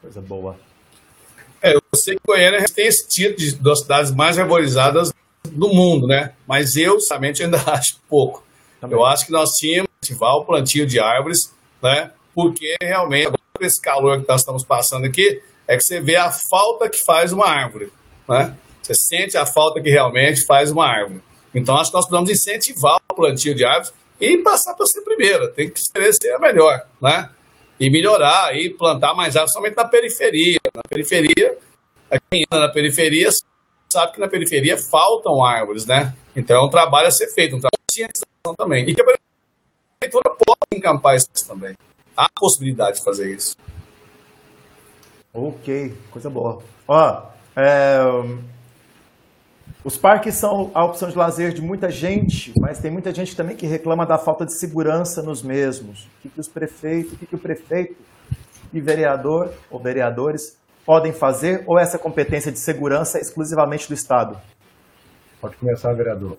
Coisa 0.00 0.20
boa. 0.20 0.54
É, 1.62 1.74
eu 1.74 1.80
sei 1.94 2.14
que 2.14 2.22
Goiânia 2.26 2.64
tem 2.74 2.86
esse 2.86 3.08
título 3.08 3.36
de, 3.36 3.62
das 3.62 3.80
cidades 3.80 4.14
mais 4.14 4.38
arborizadas 4.38 5.12
do 5.48 5.68
mundo, 5.68 6.06
né? 6.06 6.32
Mas 6.46 6.76
eu, 6.76 7.00
somente, 7.00 7.42
ainda 7.42 7.58
acho 7.72 7.98
pouco. 8.08 8.44
Também. 8.80 8.98
Eu 8.98 9.04
acho 9.04 9.26
que 9.26 9.32
nós 9.32 9.50
tínhamos 9.52 9.90
ativar 10.02 10.34
o 10.36 10.44
plantio 10.44 10.86
de 10.86 10.98
árvores, 10.98 11.54
né? 11.82 12.10
Porque 12.34 12.76
realmente, 12.82 13.26
agora 13.26 13.40
com 13.56 13.64
esse 13.64 13.80
calor 13.80 14.20
que 14.22 14.28
nós 14.28 14.40
estamos 14.40 14.64
passando 14.64 15.04
aqui, 15.06 15.42
é 15.68 15.76
que 15.76 15.82
você 15.82 16.00
vê 16.00 16.16
a 16.16 16.30
falta 16.30 16.88
que 16.88 16.98
faz 16.98 17.32
uma 17.32 17.46
árvore, 17.46 17.92
né? 18.28 18.56
Você 18.82 18.94
sente 18.94 19.36
a 19.36 19.44
falta 19.44 19.80
que 19.80 19.90
realmente 19.90 20.44
faz 20.44 20.70
uma 20.70 20.86
árvore. 20.86 21.22
Então, 21.54 21.76
acho 21.76 21.90
que 21.90 21.96
nós 21.96 22.06
precisamos 22.06 22.30
incentivar 22.30 22.98
o 23.10 23.14
plantio 23.14 23.54
de 23.54 23.64
árvores 23.64 23.92
e 24.20 24.38
passar 24.38 24.74
para 24.74 24.86
ser 24.86 25.02
primeira. 25.02 25.48
Tem 25.48 25.70
que 25.70 25.80
ser 25.80 26.32
a 26.34 26.38
melhor, 26.38 26.86
né? 27.00 27.30
E 27.78 27.90
melhorar 27.90 28.56
e 28.56 28.70
plantar 28.70 29.14
mais 29.14 29.36
árvores, 29.36 29.52
somente 29.52 29.76
na 29.76 29.84
periferia. 29.84 30.58
Na 30.74 30.82
periferia, 30.88 31.58
quem 32.30 32.44
anda 32.50 32.66
na 32.66 32.72
periferia 32.72 33.30
sabe 33.92 34.12
que 34.12 34.20
na 34.20 34.28
periferia 34.28 34.78
faltam 34.78 35.44
árvores, 35.44 35.86
né? 35.86 36.14
Então, 36.34 36.56
é 36.56 36.64
um 36.64 36.70
trabalho 36.70 37.08
a 37.08 37.10
ser 37.10 37.28
feito, 37.28 37.56
um 37.56 37.60
trabalho 37.60 37.82
de 37.88 37.94
cientização 37.94 38.54
também. 38.56 38.88
E 38.88 38.94
que 38.94 39.02
a 39.02 39.04
prefeitura 39.04 40.30
pode 40.30 40.78
encampar 40.78 41.16
isso 41.16 41.28
também. 41.46 41.74
Há 42.16 42.28
possibilidade 42.34 42.98
de 42.98 43.04
fazer 43.04 43.34
isso. 43.34 43.56
Ok, 45.32 45.96
coisa 46.10 46.28
boa. 46.28 46.62
Ó, 46.86 47.22
é, 47.56 48.00
os 49.82 49.96
parques 49.96 50.34
são 50.34 50.70
a 50.74 50.84
opção 50.84 51.08
de 51.08 51.16
lazer 51.16 51.52
de 51.54 51.62
muita 51.62 51.90
gente, 51.90 52.52
mas 52.58 52.78
tem 52.78 52.90
muita 52.90 53.14
gente 53.14 53.34
também 53.34 53.56
que 53.56 53.66
reclama 53.66 54.04
da 54.04 54.18
falta 54.18 54.44
de 54.44 54.52
segurança 54.52 55.22
nos 55.22 55.42
mesmos. 55.42 56.04
O 56.04 56.22
que, 56.22 56.28
que 56.28 56.40
os 56.40 56.48
prefeitos, 56.48 57.14
o 57.14 57.16
que, 57.16 57.26
que 57.26 57.34
o 57.34 57.38
prefeito 57.38 57.96
e 58.72 58.80
vereador 58.80 59.52
ou 59.70 59.80
vereadores 59.80 60.59
podem 60.90 61.12
fazer, 61.12 61.62
ou 61.68 61.78
essa 61.78 61.96
competência 62.00 62.50
de 62.50 62.58
segurança 62.58 63.18
é 63.18 63.20
exclusivamente 63.20 63.86
do 63.86 63.94
Estado? 63.94 64.36
Pode 65.40 65.54
começar, 65.54 65.92
vereador. 65.92 66.36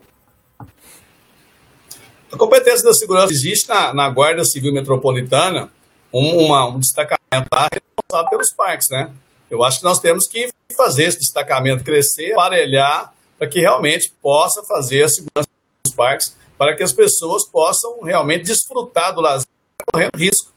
A 0.59 2.37
competência 2.37 2.83
da 2.83 2.93
segurança 2.93 3.31
existe 3.31 3.69
na, 3.69 3.93
na 3.93 4.09
Guarda 4.09 4.43
Civil 4.43 4.73
Metropolitana, 4.73 5.71
um, 6.13 6.47
uma, 6.47 6.67
um 6.67 6.79
destacamento 6.79 7.47
responsável 7.73 8.29
pelos 8.29 8.51
parques, 8.51 8.89
né? 8.89 9.13
Eu 9.49 9.63
acho 9.63 9.77
que 9.79 9.85
nós 9.85 10.01
temos 10.01 10.27
que 10.27 10.49
fazer 10.75 11.05
esse 11.05 11.19
destacamento 11.19 11.85
crescer, 11.85 12.33
aparelhar, 12.33 13.13
para 13.39 13.47
que 13.47 13.61
realmente 13.61 14.13
possa 14.21 14.61
fazer 14.63 15.03
a 15.03 15.07
segurança 15.07 15.49
dos 15.85 15.95
parques, 15.95 16.35
para 16.57 16.75
que 16.75 16.83
as 16.83 16.91
pessoas 16.91 17.45
possam 17.45 18.01
realmente 18.01 18.47
desfrutar 18.47 19.15
do 19.15 19.21
lazer 19.21 19.47
correndo 19.93 20.17
risco. 20.17 20.51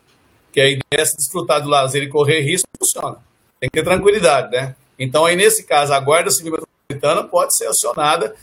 Que 0.53 0.61
a 0.61 0.67
ideia 0.67 0.83
é 0.95 1.05
desfrutar 1.05 1.63
do 1.63 1.69
lazer 1.69 2.03
e 2.03 2.09
correr 2.09 2.41
risco 2.41 2.67
funciona. 2.77 3.23
Tem 3.65 3.71
que 3.71 3.79
ter 3.81 3.85
tranquilidade, 3.85 4.51
né? 4.51 4.77
Então, 4.99 5.25
aí 5.25 5.35
nesse 5.35 5.65
caso, 5.65 5.95
a 5.95 5.99
Guarda 5.99 6.31
Civil 6.31 6.53
Metropolitana 6.53 7.27
pode 7.27 7.57
ser 7.57 7.67
acionada 7.67 8.37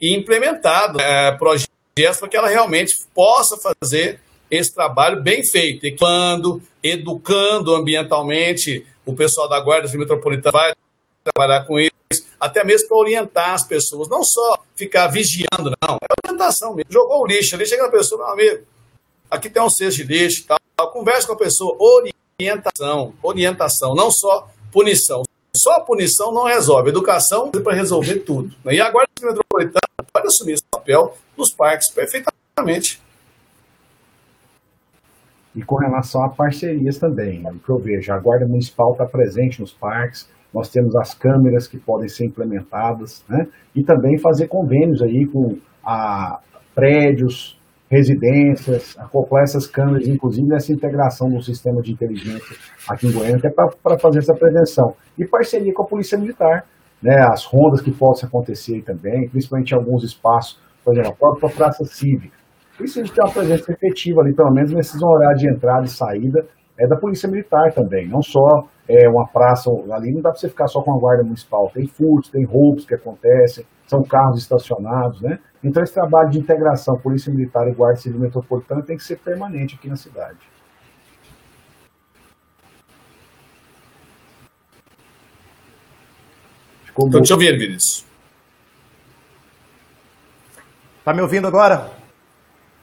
e 0.00 0.12
implementado 0.12 1.00
é, 1.00 1.30
projetos 1.38 2.18
para 2.18 2.28
que 2.28 2.36
ela 2.36 2.48
realmente 2.48 3.06
possa 3.14 3.56
fazer 3.56 4.20
esse 4.50 4.74
trabalho 4.74 5.22
bem 5.22 5.44
feito, 5.44 5.86
equipando, 5.86 6.60
educando 6.82 7.76
ambientalmente. 7.76 8.84
O 9.06 9.14
pessoal 9.14 9.48
da 9.48 9.60
Guarda 9.60 9.86
Civil 9.86 10.00
Metropolitana 10.00 10.52
vai 10.52 10.72
trabalhar 11.22 11.64
com 11.64 11.78
isso, 11.78 12.26
até 12.40 12.64
mesmo 12.64 12.88
para 12.88 12.98
orientar 12.98 13.50
as 13.50 13.62
pessoas, 13.62 14.08
não 14.08 14.24
só 14.24 14.64
ficar 14.74 15.06
vigiando, 15.06 15.72
não, 15.80 15.94
é 15.94 16.28
orientação 16.28 16.74
mesmo. 16.74 16.90
Jogou 16.90 17.22
o 17.22 17.26
lixo 17.26 17.54
ali, 17.54 17.64
chega 17.66 17.86
a 17.86 17.90
pessoa, 17.90 18.20
meu 18.20 18.32
amigo, 18.32 18.66
aqui 19.30 19.48
tem 19.48 19.62
um 19.62 19.70
cesto 19.70 20.04
de 20.04 20.12
lixo, 20.12 20.44
tal, 20.44 20.90
conversa 20.90 21.28
com 21.28 21.34
a 21.34 21.38
pessoa, 21.38 21.76
orientação, 22.44 23.14
orientação, 23.22 23.94
não 23.94 24.10
só 24.10 24.48
punição. 24.70 25.22
Só 25.56 25.72
a 25.74 25.80
punição 25.80 26.32
não 26.32 26.44
resolve. 26.44 26.90
Educação 26.90 27.50
é 27.54 27.60
para 27.60 27.74
resolver 27.74 28.20
tudo. 28.20 28.54
E 28.66 28.80
a 28.80 28.90
Guarda 28.90 29.10
Metropolitana 29.22 29.80
pode 30.12 30.26
assumir 30.26 30.54
esse 30.54 30.64
papel 30.64 31.16
nos 31.38 31.52
parques 31.52 31.90
perfeitamente. 31.90 33.00
E 35.54 35.62
com 35.62 35.76
relação 35.76 36.24
a 36.24 36.28
parcerias 36.28 36.98
também, 36.98 37.40
né? 37.40 37.54
que 37.64 37.70
eu 37.70 37.78
vejo, 37.78 38.12
a 38.12 38.18
Guarda 38.18 38.46
Municipal 38.46 38.92
está 38.92 39.06
presente 39.06 39.60
nos 39.60 39.72
parques, 39.72 40.28
nós 40.52 40.68
temos 40.68 40.96
as 40.96 41.14
câmeras 41.14 41.68
que 41.68 41.78
podem 41.78 42.08
ser 42.08 42.26
implementadas, 42.26 43.24
né? 43.28 43.46
e 43.74 43.84
também 43.84 44.18
fazer 44.18 44.48
convênios 44.48 45.00
aí 45.00 45.26
com 45.26 45.56
a 45.84 46.40
prédios, 46.74 47.56
residências, 47.94 48.96
acoplar 48.98 49.44
essas 49.44 49.66
câmeras, 49.66 50.06
inclusive 50.08 50.54
essa 50.54 50.72
integração 50.72 51.28
no 51.28 51.40
sistema 51.40 51.80
de 51.80 51.92
inteligência 51.92 52.56
aqui 52.88 53.06
em 53.06 53.12
Goiânia, 53.12 53.36
até 53.36 53.50
para 53.50 53.98
fazer 53.98 54.18
essa 54.18 54.34
prevenção. 54.34 54.94
E 55.18 55.24
parceria 55.24 55.72
com 55.72 55.82
a 55.82 55.86
Polícia 55.86 56.18
Militar, 56.18 56.64
né, 57.02 57.16
as 57.30 57.44
rondas 57.44 57.80
que 57.80 57.92
possam 57.92 58.28
acontecer 58.28 58.82
também, 58.82 59.28
principalmente 59.28 59.72
em 59.72 59.76
alguns 59.76 60.02
espaços, 60.02 60.58
por 60.84 60.92
exemplo, 60.92 61.12
a 61.12 61.14
própria 61.14 61.50
praça 61.50 61.84
cívica. 61.84 62.36
Gente 62.80 63.12
tem 63.12 63.24
uma 63.24 63.32
presença 63.32 63.72
efetiva 63.72 64.20
ali, 64.20 64.34
pelo 64.34 64.50
menos 64.50 64.72
nesses 64.72 65.00
horários 65.00 65.40
de 65.40 65.48
entrada 65.48 65.84
e 65.84 65.88
saída, 65.88 66.44
é 66.76 66.88
da 66.88 66.96
Polícia 66.96 67.28
Militar 67.28 67.72
também, 67.72 68.08
não 68.08 68.20
só 68.20 68.66
é 68.88 69.08
uma 69.08 69.26
praça 69.28 69.70
ali, 69.92 70.12
não 70.12 70.20
dá 70.20 70.30
para 70.30 70.40
você 70.40 70.48
ficar 70.48 70.66
só 70.66 70.82
com 70.82 70.92
a 70.92 70.98
guarda 70.98 71.22
municipal, 71.22 71.70
tem 71.72 71.86
furtos, 71.86 72.30
tem 72.30 72.44
roubos 72.44 72.84
que 72.84 72.94
acontecem, 72.94 73.64
são 73.86 74.02
carros 74.02 74.40
estacionados, 74.40 75.22
né? 75.22 75.38
Então 75.64 75.82
esse 75.82 75.94
trabalho 75.94 76.30
de 76.30 76.38
integração 76.38 76.98
Polícia 76.98 77.32
Militar 77.32 77.66
e 77.66 77.72
Guarda 77.72 77.98
Civil 77.98 78.20
Metropolitana 78.20 78.82
tem 78.82 78.98
que 78.98 79.02
ser 79.02 79.16
permanente 79.16 79.76
aqui 79.76 79.88
na 79.88 79.96
cidade. 79.96 80.38
Estou 86.86 87.22
te 87.22 87.32
ouvindo, 87.32 87.58
Vinícius. 87.58 88.04
Tá 91.02 91.12
me 91.12 91.22
ouvindo 91.22 91.48
agora? 91.48 91.90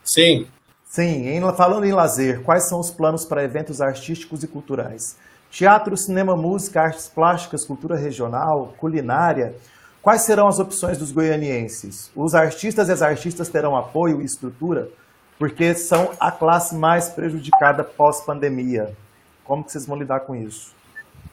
Sim. 0.04 0.48
Sim, 0.84 1.28
em, 1.30 1.40
falando 1.56 1.86
em 1.86 1.94
lazer, 1.94 2.42
quais 2.42 2.68
são 2.68 2.80
os 2.80 2.92
planos 2.92 3.24
para 3.24 3.44
eventos 3.44 3.80
artísticos 3.80 4.44
e 4.44 4.48
culturais? 4.48 5.18
Teatro, 5.50 5.96
cinema, 5.96 6.36
música, 6.36 6.82
artes 6.82 7.08
plásticas, 7.08 7.64
cultura 7.64 7.96
regional, 7.96 8.74
culinária. 8.78 9.56
Quais 10.02 10.24
serão 10.24 10.48
as 10.48 10.58
opções 10.58 10.98
dos 10.98 11.12
goianienses? 11.12 12.12
Os 12.16 12.34
artistas 12.34 12.90
e 12.90 12.92
as 12.92 13.04
artistas 13.04 13.50
terão 13.50 13.78
apoio 13.78 14.20
e 14.20 14.26
estrutura? 14.26 14.90
Porque 15.38 15.76
são 15.76 16.10
a 16.20 16.32
classe 16.32 16.76
mais 16.76 17.10
prejudicada 17.10 17.84
pós-pandemia. 17.84 18.94
Como 19.44 19.64
que 19.64 19.72
vocês 19.72 19.86
vão 19.86 20.00
lidar 20.00 20.22
com 20.22 20.36
isso? 20.36 20.74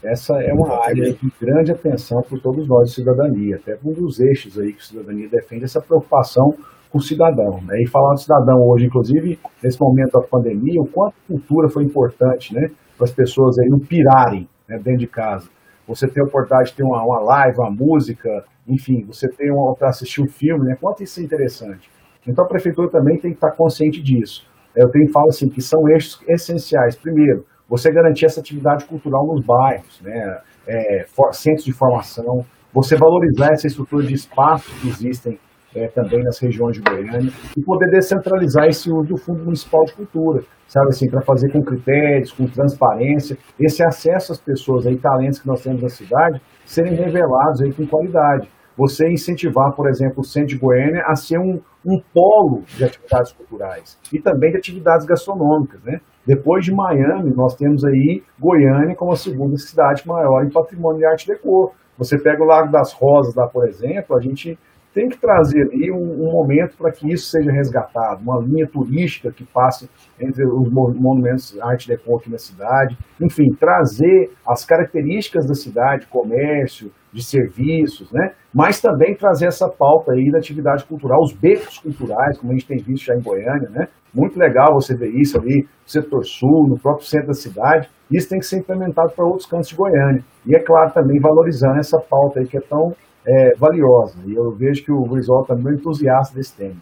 Essa 0.05 0.35
é 0.43 0.53
uma 0.53 0.85
área 0.85 1.15
de 1.15 1.33
grande 1.41 1.73
atenção 1.73 2.21
por 2.29 2.39
todos 2.41 2.69
nós 2.69 2.91
de 2.91 2.97
cidadania, 2.97 3.57
até 3.57 3.79
um 3.83 3.93
dos 3.95 4.21
eixos 4.21 4.59
aí 4.59 4.75
que 4.75 4.81
a 4.81 4.85
cidadania 4.85 5.29
defende, 5.31 5.65
essa 5.65 5.81
preocupação 5.81 6.55
com 6.91 6.99
o 6.99 7.03
cidadão. 7.03 7.63
Né? 7.63 7.83
E 7.83 7.89
falar 7.89 8.13
do 8.13 8.21
cidadão 8.21 8.61
hoje, 8.61 8.85
inclusive, 8.85 9.39
nesse 9.63 9.81
momento 9.81 10.13
da 10.13 10.21
pandemia, 10.21 10.79
o 10.79 10.87
quanto 10.87 11.15
a 11.15 11.27
cultura 11.27 11.71
foi 11.71 11.85
importante 11.85 12.55
né? 12.55 12.71
para 12.99 13.05
as 13.07 13.13
pessoas 13.13 13.59
aí 13.59 13.69
não 13.69 13.79
pirarem 13.79 14.47
né? 14.69 14.77
dentro 14.77 15.01
de 15.01 15.07
casa. 15.07 15.49
Você 15.87 16.07
ter 16.07 16.21
a 16.21 16.25
oportunidade 16.25 16.71
de 16.71 16.77
ter 16.77 16.83
uma, 16.83 17.03
uma 17.03 17.21
live, 17.21 17.57
uma 17.59 17.71
música, 17.71 18.45
enfim, 18.69 19.05
você 19.07 19.29
tem 19.29 19.49
para 19.79 19.89
assistir 19.89 20.23
um 20.23 20.29
filme, 20.29 20.67
né? 20.67 20.77
Quanto 20.81 21.03
isso 21.03 21.21
é 21.21 21.23
interessante. 21.23 21.91
Então 22.27 22.45
a 22.45 22.49
prefeitura 22.49 22.91
também 22.91 23.19
tem 23.19 23.31
que 23.31 23.37
estar 23.37 23.53
consciente 23.57 24.03
disso. 24.03 24.47
Eu 24.77 24.89
tenho 24.91 25.11
falo 25.11 25.29
assim 25.29 25.49
que 25.49 25.61
são 25.61 25.89
eixos 25.89 26.21
essenciais. 26.29 26.97
Primeiro, 26.97 27.45
você 27.69 27.91
garantir 27.91 28.27
essa 28.27 28.41
atividade 28.41 28.85
cultural 28.85 29.27
nos 29.27 29.45
bairros, 29.45 30.01
né? 30.03 30.39
É, 30.67 31.05
for, 31.09 31.33
centros 31.33 31.65
de 31.65 31.73
formação, 31.73 32.45
você 32.73 32.95
valorizar 32.97 33.53
essa 33.53 33.67
estrutura 33.67 34.07
de 34.07 34.15
espaços 34.15 34.73
que 34.81 34.89
existem 34.89 35.39
é, 35.75 35.89
também 35.89 36.23
nas 36.23 36.39
regiões 36.39 36.77
de 36.77 36.83
Goiânia 36.83 37.33
e 37.57 37.63
poder 37.63 37.91
descentralizar 37.91 38.67
esse 38.67 38.91
uso 38.91 39.09
do 39.09 39.17
Fundo 39.17 39.45
Municipal 39.45 39.85
de 39.85 39.95
Cultura, 39.95 40.43
sabe 40.67 40.89
assim, 40.89 41.09
para 41.11 41.23
fazer 41.23 41.51
com 41.53 41.63
critérios, 41.63 42.33
com 42.33 42.47
transparência, 42.47 43.37
esse 43.59 43.85
acesso 43.85 44.33
às 44.33 44.41
pessoas 44.41 44.87
aí, 44.87 44.97
talentos 44.97 45.41
que 45.41 45.47
nós 45.47 45.63
temos 45.63 45.83
na 45.83 45.89
cidade, 45.89 46.41
serem 46.65 46.95
revelados 46.95 47.63
aí 47.63 47.73
com 47.73 47.87
qualidade. 47.87 48.49
Você 48.79 49.09
incentivar, 49.09 49.75
por 49.75 49.89
exemplo, 49.89 50.21
o 50.21 50.25
Centro 50.25 50.51
de 50.51 50.59
Goiânia 50.59 51.03
a 51.05 51.17
ser 51.17 51.37
um, 51.41 51.61
um 51.85 52.01
polo 52.15 52.63
de 52.77 52.85
atividades 52.85 53.33
culturais 53.33 53.99
e 54.13 54.21
também 54.21 54.53
de 54.53 54.59
atividades 54.59 55.05
gastronômicas, 55.05 55.83
né? 55.83 55.99
Depois 56.25 56.65
de 56.65 56.73
Miami, 56.73 57.35
nós 57.35 57.57
temos 57.57 57.85
aí 57.85 58.23
Goiânia 58.39 58.95
como 58.95 59.11
a 59.11 59.17
segunda 59.17 59.57
cidade 59.57 60.07
maior 60.07 60.45
em 60.45 60.51
patrimônio 60.51 61.01
de 61.01 61.07
arte 61.07 61.27
decor. 61.27 61.73
Você 61.99 62.17
pega 62.17 62.41
o 62.41 62.47
Lago 62.47 62.71
das 62.71 62.93
Rosas 62.93 63.35
lá, 63.35 63.49
por 63.49 63.67
exemplo, 63.67 64.17
a 64.17 64.21
gente 64.21 64.57
tem 64.95 65.09
que 65.09 65.19
trazer 65.19 65.63
ali 65.63 65.91
um, 65.93 65.97
um 65.97 66.33
momento 66.33 66.77
para 66.77 66.91
que 66.93 67.13
isso 67.13 67.31
seja 67.31 67.51
resgatado, 67.51 68.23
uma 68.23 68.41
linha 68.41 68.67
turística 68.67 69.31
que 69.33 69.45
passe 69.45 69.89
entre 70.21 70.45
os 70.45 70.71
monumentos 70.71 71.59
arte 71.61 71.89
deco 71.89 72.17
aqui 72.17 72.31
na 72.31 72.39
cidade, 72.39 72.97
enfim, 73.21 73.45
trazer 73.59 74.31
as 74.47 74.65
características 74.65 75.47
da 75.47 75.55
cidade, 75.55 76.07
comércio, 76.07 76.91
de 77.13 77.23
serviços, 77.25 78.11
né? 78.13 78.33
Mas 78.55 78.81
também 78.81 79.15
trazer 79.15 79.47
essa 79.47 79.69
pauta 79.69 80.13
aí 80.13 80.31
da 80.31 80.39
atividade 80.39 80.85
cultural, 80.85 81.19
os 81.23 81.33
becos 81.33 81.79
culturais, 81.79 82.39
como 82.39 82.53
a 82.53 82.55
gente 82.55 82.67
tem 82.67 82.79
visto 82.79 83.07
já 83.07 83.15
em 83.15 83.23
Goiânia, 83.23 83.69
né? 83.71 83.87
Muito 84.15 84.39
legal 84.39 84.73
você 84.75 84.97
ver 84.97 85.11
isso 85.11 85.39
ali 85.39 85.63
no 85.63 85.89
setor 85.89 86.25
sul, 86.25 86.67
no 86.69 86.79
próprio 86.79 87.07
centro 87.07 87.29
da 87.29 87.35
cidade. 87.35 87.89
Isso 88.11 88.29
tem 88.29 88.39
que 88.39 88.47
ser 88.47 88.59
implementado 88.59 89.13
para 89.15 89.25
outros 89.25 89.47
cantos 89.47 89.69
de 89.69 89.77
Goiânia. 89.77 90.25
E 90.47 90.57
é 90.57 90.61
claro 90.61 90.93
também 90.93 91.21
valorizando 91.21 91.79
essa 91.79 91.99
pauta 92.01 92.41
aí 92.41 92.47
que 92.47 92.57
é 92.57 92.61
tão 92.61 92.93
é, 93.27 93.55
valiosa. 93.59 94.19
E 94.27 94.35
eu 94.35 94.51
vejo 94.57 94.83
que 94.83 94.93
o 94.93 95.03
Brizola 95.03 95.47
também 95.47 95.75
é 95.75 95.77
entusiasta 95.77 96.35
desse 96.35 96.57
tema. 96.57 96.77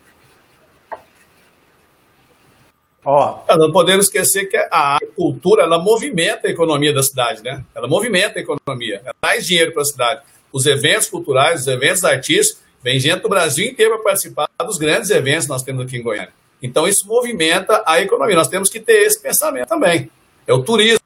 Ó, 3.08 3.38
não 3.56 3.70
podemos 3.70 4.06
esquecer 4.06 4.46
que 4.46 4.56
a 4.56 4.98
cultura 5.14 5.62
ela 5.62 5.78
movimenta 5.78 6.48
a 6.48 6.50
economia 6.50 6.92
da 6.92 7.04
cidade, 7.04 7.40
né? 7.40 7.64
Ela 7.72 7.86
movimenta 7.86 8.40
a 8.40 8.42
economia, 8.42 9.00
ela 9.04 9.14
traz 9.20 9.46
dinheiro 9.46 9.72
para 9.72 9.82
a 9.82 9.84
cidade. 9.84 10.22
Os 10.52 10.66
eventos 10.66 11.08
culturais, 11.08 11.60
os 11.60 11.66
eventos 11.68 12.04
artísticos, 12.04 12.60
vem 12.82 12.98
gente 12.98 13.20
do 13.20 13.28
Brasil 13.28 13.64
inteiro 13.64 13.94
para 13.94 14.02
participar 14.02 14.48
dos 14.58 14.76
grandes 14.76 15.10
eventos 15.10 15.44
que 15.44 15.52
nós 15.52 15.62
temos 15.62 15.86
aqui 15.86 15.98
em 15.98 16.02
Goiânia. 16.02 16.32
Então 16.60 16.88
isso 16.88 17.06
movimenta 17.06 17.80
a 17.86 18.00
economia. 18.00 18.34
Nós 18.34 18.48
temos 18.48 18.68
que 18.68 18.80
ter 18.80 19.04
esse 19.04 19.22
pensamento 19.22 19.68
também. 19.68 20.10
É 20.44 20.52
o 20.52 20.64
turismo. 20.64 20.98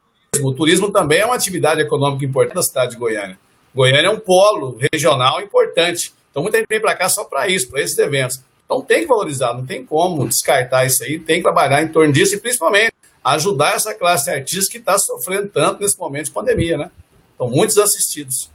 O 0.43 0.55
turismo 0.55 0.91
também 0.91 1.19
é 1.19 1.27
uma 1.27 1.35
atividade 1.35 1.83
econômica 1.83 2.25
importante 2.25 2.55
da 2.55 2.63
cidade 2.63 2.93
de 2.93 2.97
Goiânia. 2.97 3.39
Goiânia 3.75 4.09
é 4.09 4.11
um 4.11 4.19
polo 4.19 4.79
regional 4.91 5.43
importante. 5.43 6.15
Então 6.31 6.43
muita 6.43 6.57
gente 6.57 6.69
vem 6.69 6.81
para 6.81 6.97
cá 6.97 7.11
só 7.11 7.25
para 7.25 7.47
isso, 7.47 7.69
para 7.69 7.83
esses 7.83 7.99
eventos. 7.99 8.41
Então 8.71 8.83
tem 8.83 9.01
que 9.01 9.09
valorizar, 9.09 9.53
não 9.53 9.67
tem 9.67 9.85
como 9.85 10.29
descartar 10.29 10.87
isso 10.87 11.03
aí, 11.03 11.19
tem 11.19 11.39
que 11.39 11.43
trabalhar 11.43 11.83
em 11.83 11.89
torno 11.89 12.13
disso 12.13 12.37
e 12.37 12.39
principalmente 12.39 12.93
ajudar 13.25 13.75
essa 13.75 13.93
classe 13.93 14.31
artística 14.31 14.71
que 14.71 14.79
está 14.79 14.97
sofrendo 14.97 15.49
tanto 15.49 15.83
nesse 15.83 15.99
momento 15.99 16.27
de 16.27 16.31
pandemia, 16.31 16.79
né? 16.79 16.91
Então, 17.35 17.51
muitos 17.51 17.77
assistidos. 17.79 18.49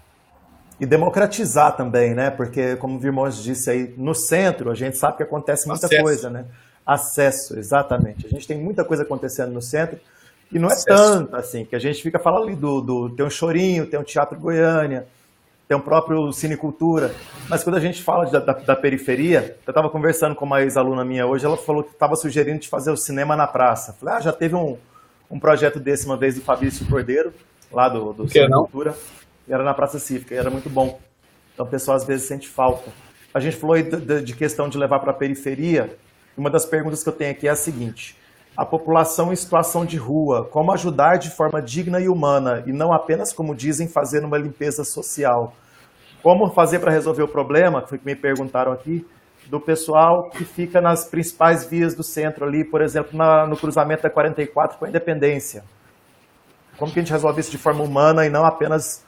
E 0.80 0.86
democratizar 0.86 1.76
também, 1.76 2.14
né? 2.14 2.32
Porque, 2.32 2.78
como 2.78 2.96
o 2.96 3.00
Virmões 3.00 3.44
disse 3.44 3.70
aí, 3.70 3.94
no 3.98 4.16
centro 4.16 4.72
a 4.72 4.74
gente 4.74 4.98
sabe 4.98 5.18
que 5.18 5.24
acontece 5.24 5.68
muita 5.68 5.88
Acesso. 5.88 6.02
coisa, 6.02 6.30
né? 6.30 6.46
Acesso, 6.86 7.60
exatamente. 7.60 8.26
A 8.26 8.30
gente 8.30 8.48
tem 8.48 8.58
muita 8.58 8.86
coisa 8.86 9.04
acontecendo 9.04 9.52
no 9.52 9.62
centro 9.62 10.00
e 10.50 10.58
não 10.58 10.70
é 10.70 10.76
tanto 10.86 11.36
assim, 11.36 11.66
que 11.66 11.76
a 11.76 11.80
gente 11.80 12.02
fica 12.02 12.20
falando 12.20 12.44
ali 12.44 12.56
do, 12.56 12.80
do. 12.80 13.10
Tem 13.10 13.26
um 13.26 13.30
chorinho, 13.30 13.86
tem 13.86 14.00
um 14.00 14.04
Teatro 14.04 14.40
Goiânia, 14.40 15.08
tem 15.68 15.76
um 15.76 15.82
próprio 15.82 16.32
Cinecultura. 16.32 17.14
Mas 17.50 17.64
quando 17.64 17.76
a 17.76 17.80
gente 17.80 18.02
fala 18.04 18.26
da, 18.26 18.40
da, 18.40 18.54
da 18.54 18.76
periferia, 18.76 19.58
eu 19.66 19.72
estava 19.72 19.90
conversando 19.90 20.36
com 20.36 20.46
uma 20.46 20.62
ex-aluna 20.62 21.04
minha 21.04 21.26
hoje, 21.26 21.46
ela 21.46 21.58
falou 21.58 21.84
que 21.84 21.92
estava 21.92 22.16
sugerindo 22.16 22.60
de 22.60 22.68
fazer 22.68 22.92
o 22.92 22.98
cinema 22.98 23.36
na 23.36 23.48
praça. 23.48 23.94
Falei, 23.94 24.16
ah, 24.16 24.22
já 24.22 24.32
teve 24.34 24.56
um, 24.56 24.78
um 25.30 25.40
projeto 25.40 25.80
desse 25.80 26.06
uma 26.06 26.18
vez 26.18 26.36
do 26.36 26.42
Fabrício 26.42 26.86
Cordeiro, 26.88 27.34
lá 27.72 27.90
do, 27.90 28.14
do 28.14 28.30
Cinecultura. 28.30 28.96
E 29.48 29.54
era 29.54 29.64
na 29.64 29.74
Praça 29.74 30.00
Cívica, 30.00 30.34
e 30.34 30.38
era 30.38 30.50
muito 30.50 30.70
bom. 30.70 31.00
Então 31.54 31.66
o 31.66 31.70
pessoal 31.70 31.98
às 31.98 32.04
vezes 32.04 32.28
sente 32.28 32.48
falta. 32.48 32.92
A 33.34 33.40
gente 33.40 33.58
falou 33.58 33.76
aí 33.76 33.84
de, 33.84 34.22
de 34.22 34.36
questão 34.36 34.68
de 34.68 34.78
levar 34.78 35.00
para 35.00 35.12
a 35.12 35.14
periferia. 35.14 35.96
Uma 36.38 36.50
das 36.50 36.66
perguntas 36.66 37.04
que 37.04 37.10
eu 37.10 37.14
tenho 37.14 37.32
aqui 37.32 37.48
é 37.48 37.52
a 37.52 37.56
seguinte 37.56 38.16
a 38.58 38.66
população 38.66 39.34
em 39.34 39.36
situação 39.36 39.86
de 39.86 39.98
rua, 39.98 40.48
como 40.50 40.72
ajudar 40.72 41.18
de 41.18 41.30
forma 41.30 41.62
digna 41.62 42.00
e 42.00 42.08
humana, 42.08 42.64
e 42.66 42.72
não 42.72 42.94
apenas, 42.94 43.34
como 43.34 43.54
dizem, 43.54 43.88
fazer 43.88 44.24
uma 44.24 44.38
limpeza 44.38 44.84
social. 44.84 45.54
Como 46.24 46.54
fazer 46.54 46.80
para 46.80 46.92
resolver 46.92 47.24
o 47.24 47.28
problema, 47.28 47.82
que 47.82 47.90
foi 47.90 47.98
que 47.98 48.06
me 48.06 48.16
perguntaram 48.16 48.72
aqui, 48.72 49.06
do 49.50 49.60
pessoal 49.60 50.30
que 50.30 50.44
fica 50.44 50.82
nas 50.82 51.08
principais 51.08 51.70
vias 51.70 51.96
do 51.96 52.04
centro 52.04 52.46
ali, 52.46 52.64
por 52.64 52.82
exemplo, 52.82 53.16
na, 53.16 53.46
no 53.46 53.56
cruzamento 53.56 54.04
da 54.04 54.10
44 54.10 54.80
com 54.80 54.86
a 54.86 54.90
Independência. 54.90 55.64
Como 56.78 56.92
que 56.92 57.00
a 57.00 57.04
gente 57.04 57.12
resolve 57.12 57.42
isso 57.42 57.52
de 57.52 57.58
forma 57.58 57.84
humana 57.84 58.26
e 58.26 58.30
não 58.30 58.46
apenas 58.46 59.06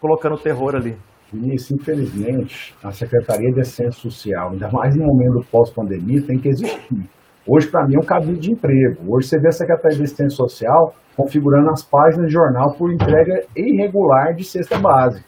colocando 0.00 0.38
terror 0.38 0.76
ali? 0.76 0.96
Vinícius, 1.32 1.80
infelizmente, 1.80 2.74
a 2.82 2.90
Secretaria 2.92 3.52
de 3.52 3.60
Assistência 3.60 4.00
Social, 4.00 4.50
ainda 4.50 4.68
mais 4.70 4.94
no 4.96 5.04
momento 5.06 5.46
pós-pandemia, 5.50 6.22
tem 6.26 6.38
que 6.38 6.48
existir 6.48 7.08
Hoje, 7.46 7.68
para 7.68 7.86
mim, 7.86 7.94
é 7.96 7.98
um 7.98 8.04
caminho 8.04 8.38
de 8.38 8.52
emprego. 8.52 9.14
Hoje, 9.14 9.28
você 9.28 9.38
vê 9.38 9.48
a 9.48 9.52
Secretaria 9.52 9.96
de 9.96 10.04
Assistência 10.04 10.36
Social 10.36 10.94
configurando 11.16 11.70
as 11.70 11.82
páginas 11.82 12.26
de 12.26 12.32
jornal 12.32 12.74
por 12.74 12.92
entrega 12.92 13.44
irregular 13.56 14.34
de 14.34 14.44
cesta 14.44 14.78
básica. 14.78 15.26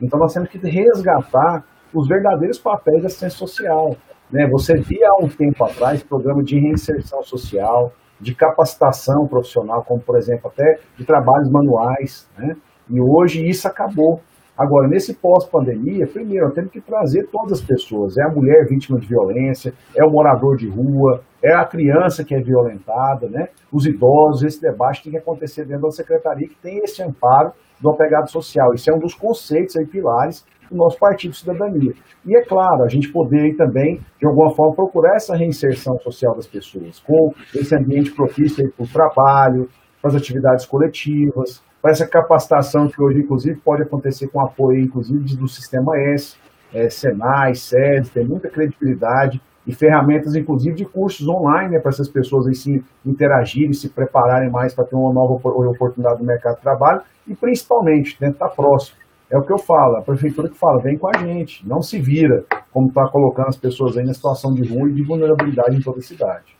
Então, 0.00 0.18
nós 0.18 0.32
temos 0.32 0.48
que 0.48 0.58
resgatar 0.58 1.64
os 1.92 2.08
verdadeiros 2.08 2.58
papéis 2.58 3.02
da 3.02 3.06
assistência 3.06 3.38
social. 3.38 3.96
Né? 4.30 4.48
Você 4.50 4.74
via 4.76 5.08
há 5.08 5.24
um 5.24 5.28
tempo 5.28 5.62
atrás 5.64 6.02
programa 6.02 6.42
de 6.42 6.58
reinserção 6.58 7.22
social, 7.22 7.92
de 8.20 8.34
capacitação 8.34 9.26
profissional, 9.26 9.84
como, 9.84 10.00
por 10.00 10.16
exemplo, 10.16 10.50
até 10.50 10.78
de 10.96 11.04
trabalhos 11.04 11.50
manuais. 11.50 12.28
Né? 12.38 12.54
E 12.88 13.00
hoje 13.00 13.46
isso 13.46 13.68
acabou. 13.68 14.20
Agora, 14.60 14.86
nesse 14.88 15.14
pós-pandemia, 15.14 16.06
primeiro, 16.06 16.52
temos 16.52 16.70
que 16.70 16.82
trazer 16.82 17.26
todas 17.32 17.60
as 17.60 17.64
pessoas. 17.64 18.18
É 18.18 18.24
a 18.24 18.28
mulher 18.28 18.66
vítima 18.68 19.00
de 19.00 19.06
violência, 19.06 19.72
é 19.96 20.04
o 20.04 20.10
morador 20.10 20.54
de 20.54 20.68
rua, 20.68 21.22
é 21.42 21.54
a 21.54 21.64
criança 21.64 22.22
que 22.22 22.34
é 22.34 22.42
violentada, 22.42 23.26
né? 23.30 23.48
os 23.72 23.86
idosos. 23.86 24.42
Esse 24.44 24.60
debate 24.60 25.02
tem 25.02 25.12
que 25.12 25.18
acontecer 25.18 25.64
dentro 25.64 25.84
da 25.84 25.90
secretaria 25.90 26.46
que 26.46 26.60
tem 26.60 26.76
esse 26.80 27.02
amparo 27.02 27.52
do 27.80 27.90
apegado 27.90 28.30
social. 28.30 28.74
Isso 28.74 28.90
é 28.90 28.94
um 28.94 28.98
dos 28.98 29.14
conceitos 29.14 29.76
e 29.76 29.86
pilares 29.86 30.44
do 30.70 30.76
nosso 30.76 30.98
Partido 30.98 31.30
de 31.30 31.38
Cidadania. 31.38 31.94
E 32.26 32.36
é 32.36 32.44
claro, 32.44 32.84
a 32.84 32.88
gente 32.88 33.10
poder 33.10 33.56
também, 33.56 33.98
de 34.18 34.26
alguma 34.26 34.54
forma, 34.54 34.76
procurar 34.76 35.16
essa 35.16 35.34
reinserção 35.34 35.96
social 36.00 36.34
das 36.34 36.46
pessoas, 36.46 37.00
com 37.00 37.32
esse 37.54 37.74
ambiente 37.74 38.12
propício 38.12 38.70
para 38.76 38.84
o 38.84 38.88
trabalho, 38.88 39.68
para 40.02 40.10
as 40.10 40.16
atividades 40.16 40.66
coletivas, 40.66 41.62
para 41.80 41.92
essa 41.92 42.06
capacitação 42.06 42.88
que 42.88 43.02
hoje, 43.02 43.20
inclusive, 43.20 43.60
pode 43.60 43.82
acontecer 43.82 44.28
com 44.28 44.40
apoio, 44.40 44.80
inclusive, 44.80 45.36
do 45.36 45.48
Sistema 45.48 45.98
S, 46.14 46.36
é, 46.72 46.88
Senai, 46.88 47.54
SED, 47.54 48.10
tem 48.10 48.24
muita 48.24 48.48
credibilidade 48.48 49.40
e 49.66 49.74
ferramentas, 49.74 50.34
inclusive, 50.34 50.74
de 50.74 50.84
cursos 50.84 51.26
online, 51.28 51.72
né, 51.72 51.78
para 51.80 51.90
essas 51.90 52.08
pessoas 52.08 52.46
aí 52.46 52.54
se 52.54 52.84
interagirem, 53.04 53.72
se 53.72 53.88
prepararem 53.88 54.50
mais 54.50 54.74
para 54.74 54.84
ter 54.84 54.96
uma 54.96 55.12
nova 55.12 55.34
oportunidade 55.34 56.20
no 56.20 56.26
mercado 56.26 56.56
de 56.56 56.62
trabalho 56.62 57.02
e, 57.26 57.34
principalmente, 57.34 58.16
né, 58.20 58.30
estar 58.30 58.48
próximo. 58.48 58.98
É 59.30 59.38
o 59.38 59.42
que 59.42 59.52
eu 59.52 59.58
falo, 59.58 59.96
a 59.96 60.02
prefeitura 60.02 60.48
que 60.48 60.58
fala, 60.58 60.82
vem 60.82 60.98
com 60.98 61.08
a 61.08 61.18
gente, 61.18 61.66
não 61.66 61.80
se 61.80 62.00
vira, 62.00 62.44
como 62.72 62.88
está 62.88 63.08
colocando 63.08 63.48
as 63.48 63.56
pessoas 63.56 63.96
aí 63.96 64.04
na 64.04 64.12
situação 64.12 64.52
de 64.52 64.68
rua 64.68 64.88
e 64.88 64.92
de 64.92 65.04
vulnerabilidade 65.04 65.76
em 65.76 65.80
toda 65.80 65.98
a 65.98 66.02
cidade. 66.02 66.59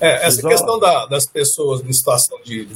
É, 0.00 0.26
essa 0.26 0.46
questão 0.46 0.78
da, 0.78 1.06
das 1.06 1.26
pessoas 1.26 1.84
em 1.84 1.92
situação 1.92 2.38
de 2.44 2.66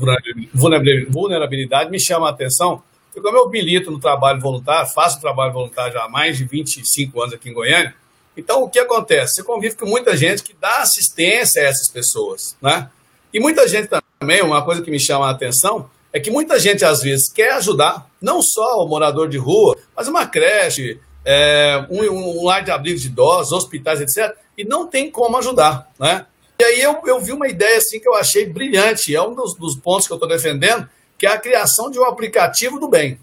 vulnerabilidade 1.11 1.91
me 1.91 1.99
chama 1.99 2.29
a 2.29 2.31
atenção, 2.31 2.83
porque 3.07 3.21
como 3.21 3.39
eu 3.39 3.49
milito 3.49 3.91
no 3.91 3.99
trabalho 3.99 4.41
voluntário, 4.41 4.91
faço 4.93 5.21
trabalho 5.21 5.53
voluntário 5.53 5.95
já 5.95 6.05
há 6.05 6.09
mais 6.09 6.37
de 6.37 6.45
25 6.45 7.23
anos 7.23 7.35
aqui 7.35 7.49
em 7.49 7.55
Goiânia, 7.55 7.95
então 8.37 8.63
o 8.63 8.69
que 8.69 8.79
acontece? 8.79 9.37
Você 9.37 9.43
convive 9.43 9.77
com 9.77 9.87
muita 9.87 10.17
gente 10.17 10.43
que 10.43 10.55
dá 10.61 10.79
assistência 10.79 11.63
a 11.63 11.67
essas 11.67 11.89
pessoas, 11.89 12.57
né? 12.61 12.91
E 13.33 13.41
muita 13.41 13.67
gente 13.67 13.89
também, 14.21 14.43
uma 14.43 14.63
coisa 14.63 14.83
que 14.83 14.91
me 14.91 15.01
chama 15.01 15.27
a 15.27 15.31
atenção, 15.31 15.89
é 16.13 16.21
que 16.21 16.31
muita 16.31 16.59
gente 16.59 16.85
às 16.85 17.03
vezes 17.03 17.29
quer 17.29 17.53
ajudar, 17.55 18.07
não 18.21 18.43
só 18.43 18.85
o 18.85 18.89
morador 18.89 19.29
de 19.29 19.39
rua, 19.39 19.77
mas 19.97 20.07
uma 20.07 20.27
creche, 20.27 21.01
é, 21.25 21.85
um, 21.91 22.03
um 22.03 22.45
lar 22.45 22.63
de 22.63 22.71
abrigo 22.71 22.99
de 22.99 23.09
idosos, 23.09 23.53
hospitais, 23.53 24.01
etc., 24.01 24.37
e 24.57 24.65
não 24.65 24.87
tem 24.87 25.11
como 25.11 25.37
ajudar, 25.37 25.91
né? 25.99 26.27
E 26.59 26.65
aí 26.65 26.81
eu, 26.81 27.01
eu 27.07 27.21
vi 27.21 27.33
uma 27.33 27.49
ideia 27.49 27.79
assim 27.79 27.99
que 27.99 28.09
eu 28.09 28.15
achei 28.15 28.47
brilhante, 28.47 29.15
é 29.15 29.21
um 29.21 29.35
dos, 29.35 29.55
dos 29.55 29.77
pontos 29.77 30.07
que 30.07 30.13
eu 30.13 30.17
estou 30.17 30.29
defendendo, 30.29 30.89
que 31.19 31.27
é 31.27 31.31
a 31.31 31.39
criação 31.39 31.91
de 31.91 31.99
um 31.99 32.05
aplicativo 32.05 32.79
do 32.79 32.89
bem. 32.89 33.19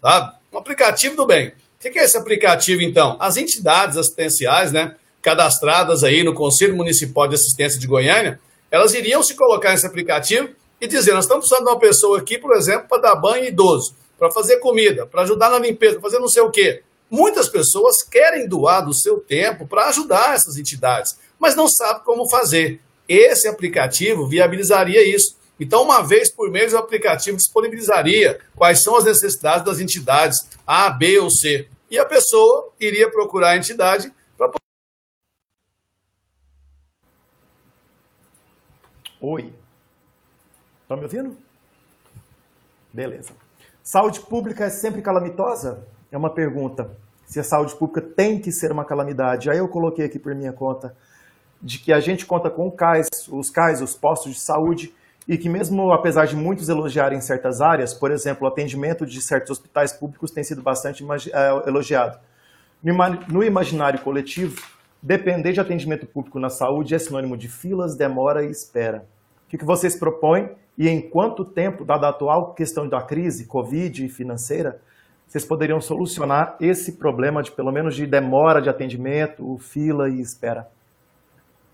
Sabe? 0.00 0.34
Um 0.52 0.58
aplicativo 0.58 1.16
do 1.16 1.26
bem. 1.26 1.48
O 1.48 1.52
que 1.78 1.98
é 1.98 2.04
esse 2.04 2.16
aplicativo, 2.16 2.82
então? 2.82 3.16
As 3.20 3.36
entidades 3.36 3.96
assistenciais, 3.96 4.72
né, 4.72 4.96
cadastradas 5.22 6.04
aí 6.04 6.22
no 6.22 6.34
Conselho 6.34 6.76
Municipal 6.76 7.28
de 7.28 7.36
Assistência 7.36 7.78
de 7.78 7.86
Goiânia, 7.86 8.40
elas 8.70 8.94
iriam 8.94 9.22
se 9.22 9.34
colocar 9.34 9.70
nesse 9.70 9.86
aplicativo 9.86 10.50
e 10.80 10.86
dizer: 10.86 11.12
nós 11.12 11.24
estamos 11.24 11.46
precisando 11.46 11.66
de 11.66 11.72
uma 11.72 11.78
pessoa 11.78 12.18
aqui, 12.18 12.38
por 12.38 12.54
exemplo, 12.54 12.88
para 12.88 13.02
dar 13.02 13.16
banho 13.16 13.44
idoso, 13.44 13.94
para 14.18 14.30
fazer 14.30 14.58
comida, 14.58 15.06
para 15.06 15.22
ajudar 15.22 15.50
na 15.50 15.58
limpeza, 15.58 16.00
fazer 16.00 16.18
não 16.18 16.28
sei 16.28 16.42
o 16.42 16.50
quê. 16.50 16.82
Muitas 17.10 17.48
pessoas 17.48 18.02
querem 18.02 18.46
doar 18.46 18.84
do 18.84 18.94
seu 18.94 19.18
tempo 19.18 19.66
para 19.66 19.88
ajudar 19.88 20.34
essas 20.34 20.56
entidades, 20.56 21.18
mas 21.40 21.56
não 21.56 21.66
sabem 21.66 22.04
como 22.04 22.28
fazer. 22.28 22.80
Esse 23.08 23.48
aplicativo 23.48 24.28
viabilizaria 24.28 25.02
isso. 25.02 25.36
Então, 25.58 25.82
uma 25.82 26.02
vez 26.02 26.30
por 26.30 26.50
mês, 26.50 26.72
o 26.72 26.78
aplicativo 26.78 27.36
disponibilizaria 27.36 28.38
quais 28.54 28.82
são 28.82 28.96
as 28.96 29.04
necessidades 29.04 29.64
das 29.64 29.80
entidades 29.80 30.46
A, 30.66 30.90
B 30.90 31.18
ou 31.18 31.30
C. 31.30 31.68
E 31.90 31.98
a 31.98 32.04
pessoa 32.04 32.72
iria 32.78 33.10
procurar 33.10 33.50
a 33.50 33.56
entidade 33.56 34.12
para. 34.38 34.52
Oi. 39.20 39.52
Estão 40.82 40.96
me 40.96 41.02
ouvindo? 41.02 41.36
Beleza. 42.92 43.32
Saúde 43.82 44.20
pública 44.20 44.64
é 44.64 44.70
sempre 44.70 45.02
calamitosa? 45.02 45.86
É 46.12 46.16
uma 46.16 46.30
pergunta. 46.30 46.96
Se 47.26 47.38
a 47.38 47.44
saúde 47.44 47.74
pública 47.76 48.00
tem 48.00 48.40
que 48.40 48.50
ser 48.50 48.72
uma 48.72 48.84
calamidade. 48.84 49.50
Aí 49.50 49.58
eu 49.58 49.68
coloquei 49.68 50.06
aqui 50.06 50.18
por 50.18 50.34
minha 50.34 50.52
conta 50.52 50.96
de 51.62 51.78
que 51.78 51.92
a 51.92 52.00
gente 52.00 52.24
conta 52.24 52.48
com 52.50 52.70
CAIS, 52.70 53.08
os 53.28 53.50
CAIS, 53.50 53.80
os 53.80 53.94
postos 53.94 54.32
de 54.32 54.40
saúde, 54.40 54.94
e 55.28 55.36
que 55.38 55.48
mesmo 55.48 55.92
apesar 55.92 56.26
de 56.26 56.34
muitos 56.34 56.68
elogiarem 56.68 57.20
certas 57.20 57.60
áreas, 57.60 57.94
por 57.94 58.10
exemplo, 58.10 58.46
o 58.46 58.50
atendimento 58.50 59.06
de 59.06 59.20
certos 59.20 59.50
hospitais 59.50 59.92
públicos 59.92 60.30
tem 60.30 60.42
sido 60.42 60.62
bastante 60.62 61.04
eh, 61.04 61.62
elogiado. 61.66 62.18
No 63.28 63.44
imaginário 63.44 64.00
coletivo, 64.00 64.60
depender 65.02 65.52
de 65.52 65.60
atendimento 65.60 66.06
público 66.06 66.40
na 66.40 66.48
saúde 66.48 66.94
é 66.94 66.98
sinônimo 66.98 67.36
de 67.36 67.48
filas, 67.48 67.94
demora 67.94 68.44
e 68.44 68.50
espera. 68.50 69.06
O 69.46 69.50
que 69.50 69.64
vocês 69.64 69.94
propõem 69.96 70.50
e 70.76 70.88
em 70.88 71.00
quanto 71.00 71.44
tempo, 71.44 71.84
dada 71.84 72.06
a 72.06 72.10
atual 72.10 72.54
questão 72.54 72.88
da 72.88 73.02
crise, 73.02 73.46
Covid 73.46 74.04
e 74.04 74.08
financeira, 74.08 74.80
vocês 75.26 75.44
poderiam 75.44 75.80
solucionar 75.80 76.56
esse 76.58 76.92
problema 76.92 77.42
de 77.42 77.52
pelo 77.52 77.70
menos 77.70 77.94
de 77.94 78.06
demora 78.06 78.60
de 78.60 78.68
atendimento, 78.68 79.58
fila 79.58 80.08
e 80.08 80.20
espera? 80.20 80.66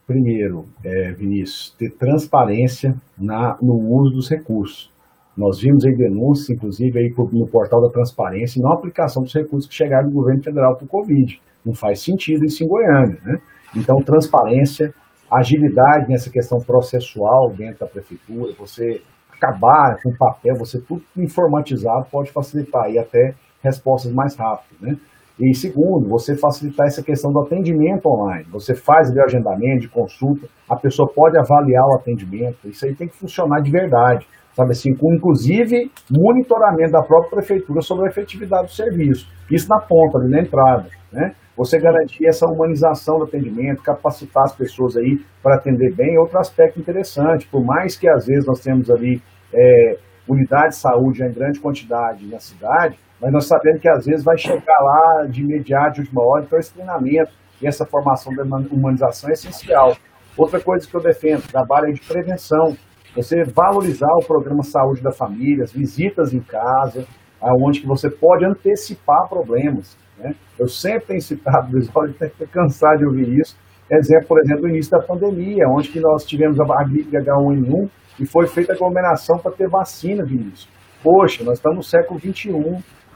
Primeiro, 0.07 0.66
é, 0.84 1.12
Vinícius, 1.12 1.74
ter 1.76 1.90
transparência 1.90 2.94
na, 3.18 3.59
no 3.61 3.74
uso 3.74 4.14
dos 4.14 4.30
recursos. 4.30 4.90
Nós 5.36 5.61
vimos 5.61 5.84
aí 5.84 5.94
denúncias, 5.94 6.48
inclusive, 6.48 6.98
aí 6.98 7.12
no 7.32 7.46
portal 7.46 7.82
da 7.82 7.90
transparência, 7.90 8.62
não 8.62 8.72
aplicação 8.72 9.22
dos 9.22 9.34
recursos 9.34 9.68
que 9.68 9.74
chegaram 9.74 10.09
do 10.09 10.14
governo 10.14 10.42
federal 10.42 10.76
para 10.76 10.84
o 10.84 10.88
Covid. 10.88 11.40
Não 11.64 11.74
faz 11.74 12.00
sentido 12.00 12.44
isso 12.44 12.62
em 12.62 12.68
Goiânia. 12.68 13.18
Né? 13.24 13.38
Então, 13.74 13.96
transparência, 13.96 14.94
agilidade 15.30 16.09
nessa 16.09 16.30
questão 16.30 16.59
processual 16.61 17.52
dentro 17.52 17.80
da 17.80 17.86
prefeitura, 17.86 18.54
você 18.57 19.02
acabar 19.30 20.00
com 20.02 20.16
papel, 20.16 20.54
você 20.54 20.80
tudo 20.80 21.02
informatizado 21.16 22.07
pode 22.11 22.30
facilitar 22.30 22.90
e 22.90 22.98
até 22.98 23.34
respostas 23.61 24.12
mais 24.12 24.36
rápidas. 24.36 24.80
Né? 24.80 24.96
E 25.39 25.55
segundo, 25.55 26.09
você 26.09 26.34
facilitar 26.34 26.87
essa 26.87 27.03
questão 27.03 27.30
do 27.30 27.41
atendimento 27.41 28.07
online. 28.07 28.47
Você 28.53 28.74
faz 28.74 29.11
o 29.11 29.20
agendamento 29.20 29.80
de 29.80 29.89
consulta, 29.89 30.49
a 30.68 30.76
pessoa 30.76 31.09
pode 31.14 31.39
avaliar 31.39 31.84
o 31.84 31.97
atendimento. 31.97 32.66
Isso 32.68 32.87
aí 32.87 32.95
tem 32.95 33.07
que 33.07 33.16
funcionar 33.16 33.61
de 33.61 33.70
verdade. 33.70 34.26
Sabe 34.55 34.70
assim, 34.70 34.95
com 34.95 35.14
inclusive 35.14 35.91
monitoramento 36.11 36.93
da 36.93 37.03
própria 37.03 37.43
prefeitura 37.43 37.82
sobre 37.82 38.07
a 38.07 38.09
efetividade 38.09 38.68
do 38.68 38.72
serviço. 38.72 39.30
Isso 39.51 39.68
na 39.68 39.78
ponta, 39.78 40.16
ali 40.16 40.30
na 40.30 40.41
entrada. 40.41 40.89
Né? 41.12 41.34
Você 41.55 41.78
garantir 41.78 42.26
essa 42.26 42.47
humanização 42.47 43.18
do 43.18 43.24
atendimento, 43.24 43.82
capacitar 43.82 44.45
as 44.45 44.57
pessoas 44.57 44.97
aí 44.97 45.20
para 45.43 45.57
atender 45.57 45.95
bem. 45.95 46.18
Outro 46.18 46.39
aspecto 46.39 46.80
interessante, 46.80 47.47
por 47.47 47.62
mais 47.62 47.97
que 47.97 48.09
às 48.09 48.26
vezes 48.26 48.47
nós 48.47 48.61
temos 48.61 48.91
ali 48.91 49.20
é, 49.53 49.99
unidade 50.26 50.70
de 50.70 50.76
saúde 50.76 51.22
em 51.22 51.32
grande 51.32 51.61
quantidade 51.61 52.26
na 52.26 52.39
cidade, 52.39 52.99
mas 53.21 53.33
nós 53.33 53.47
sabemos 53.47 53.81
que 53.81 53.89
às 53.89 54.05
vezes 54.05 54.25
vai 54.25 54.37
chegar 54.37 54.79
lá 54.81 55.27
de 55.27 55.43
imediato, 55.43 55.95
de 55.95 56.01
última 56.03 56.23
hora, 56.23 56.45
então 56.45 56.59
esse 56.59 56.73
treinamento 56.73 57.33
e 57.61 57.67
essa 57.67 57.87
formação 57.87 58.35
da 58.35 58.43
humanização 58.71 59.31
é 59.31 59.33
essencial. 59.33 59.97
Outra 60.37 60.61
coisa 60.61 60.87
que 60.87 60.95
eu 60.95 61.01
defendo, 61.01 61.51
trabalho 61.51 61.93
de 61.93 62.01
prevenção. 62.01 62.77
Você 63.14 63.45
valorizar 63.45 64.12
o 64.17 64.27
programa 64.27 64.62
Saúde 64.62 65.03
da 65.03 65.11
Família, 65.11 65.64
as 65.64 65.73
visitas 65.73 66.35
em 66.35 66.41
casa, 66.41 67.07
onde 67.41 67.81
que 67.81 67.87
você 67.87 68.11
pode 68.11 68.45
antecipar 68.45 69.27
problemas. 69.29 69.97
Né? 70.19 70.35
Eu 70.59 70.69
sempre 70.69 71.07
tenho 71.07 71.23
citado, 71.23 71.73
Luiz, 71.73 71.91
pode 71.91 72.14
até 72.21 72.29
cansar 72.47 72.99
de 72.99 73.07
ouvir 73.07 73.39
isso, 73.41 73.57
exemplo, 73.91 74.27
por 74.29 74.41
exemplo, 74.41 74.62
do 74.62 74.69
início 74.69 74.91
da 74.91 75.01
pandemia, 75.01 75.64
onde 75.69 75.89
que 75.89 76.01
nós 76.01 76.27
tivemos 76.27 76.61
a 76.61 76.85
gripe 76.85 77.17
H1N1 77.17 77.89
e 78.21 78.27
foi 78.27 78.47
feita 78.47 78.75
aglomeração 78.75 79.39
para 79.39 79.53
ter 79.53 79.69
vacina, 79.69 80.23
Vinícius. 80.25 80.69
Poxa, 81.03 81.45
nós 81.45 81.59
estamos 81.59 81.77
no 81.79 81.83
século 81.83 82.21
XXI, 82.21 82.51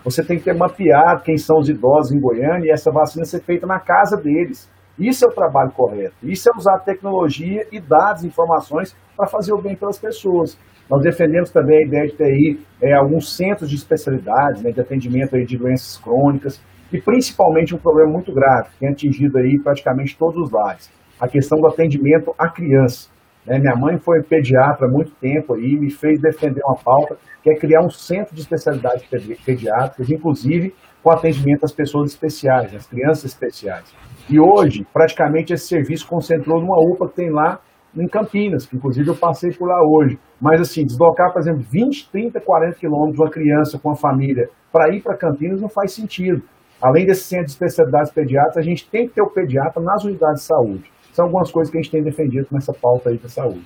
você 0.05 0.25
tem 0.25 0.39
que 0.39 0.45
ter 0.45 0.55
mapeado 0.55 1.23
quem 1.23 1.37
são 1.37 1.59
os 1.59 1.69
idosos 1.69 2.13
em 2.13 2.21
Goiânia 2.21 2.67
e 2.67 2.71
essa 2.71 2.91
vacina 2.91 3.25
ser 3.25 3.41
feita 3.41 3.67
na 3.67 3.79
casa 3.79 4.17
deles. 4.17 4.71
Isso 4.99 5.25
é 5.25 5.29
o 5.29 5.33
trabalho 5.33 5.71
correto. 5.73 6.15
Isso 6.23 6.49
é 6.51 6.57
usar 6.57 6.79
tecnologia 6.81 7.67
e 7.73 7.81
dados, 7.81 8.25
informações 8.25 8.95
para 9.17 9.27
fazer 9.27 9.53
o 9.53 9.61
bem 9.61 9.75
pelas 9.75 9.99
pessoas. 9.99 10.59
Nós 10.91 11.03
defendemos 11.03 11.51
também 11.51 11.79
a 11.79 11.87
ideia 11.87 12.07
de 12.07 12.17
ter 12.17 12.25
aí 12.25 12.59
é, 12.83 12.95
alguns 12.95 13.37
centros 13.37 13.71
de 13.71 13.77
especialidades, 13.77 14.63
né, 14.63 14.73
de 14.73 14.81
atendimento 14.81 15.37
aí 15.37 15.45
de 15.45 15.57
doenças 15.57 15.97
crônicas 15.99 16.61
e 16.93 17.01
principalmente 17.01 17.75
um 17.75 17.79
problema 17.79 18.11
muito 18.11 18.33
grave, 18.35 18.71
que 18.71 18.81
tem 18.81 18.89
atingido 18.89 19.39
aí 19.39 19.59
praticamente 19.63 20.19
todos 20.19 20.37
os 20.37 20.51
lares, 20.51 20.91
a 21.21 21.29
questão 21.29 21.61
do 21.61 21.69
atendimento 21.69 22.35
à 22.37 22.49
criança. 22.49 23.09
Né? 23.47 23.59
Minha 23.59 23.77
mãe 23.77 23.99
foi 23.99 24.23
pediatra 24.23 24.87
há 24.87 24.91
muito 24.91 25.13
tempo 25.13 25.57
e 25.57 25.79
me 25.79 25.91
fez 25.91 26.21
defender 26.21 26.63
uma 26.65 26.77
pauta 26.77 27.17
que 27.43 27.51
é 27.51 27.55
criar 27.55 27.81
um 27.83 27.91
centro 27.91 28.35
de 28.35 28.41
especialidades 28.43 29.05
pediátricas, 29.45 30.11
inclusive 30.11 30.75
com 31.03 31.11
atendimento 31.11 31.65
às 31.65 31.73
pessoas 31.73 32.11
especiais, 32.11 32.75
às 32.75 32.87
crianças 32.87 33.25
especiais. 33.25 33.95
E 34.29 34.39
hoje, 34.39 34.87
praticamente, 34.93 35.53
esse 35.53 35.67
serviço 35.67 36.07
concentrou 36.07 36.61
numa 36.61 36.77
UPA 36.79 37.09
que 37.09 37.17
tem 37.17 37.31
lá 37.31 37.59
em 37.97 38.07
Campinas, 38.07 38.67
que 38.67 38.77
inclusive 38.77 39.09
eu 39.09 39.17
passei 39.17 39.51
por 39.51 39.67
lá 39.67 39.81
hoje. 39.83 40.19
Mas 40.41 40.61
assim, 40.61 40.85
deslocar, 40.85 41.33
por 41.33 41.41
exemplo, 41.41 41.63
20, 41.69 42.11
30, 42.11 42.41
40 42.41 42.79
quilômetros 42.79 43.19
uma 43.19 43.31
criança 43.31 43.79
com 43.79 43.91
a 43.91 43.97
família 43.97 44.49
para 44.71 44.95
ir 44.95 45.03
para 45.03 45.17
Campinas 45.17 45.61
não 45.61 45.69
faz 45.69 45.93
sentido. 45.93 46.43
Além 46.81 47.05
desse 47.05 47.25
centro 47.25 47.47
de 47.47 47.53
especialidades 47.53 48.11
pediátricas, 48.13 48.59
a 48.59 48.63
gente 48.63 48.89
tem 48.89 49.09
que 49.09 49.15
ter 49.15 49.23
o 49.23 49.31
pediatra 49.31 49.83
nas 49.83 50.05
unidades 50.05 50.43
de 50.43 50.47
saúde. 50.47 50.91
São 51.13 51.27
algumas 51.27 51.51
coisas 51.51 51.71
que 51.71 51.79
a 51.79 51.83
gente 51.83 51.91
tem 51.91 52.03
defendido 52.03 52.47
nessa 52.51 52.73
pauta 52.73 53.11
aí 53.11 53.19
da 53.19 53.29
saúde. 53.29 53.65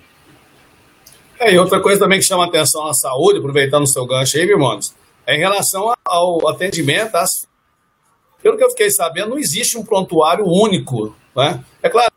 É, 1.39 1.53
e 1.53 1.59
outra 1.59 1.81
coisa 1.81 1.99
também 1.99 2.19
que 2.19 2.25
chama 2.25 2.47
atenção 2.47 2.87
na 2.87 2.95
saúde, 2.95 3.39
aproveitando 3.39 3.83
o 3.83 3.87
seu 3.87 4.07
gancho 4.07 4.37
aí, 4.37 4.47
Birmones, 4.47 4.95
é 5.27 5.37
em 5.37 5.39
relação 5.39 5.93
ao 6.05 6.49
atendimento 6.49 7.15
às. 7.17 7.47
Pelo 8.43 8.57
que 8.57 8.65
eu 8.65 8.71
fiquei 8.71 8.91
sabendo, 8.91 9.31
não 9.31 9.39
existe 9.39 9.77
um 9.79 9.85
prontuário 9.85 10.45
único. 10.47 11.15
Né? 11.35 11.65
É 11.83 11.89
claro 11.89 12.11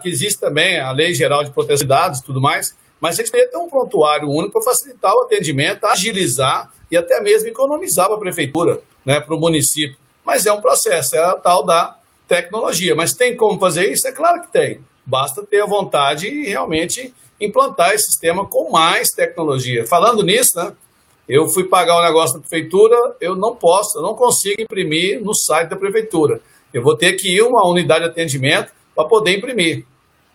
que 0.00 0.08
existe 0.08 0.38
também 0.38 0.78
a 0.78 0.92
Lei 0.92 1.14
Geral 1.14 1.42
de 1.42 1.50
Proteção 1.50 1.84
de 1.84 1.88
Dados 1.88 2.18
e 2.20 2.24
tudo 2.24 2.40
mais, 2.40 2.76
mas 3.00 3.14
a 3.14 3.22
gente 3.22 3.32
deveria 3.32 3.50
ter 3.50 3.58
um 3.58 3.68
prontuário 3.68 4.28
único 4.28 4.52
para 4.52 4.62
facilitar 4.62 5.14
o 5.14 5.22
atendimento, 5.22 5.84
agilizar 5.84 6.70
e 6.90 6.96
até 6.96 7.20
mesmo 7.20 7.48
economizar 7.48 8.06
para 8.06 8.16
a 8.16 8.20
prefeitura, 8.20 8.80
né, 9.04 9.20
para 9.20 9.34
o 9.34 9.38
município. 9.40 9.96
Mas 10.24 10.46
é 10.46 10.52
um 10.52 10.60
processo, 10.60 11.16
é 11.16 11.18
a 11.18 11.34
tal 11.34 11.64
da 11.64 11.98
tecnologia. 12.26 12.94
Mas 12.94 13.14
tem 13.14 13.36
como 13.36 13.58
fazer 13.58 13.90
isso? 13.90 14.06
É 14.08 14.12
claro 14.12 14.42
que 14.42 14.52
tem. 14.52 14.80
Basta 15.04 15.44
ter 15.44 15.62
a 15.62 15.66
vontade 15.66 16.28
e 16.28 16.48
realmente 16.48 17.12
implantar 17.40 17.92
esse 17.92 18.06
sistema 18.06 18.46
com 18.46 18.70
mais 18.70 19.10
tecnologia. 19.10 19.86
Falando 19.86 20.22
nisso, 20.22 20.56
né, 20.56 20.72
eu 21.28 21.48
fui 21.48 21.64
pagar 21.64 22.00
um 22.00 22.04
negócio 22.04 22.36
na 22.36 22.40
prefeitura, 22.40 22.96
eu 23.20 23.34
não 23.34 23.56
posso, 23.56 23.98
eu 23.98 24.02
não 24.02 24.14
consigo 24.14 24.60
imprimir 24.60 25.22
no 25.22 25.34
site 25.34 25.70
da 25.70 25.76
prefeitura. 25.76 26.40
Eu 26.72 26.82
vou 26.82 26.96
ter 26.96 27.14
que 27.14 27.36
ir 27.36 27.42
uma 27.42 27.68
unidade 27.68 28.04
de 28.04 28.10
atendimento 28.10 28.72
para 28.94 29.08
poder 29.08 29.36
imprimir. 29.36 29.84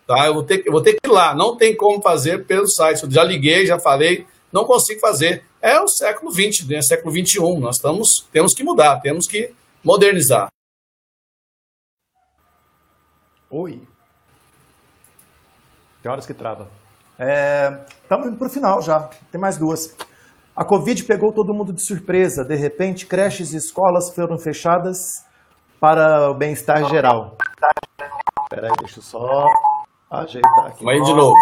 Tá? 0.06 0.26
Eu, 0.26 0.34
vou 0.34 0.42
ter, 0.42 0.62
eu 0.66 0.72
vou 0.72 0.82
ter 0.82 0.94
que 0.94 1.06
ir 1.06 1.10
lá, 1.10 1.34
não 1.34 1.56
tem 1.56 1.76
como 1.76 2.02
fazer 2.02 2.44
pelo 2.44 2.66
site. 2.66 3.04
Eu 3.04 3.10
já 3.10 3.22
liguei, 3.22 3.66
já 3.66 3.78
falei, 3.78 4.26
não 4.52 4.64
consigo 4.64 5.00
fazer. 5.00 5.44
É 5.62 5.80
o 5.80 5.86
século 5.86 6.32
XX, 6.32 6.66
né? 6.66 6.82
século 6.82 7.14
XXI. 7.14 7.38
Nós 7.58 7.76
estamos, 7.76 8.26
temos 8.32 8.54
que 8.54 8.64
mudar, 8.64 9.00
temos 9.00 9.26
que 9.26 9.50
modernizar. 9.84 10.48
Oi. 13.50 13.82
Tem 16.00 16.10
horas 16.10 16.24
que 16.24 16.32
trava. 16.32 16.68
Estamos 18.02 18.26
é, 18.26 18.28
indo 18.28 18.38
para 18.38 18.46
o 18.46 18.50
final 18.50 18.80
já. 18.80 19.10
Tem 19.32 19.40
mais 19.40 19.58
duas. 19.58 19.96
A 20.54 20.64
Covid 20.64 21.04
pegou 21.04 21.32
todo 21.32 21.52
mundo 21.52 21.72
de 21.72 21.84
surpresa. 21.84 22.44
De 22.44 22.54
repente, 22.54 23.06
creches 23.06 23.52
e 23.52 23.56
escolas 23.56 24.14
foram 24.14 24.38
fechadas 24.38 25.26
para 25.80 26.30
o 26.30 26.34
bem-estar 26.34 26.88
geral. 26.88 27.36
Espera 28.44 28.68
aí, 28.68 28.72
deixa 28.78 29.00
eu 29.00 29.02
só 29.02 29.46
ajeitar 30.10 30.66
aqui. 30.68 30.84
Vai 30.84 31.00
de 31.00 31.12
novo. 31.12 31.34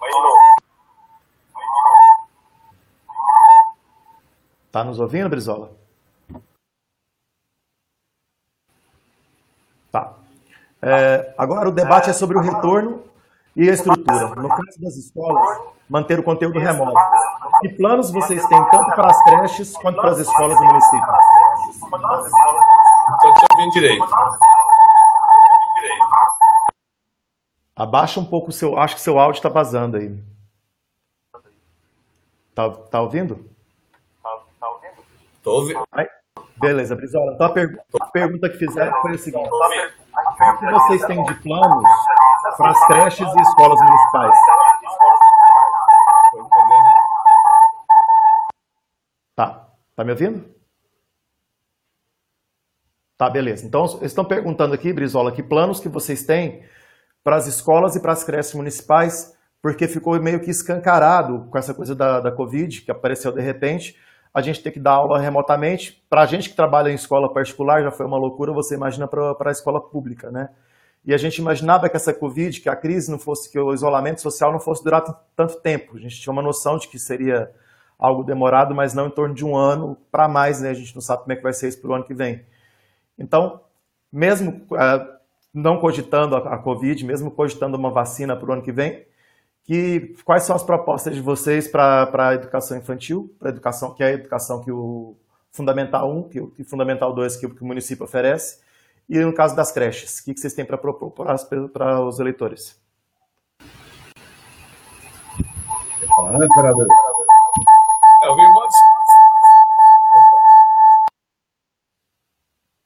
Vai 0.00 0.10
de 0.10 0.22
novo. 0.22 0.38
Tá 4.72 4.84
nos 4.84 4.98
ouvindo, 4.98 5.28
Brizola? 5.28 5.70
Tá. 9.92 10.27
É, 10.80 11.34
agora 11.36 11.68
o 11.68 11.72
debate 11.72 12.10
é 12.10 12.12
sobre 12.12 12.38
o 12.38 12.40
retorno 12.40 13.04
e 13.56 13.68
a 13.68 13.72
estrutura. 13.72 14.34
No 14.36 14.48
caso 14.48 14.80
das 14.80 14.96
escolas, 14.96 15.60
manter 15.88 16.18
o 16.18 16.22
conteúdo 16.22 16.58
remoto. 16.58 16.94
Que 17.60 17.70
planos 17.70 18.10
vocês 18.10 18.44
têm 18.46 18.64
tanto 18.70 18.90
para 18.92 19.10
as 19.10 19.24
creches 19.24 19.76
quanto 19.76 20.00
para 20.00 20.10
as 20.10 20.18
escolas 20.18 20.56
do 20.56 20.64
município? 20.64 21.14
Estou 23.14 23.34
te 23.34 23.46
ouvindo 23.52 23.72
direito. 23.72 24.06
Abaixa 27.74 28.20
um 28.20 28.24
pouco 28.24 28.50
o 28.50 28.52
seu. 28.52 28.78
Acho 28.78 28.96
que 28.96 29.00
seu 29.00 29.18
áudio 29.18 29.38
está 29.38 29.48
vazando 29.48 29.96
aí. 29.96 30.16
Tá, 32.54 32.70
tá 32.70 33.00
ouvindo? 33.00 33.48
Tô 35.44 35.52
ouvindo. 35.52 35.84
Aí, 35.92 36.06
beleza, 36.56 36.96
Brizola. 36.96 37.32
Então 37.34 37.46
a, 37.46 37.50
per 37.50 37.80
a, 38.00 38.06
pergunta 38.06 38.48
que 38.50 38.58
fizeram 38.58 39.00
foi 39.00 39.12
a 39.12 39.18
seguinte: 39.18 39.48
o 40.40 40.58
que 40.58 40.66
vocês 40.70 41.04
têm 41.06 41.24
de 41.24 41.34
planos 41.42 41.84
para 42.56 42.70
as 42.70 42.86
creches 42.86 43.28
e 43.28 43.42
escolas 43.42 43.80
municipais? 43.80 44.38
Tá. 49.34 49.68
Tá 49.96 50.04
me 50.04 50.12
ouvindo? 50.12 50.58
Tá, 53.16 53.28
beleza. 53.28 53.66
Então, 53.66 53.84
estão 54.02 54.24
perguntando 54.24 54.74
aqui, 54.74 54.92
Brizola, 54.92 55.32
que 55.32 55.42
planos 55.42 55.80
que 55.80 55.88
vocês 55.88 56.24
têm 56.24 56.64
para 57.24 57.34
as 57.34 57.48
escolas 57.48 57.96
e 57.96 58.00
para 58.00 58.12
as 58.12 58.22
creches 58.22 58.54
municipais, 58.54 59.36
porque 59.60 59.88
ficou 59.88 60.20
meio 60.22 60.38
que 60.38 60.50
escancarado 60.50 61.48
com 61.50 61.58
essa 61.58 61.74
coisa 61.74 61.96
da, 61.96 62.20
da 62.20 62.30
Covid, 62.30 62.82
que 62.82 62.92
apareceu 62.92 63.32
de 63.32 63.40
repente, 63.40 63.96
a 64.32 64.40
gente 64.40 64.62
ter 64.62 64.70
que 64.70 64.80
dar 64.80 64.92
aula 64.92 65.18
remotamente. 65.18 66.02
Para 66.08 66.22
a 66.22 66.26
gente 66.26 66.50
que 66.50 66.56
trabalha 66.56 66.90
em 66.90 66.94
escola 66.94 67.32
particular, 67.32 67.82
já 67.82 67.90
foi 67.90 68.06
uma 68.06 68.18
loucura, 68.18 68.52
você 68.52 68.74
imagina 68.74 69.06
para 69.06 69.36
a 69.48 69.50
escola 69.50 69.80
pública, 69.80 70.30
né? 70.30 70.50
E 71.04 71.14
a 71.14 71.16
gente 71.16 71.38
imaginava 71.38 71.88
que 71.88 71.96
essa 71.96 72.12
Covid, 72.12 72.60
que 72.60 72.68
a 72.68 72.76
crise 72.76 73.10
não 73.10 73.18
fosse, 73.18 73.50
que 73.50 73.58
o 73.58 73.72
isolamento 73.72 74.20
social 74.20 74.52
não 74.52 74.60
fosse 74.60 74.84
durar 74.84 75.02
tanto 75.34 75.60
tempo. 75.60 75.96
A 75.96 76.00
gente 76.00 76.20
tinha 76.20 76.32
uma 76.32 76.42
noção 76.42 76.76
de 76.76 76.88
que 76.88 76.98
seria 76.98 77.50
algo 77.98 78.22
demorado, 78.22 78.74
mas 78.74 78.94
não 78.94 79.06
em 79.06 79.10
torno 79.10 79.34
de 79.34 79.44
um 79.44 79.56
ano 79.56 79.96
para 80.10 80.28
mais, 80.28 80.60
né? 80.60 80.70
A 80.70 80.74
gente 80.74 80.94
não 80.94 81.02
sabe 81.02 81.22
como 81.22 81.32
é 81.32 81.36
que 81.36 81.42
vai 81.42 81.52
ser 81.52 81.68
isso 81.68 81.80
para 81.80 81.90
o 81.90 81.94
ano 81.94 82.04
que 82.04 82.14
vem. 82.14 82.44
Então, 83.18 83.60
mesmo 84.12 84.66
uh, 84.70 85.18
não 85.52 85.80
cogitando 85.80 86.36
a, 86.36 86.58
Covid, 86.58 87.04
mesmo 87.04 87.30
cogitando 87.30 87.76
uma 87.76 87.90
vacina 87.90 88.36
para 88.36 88.48
o 88.48 88.52
ano 88.52 88.62
que 88.62 88.72
vem, 88.72 89.04
que, 89.68 90.16
quais 90.24 90.44
são 90.44 90.56
as 90.56 90.62
propostas 90.62 91.14
de 91.14 91.20
vocês 91.20 91.68
para 91.68 92.10
a 92.10 92.34
educação 92.34 92.78
infantil, 92.78 93.36
para 93.38 93.50
educação 93.50 93.92
que 93.92 94.02
é 94.02 94.06
a 94.06 94.12
educação 94.12 94.64
que 94.64 94.72
o 94.72 95.14
Fundamental 95.52 96.10
1 96.10 96.28
que, 96.30 96.52
e 96.58 96.64
Fundamental 96.64 97.12
2 97.12 97.36
que, 97.36 97.46
que, 97.46 97.62
o 97.62 97.66
município 97.66 98.02
oferece, 98.02 98.60
e 99.06 99.18
no 99.18 99.30
caso 99.30 99.54
das 99.54 99.70
creches, 99.70 100.20
o 100.20 100.24
que, 100.24 100.32
que 100.32 100.40
vocês 100.40 100.54
têm 100.54 100.64
para 100.64 100.78
propor 100.78 101.10
para 101.10 102.00
os 102.00 102.18
eleitores? 102.18 102.80
Fala, 106.16 106.32
é, 108.22 108.28
o 108.30 108.36
Virmontes 108.36 108.76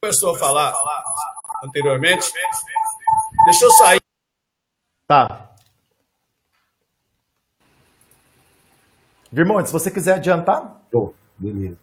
começou 0.03 0.35
a 0.35 0.39
falar 0.39 0.75
anteriormente. 1.65 2.33
Deixa 3.45 3.67
eu 3.67 3.71
sair. 3.71 4.03
Tá. 5.07 5.52
Virmontes, 9.33 9.69
se 9.69 9.73
você 9.73 9.91
quiser 9.91 10.17
adiantar. 10.17 10.83
Oh, 10.95 11.13
beleza. 11.39 11.79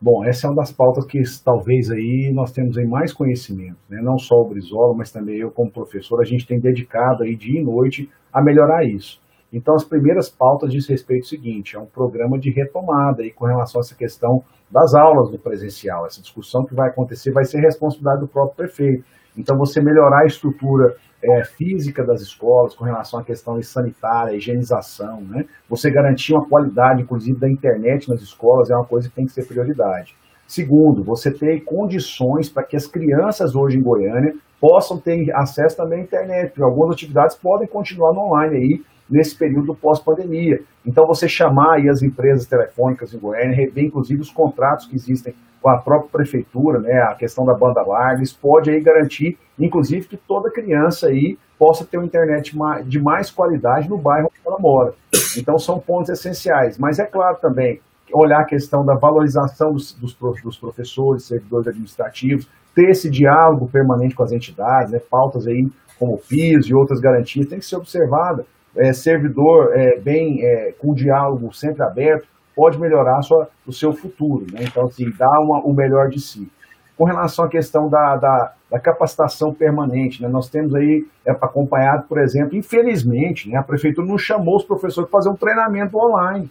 Bom, 0.00 0.24
essa 0.24 0.46
é 0.46 0.50
uma 0.50 0.56
das 0.56 0.70
pautas 0.70 1.04
que 1.04 1.20
talvez 1.44 1.90
aí 1.90 2.30
nós 2.32 2.52
temos 2.52 2.78
aí 2.78 2.86
mais 2.86 3.12
conhecimento, 3.12 3.78
né? 3.90 4.00
Não 4.00 4.16
só 4.16 4.36
o 4.36 4.48
Brizola, 4.48 4.94
mas 4.96 5.10
também 5.10 5.38
eu 5.38 5.50
como 5.50 5.72
professor, 5.72 6.20
a 6.20 6.24
gente 6.24 6.46
tem 6.46 6.60
dedicado 6.60 7.24
aí 7.24 7.34
dia 7.34 7.60
e 7.60 7.64
noite 7.64 8.08
a 8.32 8.40
melhorar 8.40 8.84
isso. 8.84 9.20
Então, 9.52 9.74
as 9.74 9.82
primeiras 9.82 10.30
pautas 10.30 10.70
diz 10.70 10.86
respeito 10.88 11.22
ao 11.22 11.28
seguinte: 11.28 11.74
é 11.74 11.80
um 11.80 11.86
programa 11.86 12.38
de 12.38 12.50
retomada 12.52 13.22
aí 13.22 13.32
com 13.32 13.46
relação 13.46 13.80
a 13.80 13.82
essa 13.82 13.96
questão 13.96 14.44
das 14.70 14.94
aulas 14.94 15.32
do 15.32 15.38
presencial. 15.38 16.06
Essa 16.06 16.22
discussão 16.22 16.64
que 16.64 16.76
vai 16.76 16.90
acontecer 16.90 17.32
vai 17.32 17.44
ser 17.44 17.58
responsabilidade 17.58 18.20
do 18.20 18.28
próprio 18.28 18.54
prefeito. 18.54 19.04
Então, 19.38 19.56
você 19.56 19.80
melhorar 19.80 20.22
a 20.22 20.26
estrutura 20.26 20.96
é, 21.22 21.44
física 21.44 22.04
das 22.04 22.20
escolas 22.20 22.74
com 22.74 22.84
relação 22.84 23.20
à 23.20 23.24
questão 23.24 23.60
sanitária, 23.62 24.36
higienização, 24.36 25.20
né? 25.22 25.44
Você 25.68 25.90
garantir 25.90 26.34
uma 26.34 26.46
qualidade, 26.48 27.02
inclusive, 27.02 27.38
da 27.38 27.48
internet 27.48 28.08
nas 28.08 28.20
escolas 28.20 28.70
é 28.70 28.74
uma 28.74 28.84
coisa 28.84 29.08
que 29.08 29.14
tem 29.14 29.24
que 29.24 29.32
ser 29.32 29.46
prioridade. 29.46 30.14
Segundo, 30.46 31.04
você 31.04 31.30
ter 31.30 31.60
condições 31.64 32.48
para 32.48 32.62
que 32.62 32.76
as 32.76 32.86
crianças 32.86 33.54
hoje 33.54 33.78
em 33.78 33.82
Goiânia 33.82 34.34
possam 34.60 34.98
ter 34.98 35.30
acesso 35.34 35.76
também 35.76 36.00
à 36.00 36.02
internet, 36.02 36.48
porque 36.48 36.62
algumas 36.62 36.94
atividades 36.94 37.36
podem 37.36 37.68
continuar 37.68 38.12
no 38.12 38.20
online 38.20 38.56
aí, 38.56 38.82
nesse 39.10 39.36
período 39.36 39.74
pós-pandemia. 39.74 40.60
Então, 40.86 41.06
você 41.06 41.28
chamar 41.28 41.76
aí 41.76 41.88
as 41.88 42.02
empresas 42.02 42.46
telefônicas 42.46 43.14
em 43.14 43.18
Goiânia, 43.18 43.56
rever 43.56 43.84
inclusive 43.84 44.20
os 44.20 44.30
contratos 44.30 44.86
que 44.86 44.94
existem 44.94 45.34
com 45.60 45.70
a 45.70 45.78
própria 45.78 46.10
prefeitura, 46.10 46.78
né, 46.78 47.00
a 47.02 47.14
questão 47.14 47.44
da 47.44 47.54
banda 47.54 47.82
larga, 47.82 48.22
isso 48.22 48.38
pode 48.40 48.70
aí 48.70 48.80
garantir, 48.80 49.36
inclusive, 49.58 50.06
que 50.06 50.16
toda 50.16 50.50
criança 50.50 51.08
aí 51.08 51.36
possa 51.58 51.84
ter 51.84 51.98
uma 51.98 52.06
internet 52.06 52.56
de 52.86 53.02
mais 53.02 53.30
qualidade 53.30 53.88
no 53.88 53.98
bairro 53.98 54.28
onde 54.28 54.40
ela 54.46 54.58
mora. 54.60 54.94
Então, 55.36 55.58
são 55.58 55.80
pontos 55.80 56.10
essenciais. 56.10 56.78
Mas 56.78 57.00
é 57.00 57.04
claro 57.04 57.38
também, 57.40 57.80
olhar 58.12 58.40
a 58.40 58.46
questão 58.46 58.84
da 58.84 58.94
valorização 58.94 59.72
dos, 59.72 59.92
dos, 59.94 60.16
dos 60.42 60.56
professores, 60.56 61.24
servidores 61.24 61.66
administrativos, 61.66 62.48
ter 62.74 62.90
esse 62.90 63.10
diálogo 63.10 63.68
permanente 63.68 64.14
com 64.14 64.22
as 64.22 64.30
entidades, 64.30 64.92
né, 64.92 65.00
pautas 65.10 65.46
aí 65.46 65.68
como 65.98 66.14
o 66.14 66.18
PIS 66.18 66.66
e 66.68 66.74
outras 66.74 67.00
garantias, 67.00 67.46
tem 67.46 67.58
que 67.58 67.64
ser 67.64 67.76
observada 67.76 68.46
é, 68.78 68.92
servidor 68.92 69.72
é, 69.74 69.98
bem 69.98 70.44
é, 70.44 70.72
com 70.78 70.94
diálogo 70.94 71.52
sempre 71.52 71.82
aberto 71.82 72.26
pode 72.54 72.78
melhorar 72.78 73.22
sua, 73.22 73.48
o 73.64 73.72
seu 73.72 73.92
futuro. 73.92 74.44
Né? 74.52 74.60
Então, 74.62 74.86
assim, 74.86 75.12
dá 75.16 75.30
uma, 75.40 75.60
o 75.60 75.72
melhor 75.72 76.08
de 76.08 76.20
si. 76.20 76.50
Com 76.96 77.04
relação 77.04 77.44
à 77.44 77.48
questão 77.48 77.88
da, 77.88 78.16
da, 78.16 78.52
da 78.68 78.80
capacitação 78.80 79.54
permanente, 79.54 80.20
né? 80.20 80.28
nós 80.28 80.48
temos 80.48 80.74
aí 80.74 81.06
é, 81.24 81.30
acompanhado, 81.30 82.08
por 82.08 82.18
exemplo, 82.18 82.56
infelizmente, 82.56 83.48
né, 83.48 83.56
a 83.56 83.62
prefeitura 83.62 84.04
não 84.04 84.18
chamou 84.18 84.56
os 84.56 84.64
professores 84.64 85.08
para 85.08 85.20
fazer 85.20 85.30
um 85.30 85.36
treinamento 85.36 85.96
online. 85.96 86.50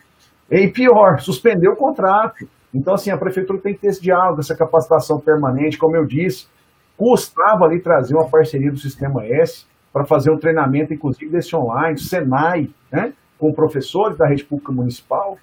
E 0.49 0.69
pior, 0.69 1.19
suspendeu 1.19 1.73
o 1.73 1.75
contrato. 1.75 2.47
Então, 2.73 2.93
assim, 2.93 3.11
a 3.11 3.17
prefeitura 3.17 3.59
tem 3.59 3.73
que 3.73 3.81
ter 3.81 3.87
esse 3.87 4.01
diálogo, 4.01 4.39
essa 4.39 4.55
capacitação 4.55 5.19
permanente, 5.19 5.77
como 5.77 5.97
eu 5.97 6.05
disse, 6.05 6.47
custava 6.95 7.65
ali 7.65 7.81
trazer 7.81 8.15
uma 8.15 8.29
parceria 8.29 8.71
do 8.71 8.77
Sistema 8.77 9.25
S, 9.25 9.65
para 9.91 10.05
fazer 10.05 10.31
um 10.31 10.37
treinamento, 10.37 10.93
inclusive, 10.93 11.31
desse 11.31 11.55
online, 11.55 11.97
Senai, 11.97 12.69
né, 12.91 13.13
com 13.37 13.53
professores 13.53 14.17
da 14.17 14.27
rede 14.27 14.43
pública 14.43 14.71
municipal. 14.71 15.37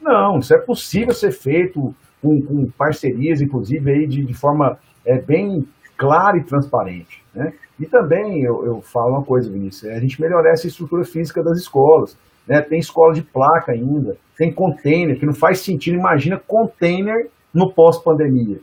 Não, 0.00 0.38
isso 0.38 0.54
é 0.54 0.58
possível 0.58 1.12
ser 1.12 1.32
feito 1.32 1.94
com, 2.22 2.40
com 2.42 2.70
parcerias, 2.70 3.40
inclusive, 3.40 3.90
aí 3.90 4.06
de, 4.06 4.24
de 4.24 4.34
forma 4.34 4.78
é, 5.04 5.20
bem 5.20 5.66
clara 5.96 6.38
e 6.38 6.44
transparente. 6.44 7.22
Né? 7.34 7.52
E 7.78 7.86
também 7.86 8.42
eu, 8.42 8.64
eu 8.64 8.80
falo 8.80 9.16
uma 9.16 9.24
coisa, 9.24 9.50
Vinícius, 9.50 9.90
é 9.90 9.96
a 9.96 10.00
gente 10.00 10.20
melhorar 10.20 10.52
essa 10.52 10.66
estrutura 10.66 11.04
física 11.04 11.42
das 11.42 11.58
escolas. 11.58 12.16
Né? 12.46 12.60
Tem 12.62 12.78
escola 12.78 13.12
de 13.12 13.22
placa 13.22 13.72
ainda, 13.72 14.16
tem 14.36 14.52
container, 14.52 15.18
que 15.18 15.26
não 15.26 15.34
faz 15.34 15.60
sentido. 15.60 15.98
Imagina 15.98 16.40
container 16.46 17.28
no 17.52 17.72
pós-pandemia. 17.72 18.60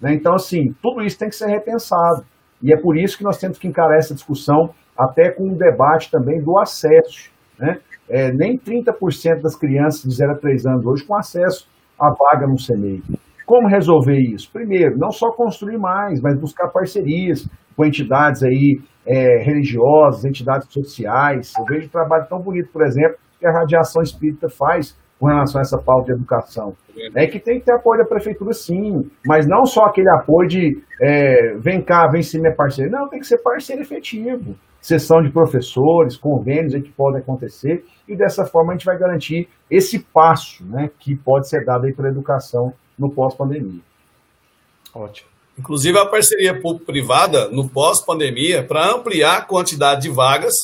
Né? 0.00 0.14
Então, 0.14 0.34
assim, 0.34 0.74
tudo 0.82 1.02
isso 1.02 1.18
tem 1.18 1.28
que 1.28 1.36
ser 1.36 1.48
repensado. 1.48 2.24
E 2.62 2.72
é 2.72 2.76
por 2.76 2.96
isso 2.96 3.16
que 3.16 3.24
nós 3.24 3.38
temos 3.38 3.58
que 3.58 3.68
encarar 3.68 3.96
essa 3.96 4.14
discussão 4.14 4.70
até 4.96 5.30
com 5.30 5.44
um 5.44 5.56
debate 5.56 6.10
também 6.10 6.42
do 6.42 6.58
acesso. 6.58 7.30
Né? 7.58 7.78
É, 8.08 8.32
nem 8.32 8.58
30% 8.58 9.42
das 9.42 9.56
crianças 9.56 10.02
de 10.02 10.14
0 10.14 10.32
a 10.32 10.38
3 10.38 10.66
anos 10.66 10.86
hoje 10.86 11.04
com 11.04 11.16
acesso 11.16 11.68
à 12.00 12.08
vaga 12.08 12.46
no 12.46 12.58
CEMEI. 12.58 13.02
Como 13.46 13.68
resolver 13.68 14.18
isso? 14.18 14.50
Primeiro, 14.52 14.98
não 14.98 15.10
só 15.10 15.30
construir 15.30 15.78
mais, 15.78 16.20
mas 16.20 16.38
buscar 16.38 16.68
parcerias 16.68 17.48
com 17.76 17.84
entidades 17.84 18.42
aí 18.42 18.80
é, 19.06 19.42
religiosas, 19.42 20.24
entidades 20.24 20.68
sociais. 20.70 21.52
Eu 21.58 21.64
vejo 21.64 21.86
um 21.86 21.90
trabalho 21.90 22.26
tão 22.28 22.40
bonito, 22.40 22.70
por 22.72 22.84
exemplo, 22.84 23.16
que 23.38 23.46
a 23.46 23.52
Radiação 23.52 24.02
Espírita 24.02 24.48
faz 24.48 24.98
com 25.18 25.26
relação 25.26 25.60
a 25.60 25.62
essa 25.62 25.78
pauta 25.78 26.06
de 26.06 26.12
educação. 26.12 26.76
É 27.14 27.26
que 27.26 27.38
tem 27.38 27.58
que 27.58 27.66
ter 27.66 27.72
apoio 27.72 28.02
da 28.02 28.08
prefeitura, 28.08 28.52
sim, 28.52 29.10
mas 29.24 29.46
não 29.46 29.64
só 29.64 29.84
aquele 29.84 30.10
apoio 30.10 30.48
de 30.48 30.82
é, 31.00 31.54
vem 31.56 31.80
cá, 31.82 32.06
vem 32.08 32.22
ser 32.22 32.38
minha 32.38 32.54
parceira. 32.54 32.90
Não, 32.90 33.08
tem 33.08 33.20
que 33.20 33.26
ser 33.26 33.38
parceiro 33.38 33.82
efetivo 33.82 34.56
sessão 34.80 35.22
de 35.22 35.30
professores, 35.30 36.16
convênios 36.16 36.74
aí 36.74 36.82
que 36.82 36.92
podem 36.92 37.20
acontecer, 37.20 37.84
e 38.06 38.16
dessa 38.16 38.44
forma 38.44 38.72
a 38.72 38.76
gente 38.76 38.86
vai 38.86 38.96
garantir 38.96 39.48
esse 39.70 39.98
passo 39.98 40.64
né, 40.64 40.90
que 40.98 41.14
pode 41.16 41.48
ser 41.48 41.64
dado 41.64 41.86
aí 41.86 41.92
pela 41.92 42.08
educação 42.08 42.72
no 42.98 43.10
pós-pandemia. 43.10 43.80
Ótimo. 44.94 45.28
Inclusive 45.58 45.98
a 45.98 46.06
parceria 46.06 46.58
público-privada 46.58 47.48
no 47.48 47.68
pós-pandemia, 47.68 48.64
para 48.64 48.94
ampliar 48.94 49.38
a 49.38 49.42
quantidade 49.42 50.02
de 50.02 50.10
vagas, 50.10 50.54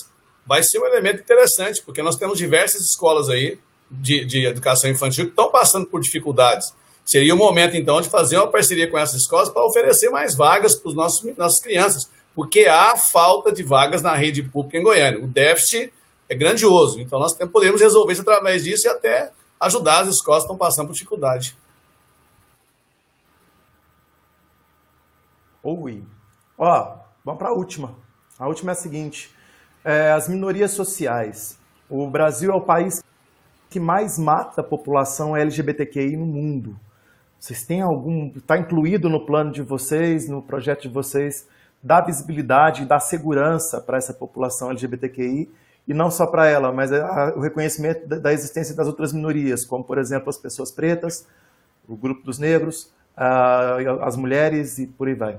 vai 0.47 0.63
ser 0.63 0.79
um 0.79 0.87
elemento 0.87 1.21
interessante, 1.21 1.83
porque 1.85 2.03
nós 2.03 2.17
temos 2.17 2.39
diversas 2.39 2.83
escolas 2.83 3.29
aí 3.29 3.59
de, 4.01 4.24
de 4.24 4.47
educação 4.47 4.90
infantil 4.90 5.26
que 5.26 5.30
estão 5.30 5.51
passando 5.51 5.86
por 5.86 6.01
dificuldades. 6.01 6.74
Seria 7.05 7.34
o 7.34 7.38
momento, 7.38 7.76
então, 7.76 8.01
de 8.01 8.09
fazer 8.09 8.36
uma 8.36 8.51
parceria 8.51 8.90
com 8.90 8.99
essas 8.99 9.20
escolas 9.22 9.51
para 9.51 9.64
oferecer 9.64 10.09
mais 10.11 10.34
vagas 10.34 10.74
para 10.74 10.90
as 10.90 10.97
nossas 11.36 11.61
crianças 11.61 12.09
porque 12.34 12.66
há 12.66 12.97
falta 12.97 13.53
de 13.53 13.62
vagas 13.62 14.03
na 14.03 14.14
rede 14.14 14.42
pública 14.42 14.76
em 14.76 14.82
Goiânia. 14.82 15.22
O 15.22 15.26
déficit 15.26 15.92
é 16.28 16.34
grandioso, 16.34 17.01
então 17.01 17.18
nós 17.18 17.32
podemos 17.34 17.80
resolver 17.80 18.12
isso 18.12 18.22
através 18.22 18.64
disso 18.64 18.86
e 18.86 18.90
até 18.90 19.30
ajudar 19.61 20.01
as 20.01 20.09
escolas 20.09 20.42
que 20.42 20.47
estão 20.47 20.59
passando 20.59 20.88
por 20.88 20.95
dificuldade. 20.95 21.57
Oi. 25.62 26.03
Ó, 26.59 26.97
vamos 27.24 27.38
para 27.38 27.49
a 27.49 27.53
última. 27.53 27.95
A 28.38 28.49
última 28.49 28.72
é 28.72 28.74
a 28.74 28.76
seguinte: 28.76 29.30
é, 29.84 30.11
as 30.11 30.28
minorias 30.28 30.72
sociais. 30.72 31.59
O 31.88 32.09
Brasil 32.09 32.51
é 32.51 32.55
o 32.55 32.61
país 32.61 33.03
que 33.71 33.81
mais 33.81 34.19
mata 34.19 34.61
a 34.61 34.65
população 34.65 35.37
LGBTQI 35.37 36.17
no 36.17 36.27
mundo. 36.27 36.77
Vocês 37.39 37.65
têm 37.65 37.83
algum. 37.83 38.29
Está 38.37 38.57
incluído 38.57 39.09
no 39.11 39.27
plano 39.27 39.53
de 39.53 39.62
vocês, 39.62 40.29
no 40.29 40.41
projeto 40.41 40.83
de 40.83 40.89
vocês, 40.89 41.47
dar 41.83 42.01
visibilidade 42.01 42.87
dar 42.87 43.01
segurança 43.01 43.81
para 43.81 43.99
essa 43.99 44.15
população 44.15 44.71
LGBTQI, 44.71 45.51
e 45.87 45.93
não 45.93 46.11
só 46.11 46.27
para 46.27 46.47
ela, 46.47 46.73
mas 46.73 46.91
o 47.37 47.41
reconhecimento 47.41 48.07
da 48.09 48.33
existência 48.33 48.75
das 48.75 48.87
outras 48.87 49.12
minorias, 49.12 49.67
como, 49.67 49.85
por 49.85 49.99
exemplo, 49.99 50.31
as 50.31 50.39
pessoas 50.39 50.71
pretas, 50.71 51.27
o 51.87 51.95
grupo 51.95 52.23
dos 52.25 52.39
negros, 52.39 52.91
as 54.01 54.17
mulheres 54.17 54.79
e 54.79 54.87
por 54.87 55.09
aí 55.09 55.15
vai. 55.15 55.39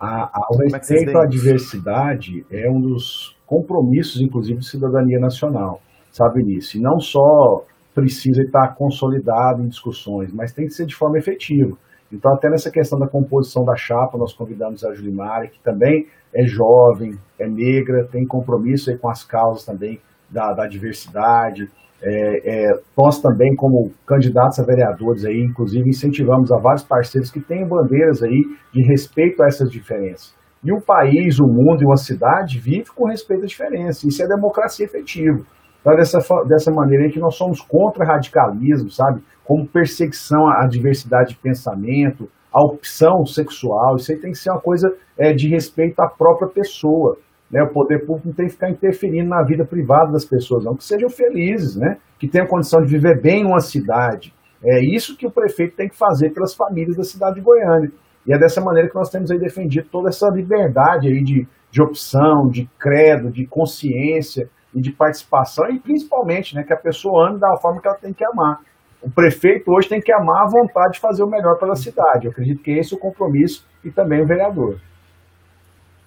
A, 0.00 0.24
a, 0.36 0.48
o 0.50 0.62
é 0.64 0.66
respeito 0.66 1.16
à 1.16 1.24
diversidade 1.24 2.44
é 2.50 2.68
um 2.68 2.80
dos 2.80 3.36
compromissos, 3.46 4.20
inclusive, 4.20 4.58
de 4.58 4.66
cidadania 4.66 5.20
nacional, 5.20 5.80
sabe 6.12 6.44
nisso. 6.44 6.78
E 6.78 6.80
não 6.80 7.00
só 7.00 7.64
precisa 7.94 8.42
estar 8.42 8.74
consolidado 8.76 9.62
em 9.62 9.68
discussões, 9.68 10.32
mas 10.32 10.52
tem 10.52 10.66
que 10.66 10.72
ser 10.72 10.86
de 10.86 10.94
forma 10.94 11.18
efetiva. 11.18 11.76
Então, 12.12 12.32
até 12.34 12.48
nessa 12.50 12.70
questão 12.70 12.98
da 12.98 13.08
composição 13.08 13.64
da 13.64 13.74
chapa, 13.74 14.18
nós 14.18 14.34
convidamos 14.34 14.84
a 14.84 14.92
Julimari, 14.92 15.48
que 15.48 15.62
também 15.62 16.06
é 16.34 16.44
jovem, 16.44 17.18
é 17.38 17.48
negra, 17.48 18.06
tem 18.10 18.26
compromisso 18.26 18.96
com 18.98 19.08
as 19.08 19.24
causas 19.24 19.64
também 19.64 19.98
da, 20.30 20.52
da 20.52 20.66
diversidade. 20.66 21.68
É, 22.02 22.66
é, 22.66 22.70
nós 22.98 23.20
também, 23.20 23.54
como 23.56 23.90
candidatos 24.06 24.58
a 24.58 24.64
vereadores, 24.64 25.24
aí, 25.24 25.40
inclusive, 25.40 25.88
incentivamos 25.88 26.52
a 26.52 26.58
vários 26.58 26.82
parceiros 26.82 27.30
que 27.30 27.40
tenham 27.40 27.68
bandeiras 27.68 28.22
aí 28.22 28.42
de 28.74 28.86
respeito 28.86 29.42
a 29.42 29.46
essas 29.46 29.70
diferenças. 29.70 30.34
E 30.64 30.72
o 30.72 30.80
país, 30.80 31.40
o 31.40 31.46
mundo 31.46 31.82
e 31.82 31.86
uma 31.86 31.96
cidade 31.96 32.58
vive 32.58 32.90
com 32.94 33.08
respeito 33.08 33.44
à 33.44 33.46
diferença. 33.46 34.06
Isso 34.06 34.22
é 34.22 34.28
democracia 34.28 34.84
efetiva. 34.84 35.42
Então, 35.82 35.96
dessa, 35.96 36.18
dessa 36.46 36.70
maneira 36.70 37.10
que 37.10 37.18
nós 37.18 37.34
somos 37.34 37.60
contra 37.60 38.06
radicalismo, 38.06 38.88
sabe? 38.88 39.20
Como 39.44 39.66
perseguição 39.66 40.48
à 40.48 40.66
diversidade 40.66 41.30
de 41.30 41.38
pensamento, 41.38 42.28
à 42.54 42.64
opção 42.64 43.26
sexual. 43.26 43.96
Isso 43.96 44.12
aí 44.12 44.18
tem 44.18 44.30
que 44.30 44.38
ser 44.38 44.50
uma 44.50 44.60
coisa 44.60 44.94
é, 45.18 45.32
de 45.32 45.48
respeito 45.48 46.00
à 46.00 46.08
própria 46.08 46.48
pessoa. 46.48 47.18
Né? 47.50 47.60
O 47.62 47.72
poder 47.72 48.06
público 48.06 48.28
não 48.28 48.34
tem 48.34 48.46
que 48.46 48.52
ficar 48.52 48.70
interferindo 48.70 49.28
na 49.28 49.42
vida 49.42 49.64
privada 49.64 50.12
das 50.12 50.24
pessoas, 50.24 50.64
não. 50.64 50.76
Que 50.76 50.84
sejam 50.84 51.10
felizes, 51.10 51.76
né? 51.76 51.96
Que 52.18 52.28
tenham 52.28 52.46
condição 52.46 52.80
de 52.80 52.88
viver 52.88 53.20
bem 53.20 53.42
em 53.42 53.46
uma 53.46 53.60
cidade. 53.60 54.32
É 54.64 54.78
isso 54.94 55.16
que 55.16 55.26
o 55.26 55.32
prefeito 55.32 55.74
tem 55.74 55.88
que 55.88 55.98
fazer 55.98 56.30
pelas 56.30 56.54
famílias 56.54 56.96
da 56.96 57.02
cidade 57.02 57.34
de 57.34 57.40
Goiânia. 57.40 57.90
E 58.24 58.32
é 58.32 58.38
dessa 58.38 58.60
maneira 58.60 58.88
que 58.88 58.94
nós 58.94 59.10
temos 59.10 59.32
aí 59.32 59.38
defendido 59.38 59.88
toda 59.90 60.08
essa 60.08 60.28
liberdade 60.28 61.08
aí 61.08 61.24
de, 61.24 61.48
de 61.70 61.82
opção, 61.82 62.48
de 62.48 62.70
credo, 62.78 63.32
de 63.32 63.44
consciência, 63.46 64.48
e 64.74 64.80
de 64.80 64.92
participação 64.92 65.68
e 65.70 65.78
principalmente 65.78 66.54
né, 66.54 66.62
que 66.62 66.72
a 66.72 66.76
pessoa 66.76 67.28
ame 67.28 67.38
da 67.38 67.56
forma 67.56 67.80
que 67.80 67.88
ela 67.88 67.96
tem 67.96 68.12
que 68.12 68.24
amar. 68.24 68.60
O 69.02 69.10
prefeito 69.10 69.70
hoje 69.70 69.88
tem 69.88 70.00
que 70.00 70.12
amar 70.12 70.44
a 70.44 70.50
vontade 70.50 70.94
de 70.94 71.00
fazer 71.00 71.22
o 71.22 71.26
melhor 71.26 71.58
pela 71.58 71.74
cidade. 71.74 72.26
Eu 72.26 72.30
acredito 72.30 72.62
que 72.62 72.70
esse 72.70 72.94
é 72.94 72.96
o 72.96 73.00
compromisso 73.00 73.66
e 73.84 73.90
também 73.90 74.22
o 74.22 74.26
vereador. 74.26 74.78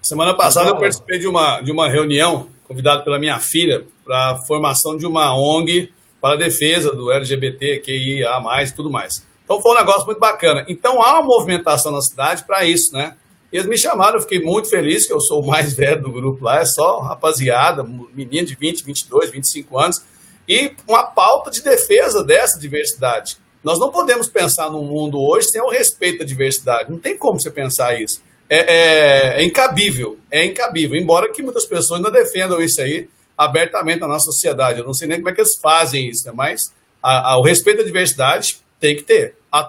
Semana 0.02 0.34
passada 0.34 0.70
eu 0.70 0.78
participei 0.78 1.18
de 1.18 1.26
uma, 1.26 1.60
de 1.60 1.70
uma 1.70 1.88
reunião, 1.88 2.48
convidado 2.64 3.04
pela 3.04 3.18
minha 3.18 3.38
filha, 3.38 3.84
para 4.04 4.32
a 4.32 4.36
formação 4.46 4.96
de 4.96 5.06
uma 5.06 5.34
ONG 5.34 5.92
para 6.20 6.34
a 6.34 6.36
defesa 6.36 6.94
do 6.94 7.12
LGBT, 7.12 7.80
QIA+, 7.80 8.62
e 8.62 8.72
tudo 8.72 8.90
mais. 8.90 9.26
Então 9.44 9.60
foi 9.60 9.72
um 9.72 9.78
negócio 9.78 10.06
muito 10.06 10.18
bacana. 10.18 10.64
Então 10.68 11.02
há 11.02 11.20
uma 11.20 11.22
movimentação 11.22 11.92
na 11.92 12.00
cidade 12.00 12.44
para 12.44 12.64
isso, 12.64 12.92
né? 12.92 13.16
Eles 13.52 13.66
me 13.66 13.78
chamaram, 13.78 14.16
eu 14.16 14.22
fiquei 14.22 14.40
muito 14.40 14.68
feliz, 14.68 15.06
que 15.06 15.12
eu 15.12 15.20
sou 15.20 15.42
o 15.42 15.46
mais 15.46 15.72
velho 15.76 16.02
do 16.02 16.12
grupo 16.12 16.44
lá, 16.44 16.60
é 16.60 16.64
só 16.64 17.00
rapaziada, 17.00 17.82
menino 17.82 18.46
de 18.46 18.54
20, 18.54 18.84
22, 18.84 19.30
25 19.30 19.78
anos, 19.78 20.02
e 20.48 20.72
uma 20.86 21.04
pauta 21.04 21.50
de 21.50 21.62
defesa 21.62 22.22
dessa 22.24 22.58
diversidade. 22.58 23.36
Nós 23.62 23.80
não 23.80 23.90
podemos 23.90 24.28
pensar 24.28 24.70
num 24.70 24.84
mundo 24.84 25.18
hoje 25.20 25.48
sem 25.48 25.60
o 25.60 25.68
respeito 25.68 26.22
à 26.22 26.26
diversidade. 26.26 26.88
Não 26.88 26.98
tem 26.98 27.18
como 27.18 27.40
você 27.40 27.50
pensar 27.50 28.00
isso. 28.00 28.22
É, 28.48 28.58
é, 28.58 29.42
é 29.42 29.44
incabível, 29.44 30.18
é 30.30 30.44
incabível. 30.44 30.96
Embora 30.96 31.32
que 31.32 31.42
muitas 31.42 31.66
pessoas 31.66 31.98
ainda 31.98 32.12
defendam 32.12 32.60
isso 32.60 32.80
aí 32.80 33.08
abertamente 33.36 34.00
na 34.00 34.08
nossa 34.08 34.26
sociedade. 34.26 34.78
Eu 34.78 34.84
não 34.84 34.94
sei 34.94 35.08
nem 35.08 35.18
como 35.18 35.28
é 35.30 35.32
que 35.32 35.40
eles 35.40 35.56
fazem 35.56 36.08
isso, 36.08 36.26
né? 36.26 36.32
mas 36.34 36.72
a, 37.02 37.32
a, 37.32 37.38
o 37.38 37.42
respeito 37.42 37.82
à 37.82 37.84
diversidade 37.84 38.58
tem 38.78 38.96
que 38.96 39.02
ter. 39.02 39.36
A 39.50 39.68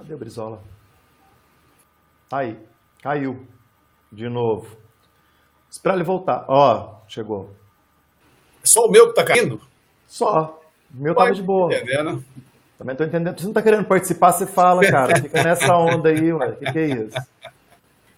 Cadê 0.00 0.14
o 0.14 0.18
Brizola? 0.18 0.62
Aí, 2.32 2.56
caiu. 3.02 3.46
De 4.10 4.30
novo. 4.30 4.66
Espera 5.70 5.94
ele 5.94 6.04
voltar. 6.04 6.46
Ó, 6.48 6.94
chegou. 7.06 7.50
É 8.62 8.66
só 8.66 8.86
o 8.86 8.90
meu 8.90 9.08
que 9.08 9.14
tá 9.14 9.22
caindo? 9.22 9.60
Só. 10.06 10.58
O 10.94 11.02
meu 11.02 11.14
tava 11.14 11.32
de 11.32 11.42
boa. 11.42 11.74
Entendendo? 11.74 12.24
Também 12.78 12.96
tô 12.96 13.04
entendendo. 13.04 13.38
Você 13.38 13.44
não 13.44 13.52
tá 13.52 13.60
querendo 13.60 13.84
participar, 13.84 14.32
você 14.32 14.46
fala, 14.46 14.80
cara. 14.90 15.16
Fica 15.20 15.44
nessa 15.44 15.76
onda 15.76 16.08
aí, 16.08 16.32
ué. 16.32 16.48
O 16.48 16.56
que, 16.56 16.72
que, 16.72 16.78
é 16.78 16.86
isso? 16.86 17.18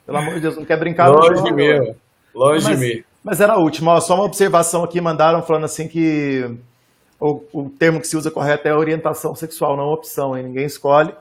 Pelo 0.07 0.18
amor 0.18 0.35
de 0.35 0.41
Deus, 0.41 0.57
não 0.57 0.64
quer 0.64 0.78
brincar 0.78 1.09
Longe 1.09 1.43
de 1.43 1.53
mim. 1.53 1.97
Longe 2.33 2.64
mas, 2.64 2.78
de 2.78 2.87
mim. 2.87 3.05
Mas 3.24 3.41
era 3.41 3.55
a 3.55 3.59
última. 3.59 3.95
Ó, 3.95 4.01
só 4.01 4.14
uma 4.14 4.24
observação 4.24 4.85
aqui. 4.85 5.01
Mandaram 5.01 5.43
falando 5.43 5.64
assim 5.64 5.89
que 5.89 6.49
o, 7.18 7.43
o 7.53 7.70
termo 7.70 8.01
que 8.01 8.07
se 8.07 8.16
usa 8.16 8.30
correto 8.30 8.68
é 8.68 8.72
orientação 8.72 9.35
sexual, 9.35 9.76
não 9.76 9.93
opção. 9.93 10.39
Hein? 10.39 10.45
Ninguém 10.45 10.66
escolhe. 10.66 11.12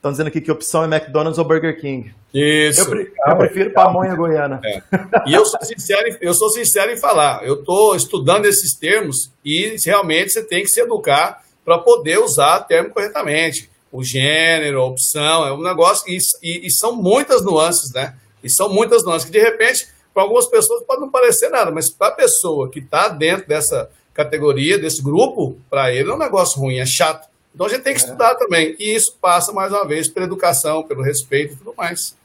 Estão 0.00 0.10
dizendo 0.10 0.28
aqui 0.28 0.40
que 0.40 0.50
opção 0.50 0.82
é 0.82 0.86
McDonald's 0.86 1.38
ou 1.38 1.44
Burger 1.44 1.78
King. 1.78 2.14
Isso. 2.32 2.90
Eu, 2.90 3.06
eu 3.26 3.36
prefiro 3.36 3.70
pamonha 3.70 4.14
goiana. 4.14 4.58
É. 4.64 4.82
E 5.26 5.34
eu 5.34 5.44
sou, 5.44 5.60
sincero, 5.62 6.16
eu 6.22 6.32
sou 6.32 6.48
sincero 6.48 6.90
em 6.90 6.96
falar. 6.96 7.44
Eu 7.44 7.60
estou 7.60 7.94
estudando 7.94 8.46
esses 8.46 8.74
termos 8.74 9.30
e 9.44 9.76
realmente 9.84 10.32
você 10.32 10.42
tem 10.42 10.62
que 10.62 10.70
se 10.70 10.80
educar 10.80 11.44
para 11.62 11.76
poder 11.76 12.18
usar 12.18 12.62
o 12.62 12.64
termo 12.64 12.88
corretamente. 12.88 13.70
O 13.92 14.02
gênero, 14.02 14.80
a 14.80 14.86
opção, 14.86 15.46
é 15.46 15.52
um 15.52 15.62
negócio. 15.62 16.10
E, 16.10 16.16
e, 16.42 16.66
e 16.66 16.70
são 16.70 16.96
muitas 16.96 17.44
nuances, 17.44 17.92
né? 17.92 18.14
E 18.42 18.48
são 18.48 18.72
muitas 18.72 19.04
nuances 19.04 19.26
que, 19.26 19.32
de 19.32 19.40
repente, 19.40 19.86
para 20.14 20.22
algumas 20.22 20.46
pessoas 20.46 20.82
pode 20.84 21.02
não 21.02 21.10
parecer 21.10 21.50
nada, 21.50 21.70
mas 21.70 21.90
para 21.90 22.08
a 22.08 22.16
pessoa 22.16 22.70
que 22.70 22.78
está 22.78 23.08
dentro 23.08 23.46
dessa 23.46 23.90
categoria, 24.14 24.78
desse 24.78 25.02
grupo, 25.02 25.58
para 25.68 25.92
ele 25.92 26.10
é 26.10 26.14
um 26.14 26.18
negócio 26.18 26.58
ruim, 26.58 26.78
é 26.78 26.86
chato. 26.86 27.28
Então 27.54 27.66
a 27.66 27.68
gente 27.68 27.82
tem 27.82 27.94
que 27.94 28.00
é. 28.00 28.04
estudar 28.04 28.34
também. 28.36 28.76
E 28.78 28.94
isso 28.94 29.16
passa, 29.20 29.52
mais 29.52 29.72
uma 29.72 29.86
vez, 29.86 30.08
pela 30.08 30.26
educação, 30.26 30.82
pelo 30.82 31.02
respeito 31.02 31.54
e 31.54 31.56
tudo 31.56 31.74
mais. 31.76 32.16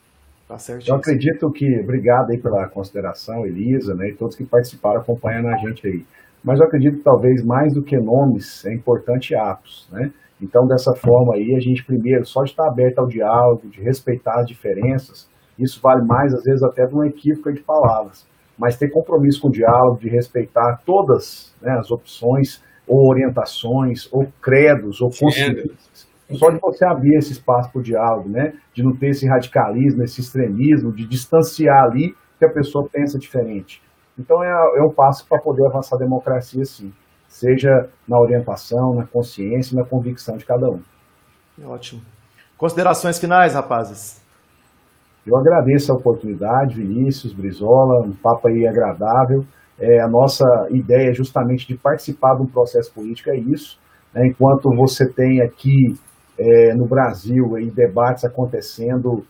Tá 0.47 0.59
certo. 0.59 0.87
Eu 0.87 0.95
acredito 0.95 1.51
que, 1.51 1.79
obrigado 1.79 2.31
aí 2.31 2.37
pela 2.37 2.67
consideração, 2.67 3.45
Elisa, 3.45 3.95
né, 3.95 4.09
e 4.09 4.13
todos 4.13 4.35
que 4.35 4.45
participaram 4.45 5.01
acompanhando 5.01 5.47
a 5.47 5.57
gente 5.57 5.87
aí. 5.87 6.05
Mas 6.43 6.59
eu 6.59 6.67
acredito 6.67 6.97
que 6.97 7.03
talvez 7.03 7.43
mais 7.43 7.73
do 7.73 7.81
que 7.81 7.97
nomes, 7.97 8.63
é 8.65 8.73
importante 8.73 9.33
atos, 9.33 9.87
né? 9.91 10.11
Então, 10.39 10.67
dessa 10.67 10.93
forma 10.93 11.33
aí, 11.33 11.55
a 11.55 11.59
gente 11.59 11.83
primeiro, 11.83 12.25
só 12.25 12.43
de 12.43 12.51
estar 12.51 12.67
aberto 12.67 12.99
ao 12.99 13.07
diálogo, 13.07 13.67
de 13.67 13.81
respeitar 13.81 14.41
as 14.41 14.45
diferenças, 14.45 15.27
isso 15.57 15.79
vale 15.81 16.05
mais, 16.05 16.33
às 16.33 16.43
vezes, 16.43 16.61
até 16.61 16.85
de 16.85 16.93
uma 16.93 17.07
equívoca 17.07 17.51
de 17.51 17.61
palavras. 17.61 18.27
Mas 18.57 18.77
ter 18.77 18.89
compromisso 18.89 19.41
com 19.41 19.47
o 19.47 19.51
diálogo, 19.51 19.99
de 19.99 20.09
respeitar 20.09 20.81
todas 20.85 21.53
né, 21.61 21.71
as 21.71 21.89
opções, 21.89 22.61
ou 22.87 23.09
orientações, 23.09 24.07
ou 24.11 24.27
credos, 24.41 25.01
ou 25.01 25.09
consciências. 25.09 26.07
Só 26.33 26.49
de 26.49 26.59
você 26.59 26.85
abrir 26.85 27.15
esse 27.17 27.33
espaço 27.33 27.71
para 27.71 27.79
o 27.79 27.83
diálogo, 27.83 28.29
né? 28.29 28.53
de 28.73 28.83
não 28.83 28.95
ter 28.95 29.09
esse 29.09 29.27
radicalismo, 29.27 30.03
esse 30.03 30.21
extremismo, 30.21 30.91
de 30.91 31.07
distanciar 31.07 31.83
ali 31.83 32.15
que 32.39 32.45
a 32.45 32.49
pessoa 32.49 32.87
pensa 32.91 33.19
diferente. 33.19 33.81
Então 34.17 34.43
é, 34.43 34.49
é 34.49 34.83
um 34.83 34.93
passo 34.93 35.27
para 35.27 35.39
poder 35.39 35.65
avançar 35.67 35.97
a 35.97 35.99
democracia, 35.99 36.63
sim. 36.65 36.91
Seja 37.27 37.89
na 38.07 38.19
orientação, 38.19 38.95
na 38.95 39.05
consciência 39.05 39.77
na 39.77 39.85
convicção 39.85 40.37
de 40.37 40.45
cada 40.45 40.69
um. 40.69 40.81
Ótimo. 41.63 42.01
Considerações 42.57 43.19
finais, 43.19 43.53
rapazes? 43.53 44.23
Eu 45.25 45.35
agradeço 45.35 45.91
a 45.91 45.95
oportunidade, 45.95 46.75
Vinícius, 46.75 47.33
Brizola, 47.33 48.05
um 48.05 48.13
papo 48.13 48.47
aí 48.47 48.65
agradável. 48.67 49.43
É, 49.79 50.01
a 50.01 50.07
nossa 50.07 50.45
ideia 50.71 51.13
justamente 51.13 51.67
de 51.67 51.77
participar 51.77 52.35
de 52.35 52.43
um 52.43 52.47
processo 52.47 52.93
político 52.93 53.29
é 53.29 53.37
isso. 53.37 53.77
Né? 54.13 54.27
Enquanto 54.27 54.69
você 54.75 55.05
tem 55.07 55.41
aqui 55.41 55.93
é, 56.39 56.73
no 56.73 56.87
Brasil 56.87 57.55
aí, 57.55 57.69
debates 57.69 58.23
acontecendo 58.23 59.25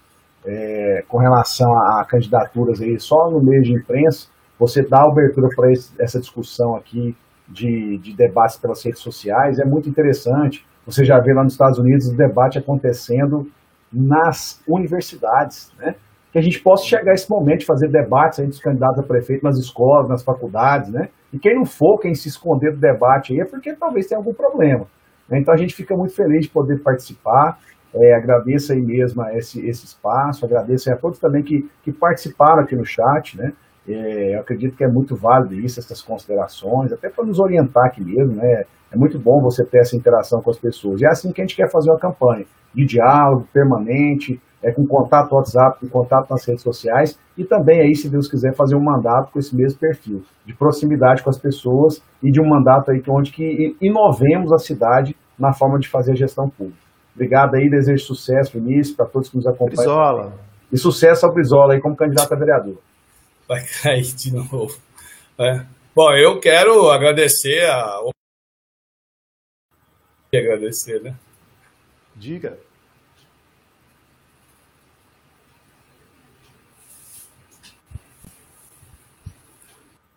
é, 0.45 1.03
com 1.07 1.17
relação 1.17 1.71
a, 1.71 2.01
a, 2.01 2.05
candidaturas 2.05 2.81
aí, 2.81 2.99
só 2.99 3.29
no 3.29 3.43
meio 3.43 3.61
de 3.63 3.73
imprensa, 3.73 4.27
você 4.59 4.83
dá 4.83 5.03
abertura 5.03 5.47
para 5.55 5.71
essa 5.99 6.19
discussão 6.19 6.75
aqui 6.75 7.15
de, 7.47 7.97
de 7.97 8.15
debates 8.15 8.57
pelas 8.57 8.83
redes 8.83 9.01
sociais, 9.01 9.59
é 9.59 9.65
muito 9.65 9.89
interessante. 9.89 10.65
Você 10.85 11.03
já 11.03 11.19
vê 11.19 11.33
lá 11.33 11.43
nos 11.43 11.53
Estados 11.53 11.79
Unidos 11.79 12.07
o 12.07 12.15
debate 12.15 12.57
acontecendo 12.57 13.47
nas 13.91 14.61
universidades, 14.67 15.71
né? 15.77 15.95
Que 16.35 16.39
a 16.39 16.41
gente 16.41 16.61
possa 16.61 16.83
chegar 16.83 17.11
a 17.11 17.13
esse 17.13 17.29
momento 17.29 17.59
de 17.59 17.65
fazer 17.65 17.87
debates 17.87 18.39
entre 18.39 18.51
os 18.51 18.59
candidatos 18.59 18.99
a 18.99 19.03
prefeito 19.03 19.41
nas 19.41 19.57
escolas, 19.57 20.09
nas 20.09 20.21
faculdades, 20.21 20.91
né? 20.91 21.07
E 21.31 21.39
quem 21.39 21.55
não 21.55 21.63
for, 21.63 21.97
quem 21.97 22.13
se 22.13 22.27
esconder 22.27 22.73
do 22.73 22.77
debate 22.77 23.31
aí, 23.31 23.39
é 23.39 23.45
porque 23.45 23.73
talvez 23.73 24.05
tenha 24.05 24.19
algum 24.19 24.33
problema. 24.33 24.85
Né? 25.29 25.39
Então 25.39 25.53
a 25.53 25.57
gente 25.57 25.73
fica 25.73 25.95
muito 25.95 26.13
feliz 26.13 26.41
de 26.41 26.51
poder 26.51 26.83
participar. 26.83 27.57
É, 27.93 28.13
agradeço 28.13 28.73
aí 28.73 28.81
mesmo 28.81 29.25
esse, 29.29 29.65
esse 29.65 29.85
espaço, 29.85 30.43
agradeço 30.43 30.91
a 30.91 30.97
todos 30.97 31.19
também 31.19 31.41
que, 31.41 31.69
que 31.81 31.93
participaram 31.93 32.63
aqui 32.63 32.75
no 32.75 32.83
chat, 32.83 33.37
né? 33.37 33.53
É, 33.87 34.35
eu 34.35 34.41
acredito 34.41 34.75
que 34.75 34.83
é 34.83 34.89
muito 34.89 35.15
válido 35.15 35.55
isso, 35.55 35.79
essas 35.79 36.01
considerações, 36.01 36.91
até 36.91 37.07
para 37.07 37.23
nos 37.23 37.39
orientar 37.39 37.85
aqui 37.85 38.03
mesmo, 38.03 38.35
né? 38.35 38.65
É 38.91 38.97
muito 38.97 39.17
bom 39.17 39.41
você 39.41 39.63
ter 39.63 39.77
essa 39.77 39.95
interação 39.95 40.41
com 40.41 40.49
as 40.49 40.59
pessoas. 40.59 40.99
E 40.99 41.05
é 41.05 41.07
assim 41.07 41.31
que 41.31 41.39
a 41.39 41.45
gente 41.45 41.55
quer 41.55 41.71
fazer 41.71 41.89
uma 41.89 41.97
campanha, 41.97 42.45
de 42.73 42.85
diálogo 42.85 43.47
permanente, 43.53 44.41
é, 44.63 44.71
com 44.71 44.85
contato 44.85 45.31
no 45.31 45.37
WhatsApp, 45.37 45.79
com 45.79 45.87
contato 45.87 46.29
nas 46.29 46.45
redes 46.45 46.63
sociais, 46.63 47.19
e 47.37 47.43
também 47.43 47.81
aí, 47.81 47.95
se 47.95 48.09
Deus 48.09 48.27
quiser, 48.27 48.55
fazer 48.55 48.75
um 48.75 48.83
mandato 48.83 49.31
com 49.31 49.39
esse 49.39 49.55
mesmo 49.55 49.79
perfil, 49.79 50.23
de 50.45 50.53
proximidade 50.55 51.23
com 51.23 51.29
as 51.29 51.37
pessoas 51.37 52.01
e 52.23 52.31
de 52.31 52.41
um 52.41 52.47
mandato 52.47 52.91
aí 52.91 53.01
onde 53.07 53.31
que 53.31 53.75
inovemos 53.81 54.51
a 54.51 54.57
cidade 54.57 55.15
na 55.37 55.53
forma 55.53 55.77
de 55.79 55.87
fazer 55.87 56.13
a 56.13 56.15
gestão 56.15 56.49
pública. 56.49 56.79
Obrigado 57.13 57.55
aí, 57.55 57.69
desejo 57.69 58.03
sucesso, 58.03 58.59
Vinícius, 58.59 58.95
para 58.95 59.05
todos 59.05 59.29
que 59.29 59.37
nos 59.37 59.47
acompanham. 59.47 59.75
Brizola. 59.75 60.33
E 60.71 60.77
sucesso 60.77 61.25
ao 61.25 61.33
Brizola 61.33 61.73
aí 61.73 61.81
como 61.81 61.95
candidato 61.95 62.33
a 62.33 62.37
vereador. 62.37 62.77
Vai 63.47 63.63
cair 63.81 64.03
de 64.03 64.33
novo. 64.33 64.77
É. 65.39 65.65
Bom, 65.95 66.11
eu 66.13 66.39
quero 66.39 66.89
agradecer 66.89 67.63
a. 67.69 68.01
Agradecer, 70.33 71.01
né? 71.01 71.15
Diga. 72.15 72.57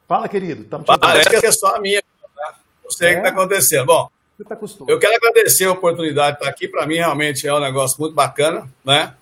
Fala, 0.09 0.29
querido. 0.29 0.65
Parece 0.99 1.39
que 1.39 1.47
é 1.47 1.53
só 1.53 1.77
a 1.77 1.81
minha. 1.81 2.03
Né? 2.37 2.55
Não 2.83 2.91
sei 2.91 3.11
o 3.11 3.13
que 3.13 3.17
está 3.19 3.29
é? 3.29 3.33
acontecendo. 3.33 3.87
Bom, 3.87 4.09
Tá 4.47 4.57
eu 4.87 5.01
quero 5.01 5.17
agradecer 5.17 5.65
a 5.65 5.73
oportunidade 5.73 6.37
de 6.37 6.43
estar 6.43 6.49
aqui. 6.49 6.69
Para 6.69 6.87
mim, 6.87 6.95
realmente 6.95 7.47
é 7.47 7.53
um 7.53 7.59
negócio 7.59 8.01
muito 8.01 8.15
bacana, 8.15 8.73
né? 8.85 9.15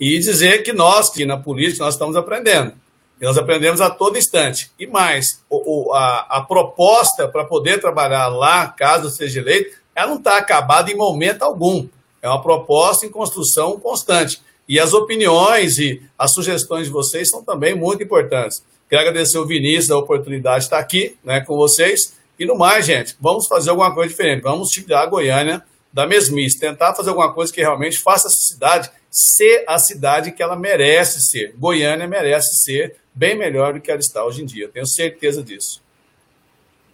E 0.00 0.18
dizer 0.18 0.62
que 0.62 0.72
nós, 0.72 1.10
que 1.10 1.26
na 1.26 1.36
política, 1.36 1.84
nós 1.84 1.94
estamos 1.94 2.16
aprendendo. 2.16 2.72
E 3.20 3.24
nós 3.24 3.36
aprendemos 3.36 3.82
a 3.82 3.90
todo 3.90 4.16
instante. 4.16 4.72
E 4.78 4.86
mais, 4.86 5.44
o, 5.50 5.90
o, 5.90 5.92
a, 5.92 6.26
a, 6.30 6.40
proposta 6.40 7.28
para 7.28 7.44
poder 7.44 7.78
trabalhar 7.78 8.28
lá, 8.28 8.68
caso 8.68 9.10
seja 9.10 9.40
eleito, 9.40 9.76
ela 9.94 10.08
não 10.08 10.16
está 10.16 10.38
acabada 10.38 10.90
em 10.90 10.96
momento 10.96 11.42
algum. 11.42 11.86
É 12.22 12.28
uma 12.28 12.42
proposta 12.42 13.04
em 13.04 13.10
construção 13.10 13.78
constante. 13.78 14.42
E 14.66 14.80
as 14.80 14.94
opiniões 14.94 15.78
e 15.78 16.02
as 16.18 16.32
sugestões 16.32 16.86
de 16.86 16.92
vocês 16.92 17.28
são 17.28 17.44
também 17.44 17.74
muito 17.74 18.02
importantes. 18.02 18.64
Quero 18.88 19.02
agradecer 19.02 19.38
o 19.38 19.46
Vinícius 19.46 19.90
a 19.90 19.98
oportunidade 19.98 20.60
de 20.60 20.64
estar 20.64 20.78
aqui 20.78 21.16
né, 21.24 21.40
com 21.40 21.56
vocês 21.56 22.14
e 22.38 22.44
no 22.44 22.56
mais, 22.56 22.84
gente, 22.84 23.16
vamos 23.20 23.46
fazer 23.46 23.70
alguma 23.70 23.94
coisa 23.94 24.10
diferente. 24.10 24.42
Vamos 24.42 24.70
tirar 24.70 25.02
a 25.02 25.06
Goiânia 25.06 25.62
da 25.92 26.06
mesmice, 26.06 26.58
tentar 26.58 26.94
fazer 26.94 27.10
alguma 27.10 27.32
coisa 27.32 27.52
que 27.52 27.60
realmente 27.60 27.98
faça 27.98 28.26
essa 28.26 28.36
cidade 28.36 28.90
ser 29.14 29.64
a 29.68 29.78
cidade 29.78 30.32
que 30.32 30.42
ela 30.42 30.56
merece 30.56 31.20
ser. 31.20 31.54
Goiânia 31.56 32.08
merece 32.08 32.56
ser 32.56 32.96
bem 33.14 33.38
melhor 33.38 33.74
do 33.74 33.80
que 33.80 33.88
ela 33.88 34.00
está 34.00 34.24
hoje 34.24 34.42
em 34.42 34.44
dia. 34.44 34.68
Tenho 34.68 34.86
certeza 34.86 35.40
disso. 35.40 35.80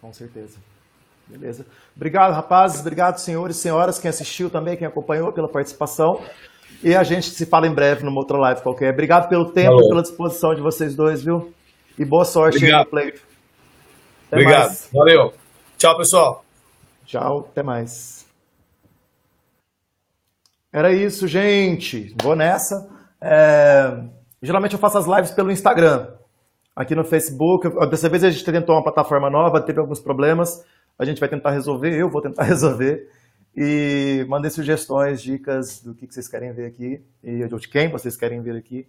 Com 0.02 0.12
certeza. 0.12 0.58
Beleza. 1.26 1.64
Obrigado, 1.96 2.34
rapazes. 2.34 2.80
Obrigado, 2.80 3.16
senhores 3.16 3.56
e 3.56 3.60
senhoras, 3.60 3.98
quem 3.98 4.10
assistiu 4.10 4.50
também, 4.50 4.76
quem 4.76 4.86
acompanhou 4.86 5.32
pela 5.32 5.48
participação. 5.48 6.22
E 6.82 6.94
a 6.94 7.02
gente 7.02 7.30
se 7.30 7.46
fala 7.46 7.66
em 7.66 7.74
breve 7.74 8.04
numa 8.04 8.20
outra 8.20 8.36
live 8.36 8.60
qualquer. 8.60 8.92
Obrigado 8.92 9.28
pelo 9.30 9.50
tempo 9.50 9.80
e 9.82 9.88
pela 9.88 10.02
disposição 10.02 10.54
de 10.54 10.60
vocês 10.60 10.94
dois, 10.94 11.24
viu? 11.24 11.54
E 12.00 12.04
boa 12.06 12.24
sorte 12.24 12.56
Obrigado. 12.56 12.78
aí 12.78 12.84
no 12.84 12.90
pleito. 12.90 13.22
Até 14.28 14.36
Obrigado. 14.36 14.68
Mais. 14.68 14.90
Valeu. 14.90 15.34
Tchau, 15.76 15.96
pessoal. 15.98 16.44
Tchau, 17.04 17.48
até 17.50 17.62
mais. 17.62 18.26
Era 20.72 20.94
isso, 20.94 21.28
gente. 21.28 22.16
Vou 22.22 22.34
nessa. 22.34 22.88
É... 23.20 24.02
Geralmente 24.40 24.72
eu 24.72 24.78
faço 24.78 24.96
as 24.96 25.06
lives 25.06 25.30
pelo 25.32 25.52
Instagram. 25.52 26.14
Aqui 26.74 26.94
no 26.94 27.04
Facebook. 27.04 27.68
Dessa 27.90 28.08
vez 28.08 28.24
a 28.24 28.30
gente 28.30 28.46
tentou 28.46 28.76
uma 28.76 28.82
plataforma 28.82 29.28
nova, 29.28 29.60
teve 29.60 29.78
alguns 29.78 30.00
problemas. 30.00 30.64
A 30.98 31.04
gente 31.04 31.20
vai 31.20 31.28
tentar 31.28 31.50
resolver, 31.50 31.94
eu 31.94 32.08
vou 32.08 32.22
tentar 32.22 32.44
resolver. 32.48 33.10
E 33.54 34.24
mandei 34.26 34.50
sugestões, 34.50 35.20
dicas 35.20 35.82
do 35.82 35.94
que 35.94 36.06
vocês 36.06 36.28
querem 36.28 36.50
ver 36.54 36.64
aqui 36.64 37.04
e 37.22 37.46
de 37.46 37.68
quem 37.68 37.90
vocês 37.90 38.16
querem 38.16 38.40
ver 38.40 38.56
aqui, 38.56 38.88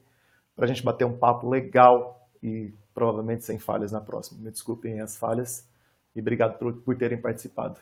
para 0.56 0.64
a 0.64 0.68
gente 0.70 0.82
bater 0.82 1.04
um 1.04 1.18
papo 1.18 1.50
legal 1.50 2.26
e 2.42 2.74
provavelmente 2.94 3.44
sem 3.44 3.58
falhas 3.60 3.92
na 3.92 4.02
próxima. 4.02 4.42
Me 4.42 4.52
desculpem 4.52 5.00
as 5.00 5.18
falhas 5.18 5.68
e 6.16 6.20
obrigado 6.20 6.58
por, 6.58 6.74
por 6.82 6.98
terem 6.98 7.20
participado. 7.20 7.80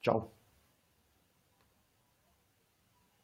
Tchau. 0.00 0.39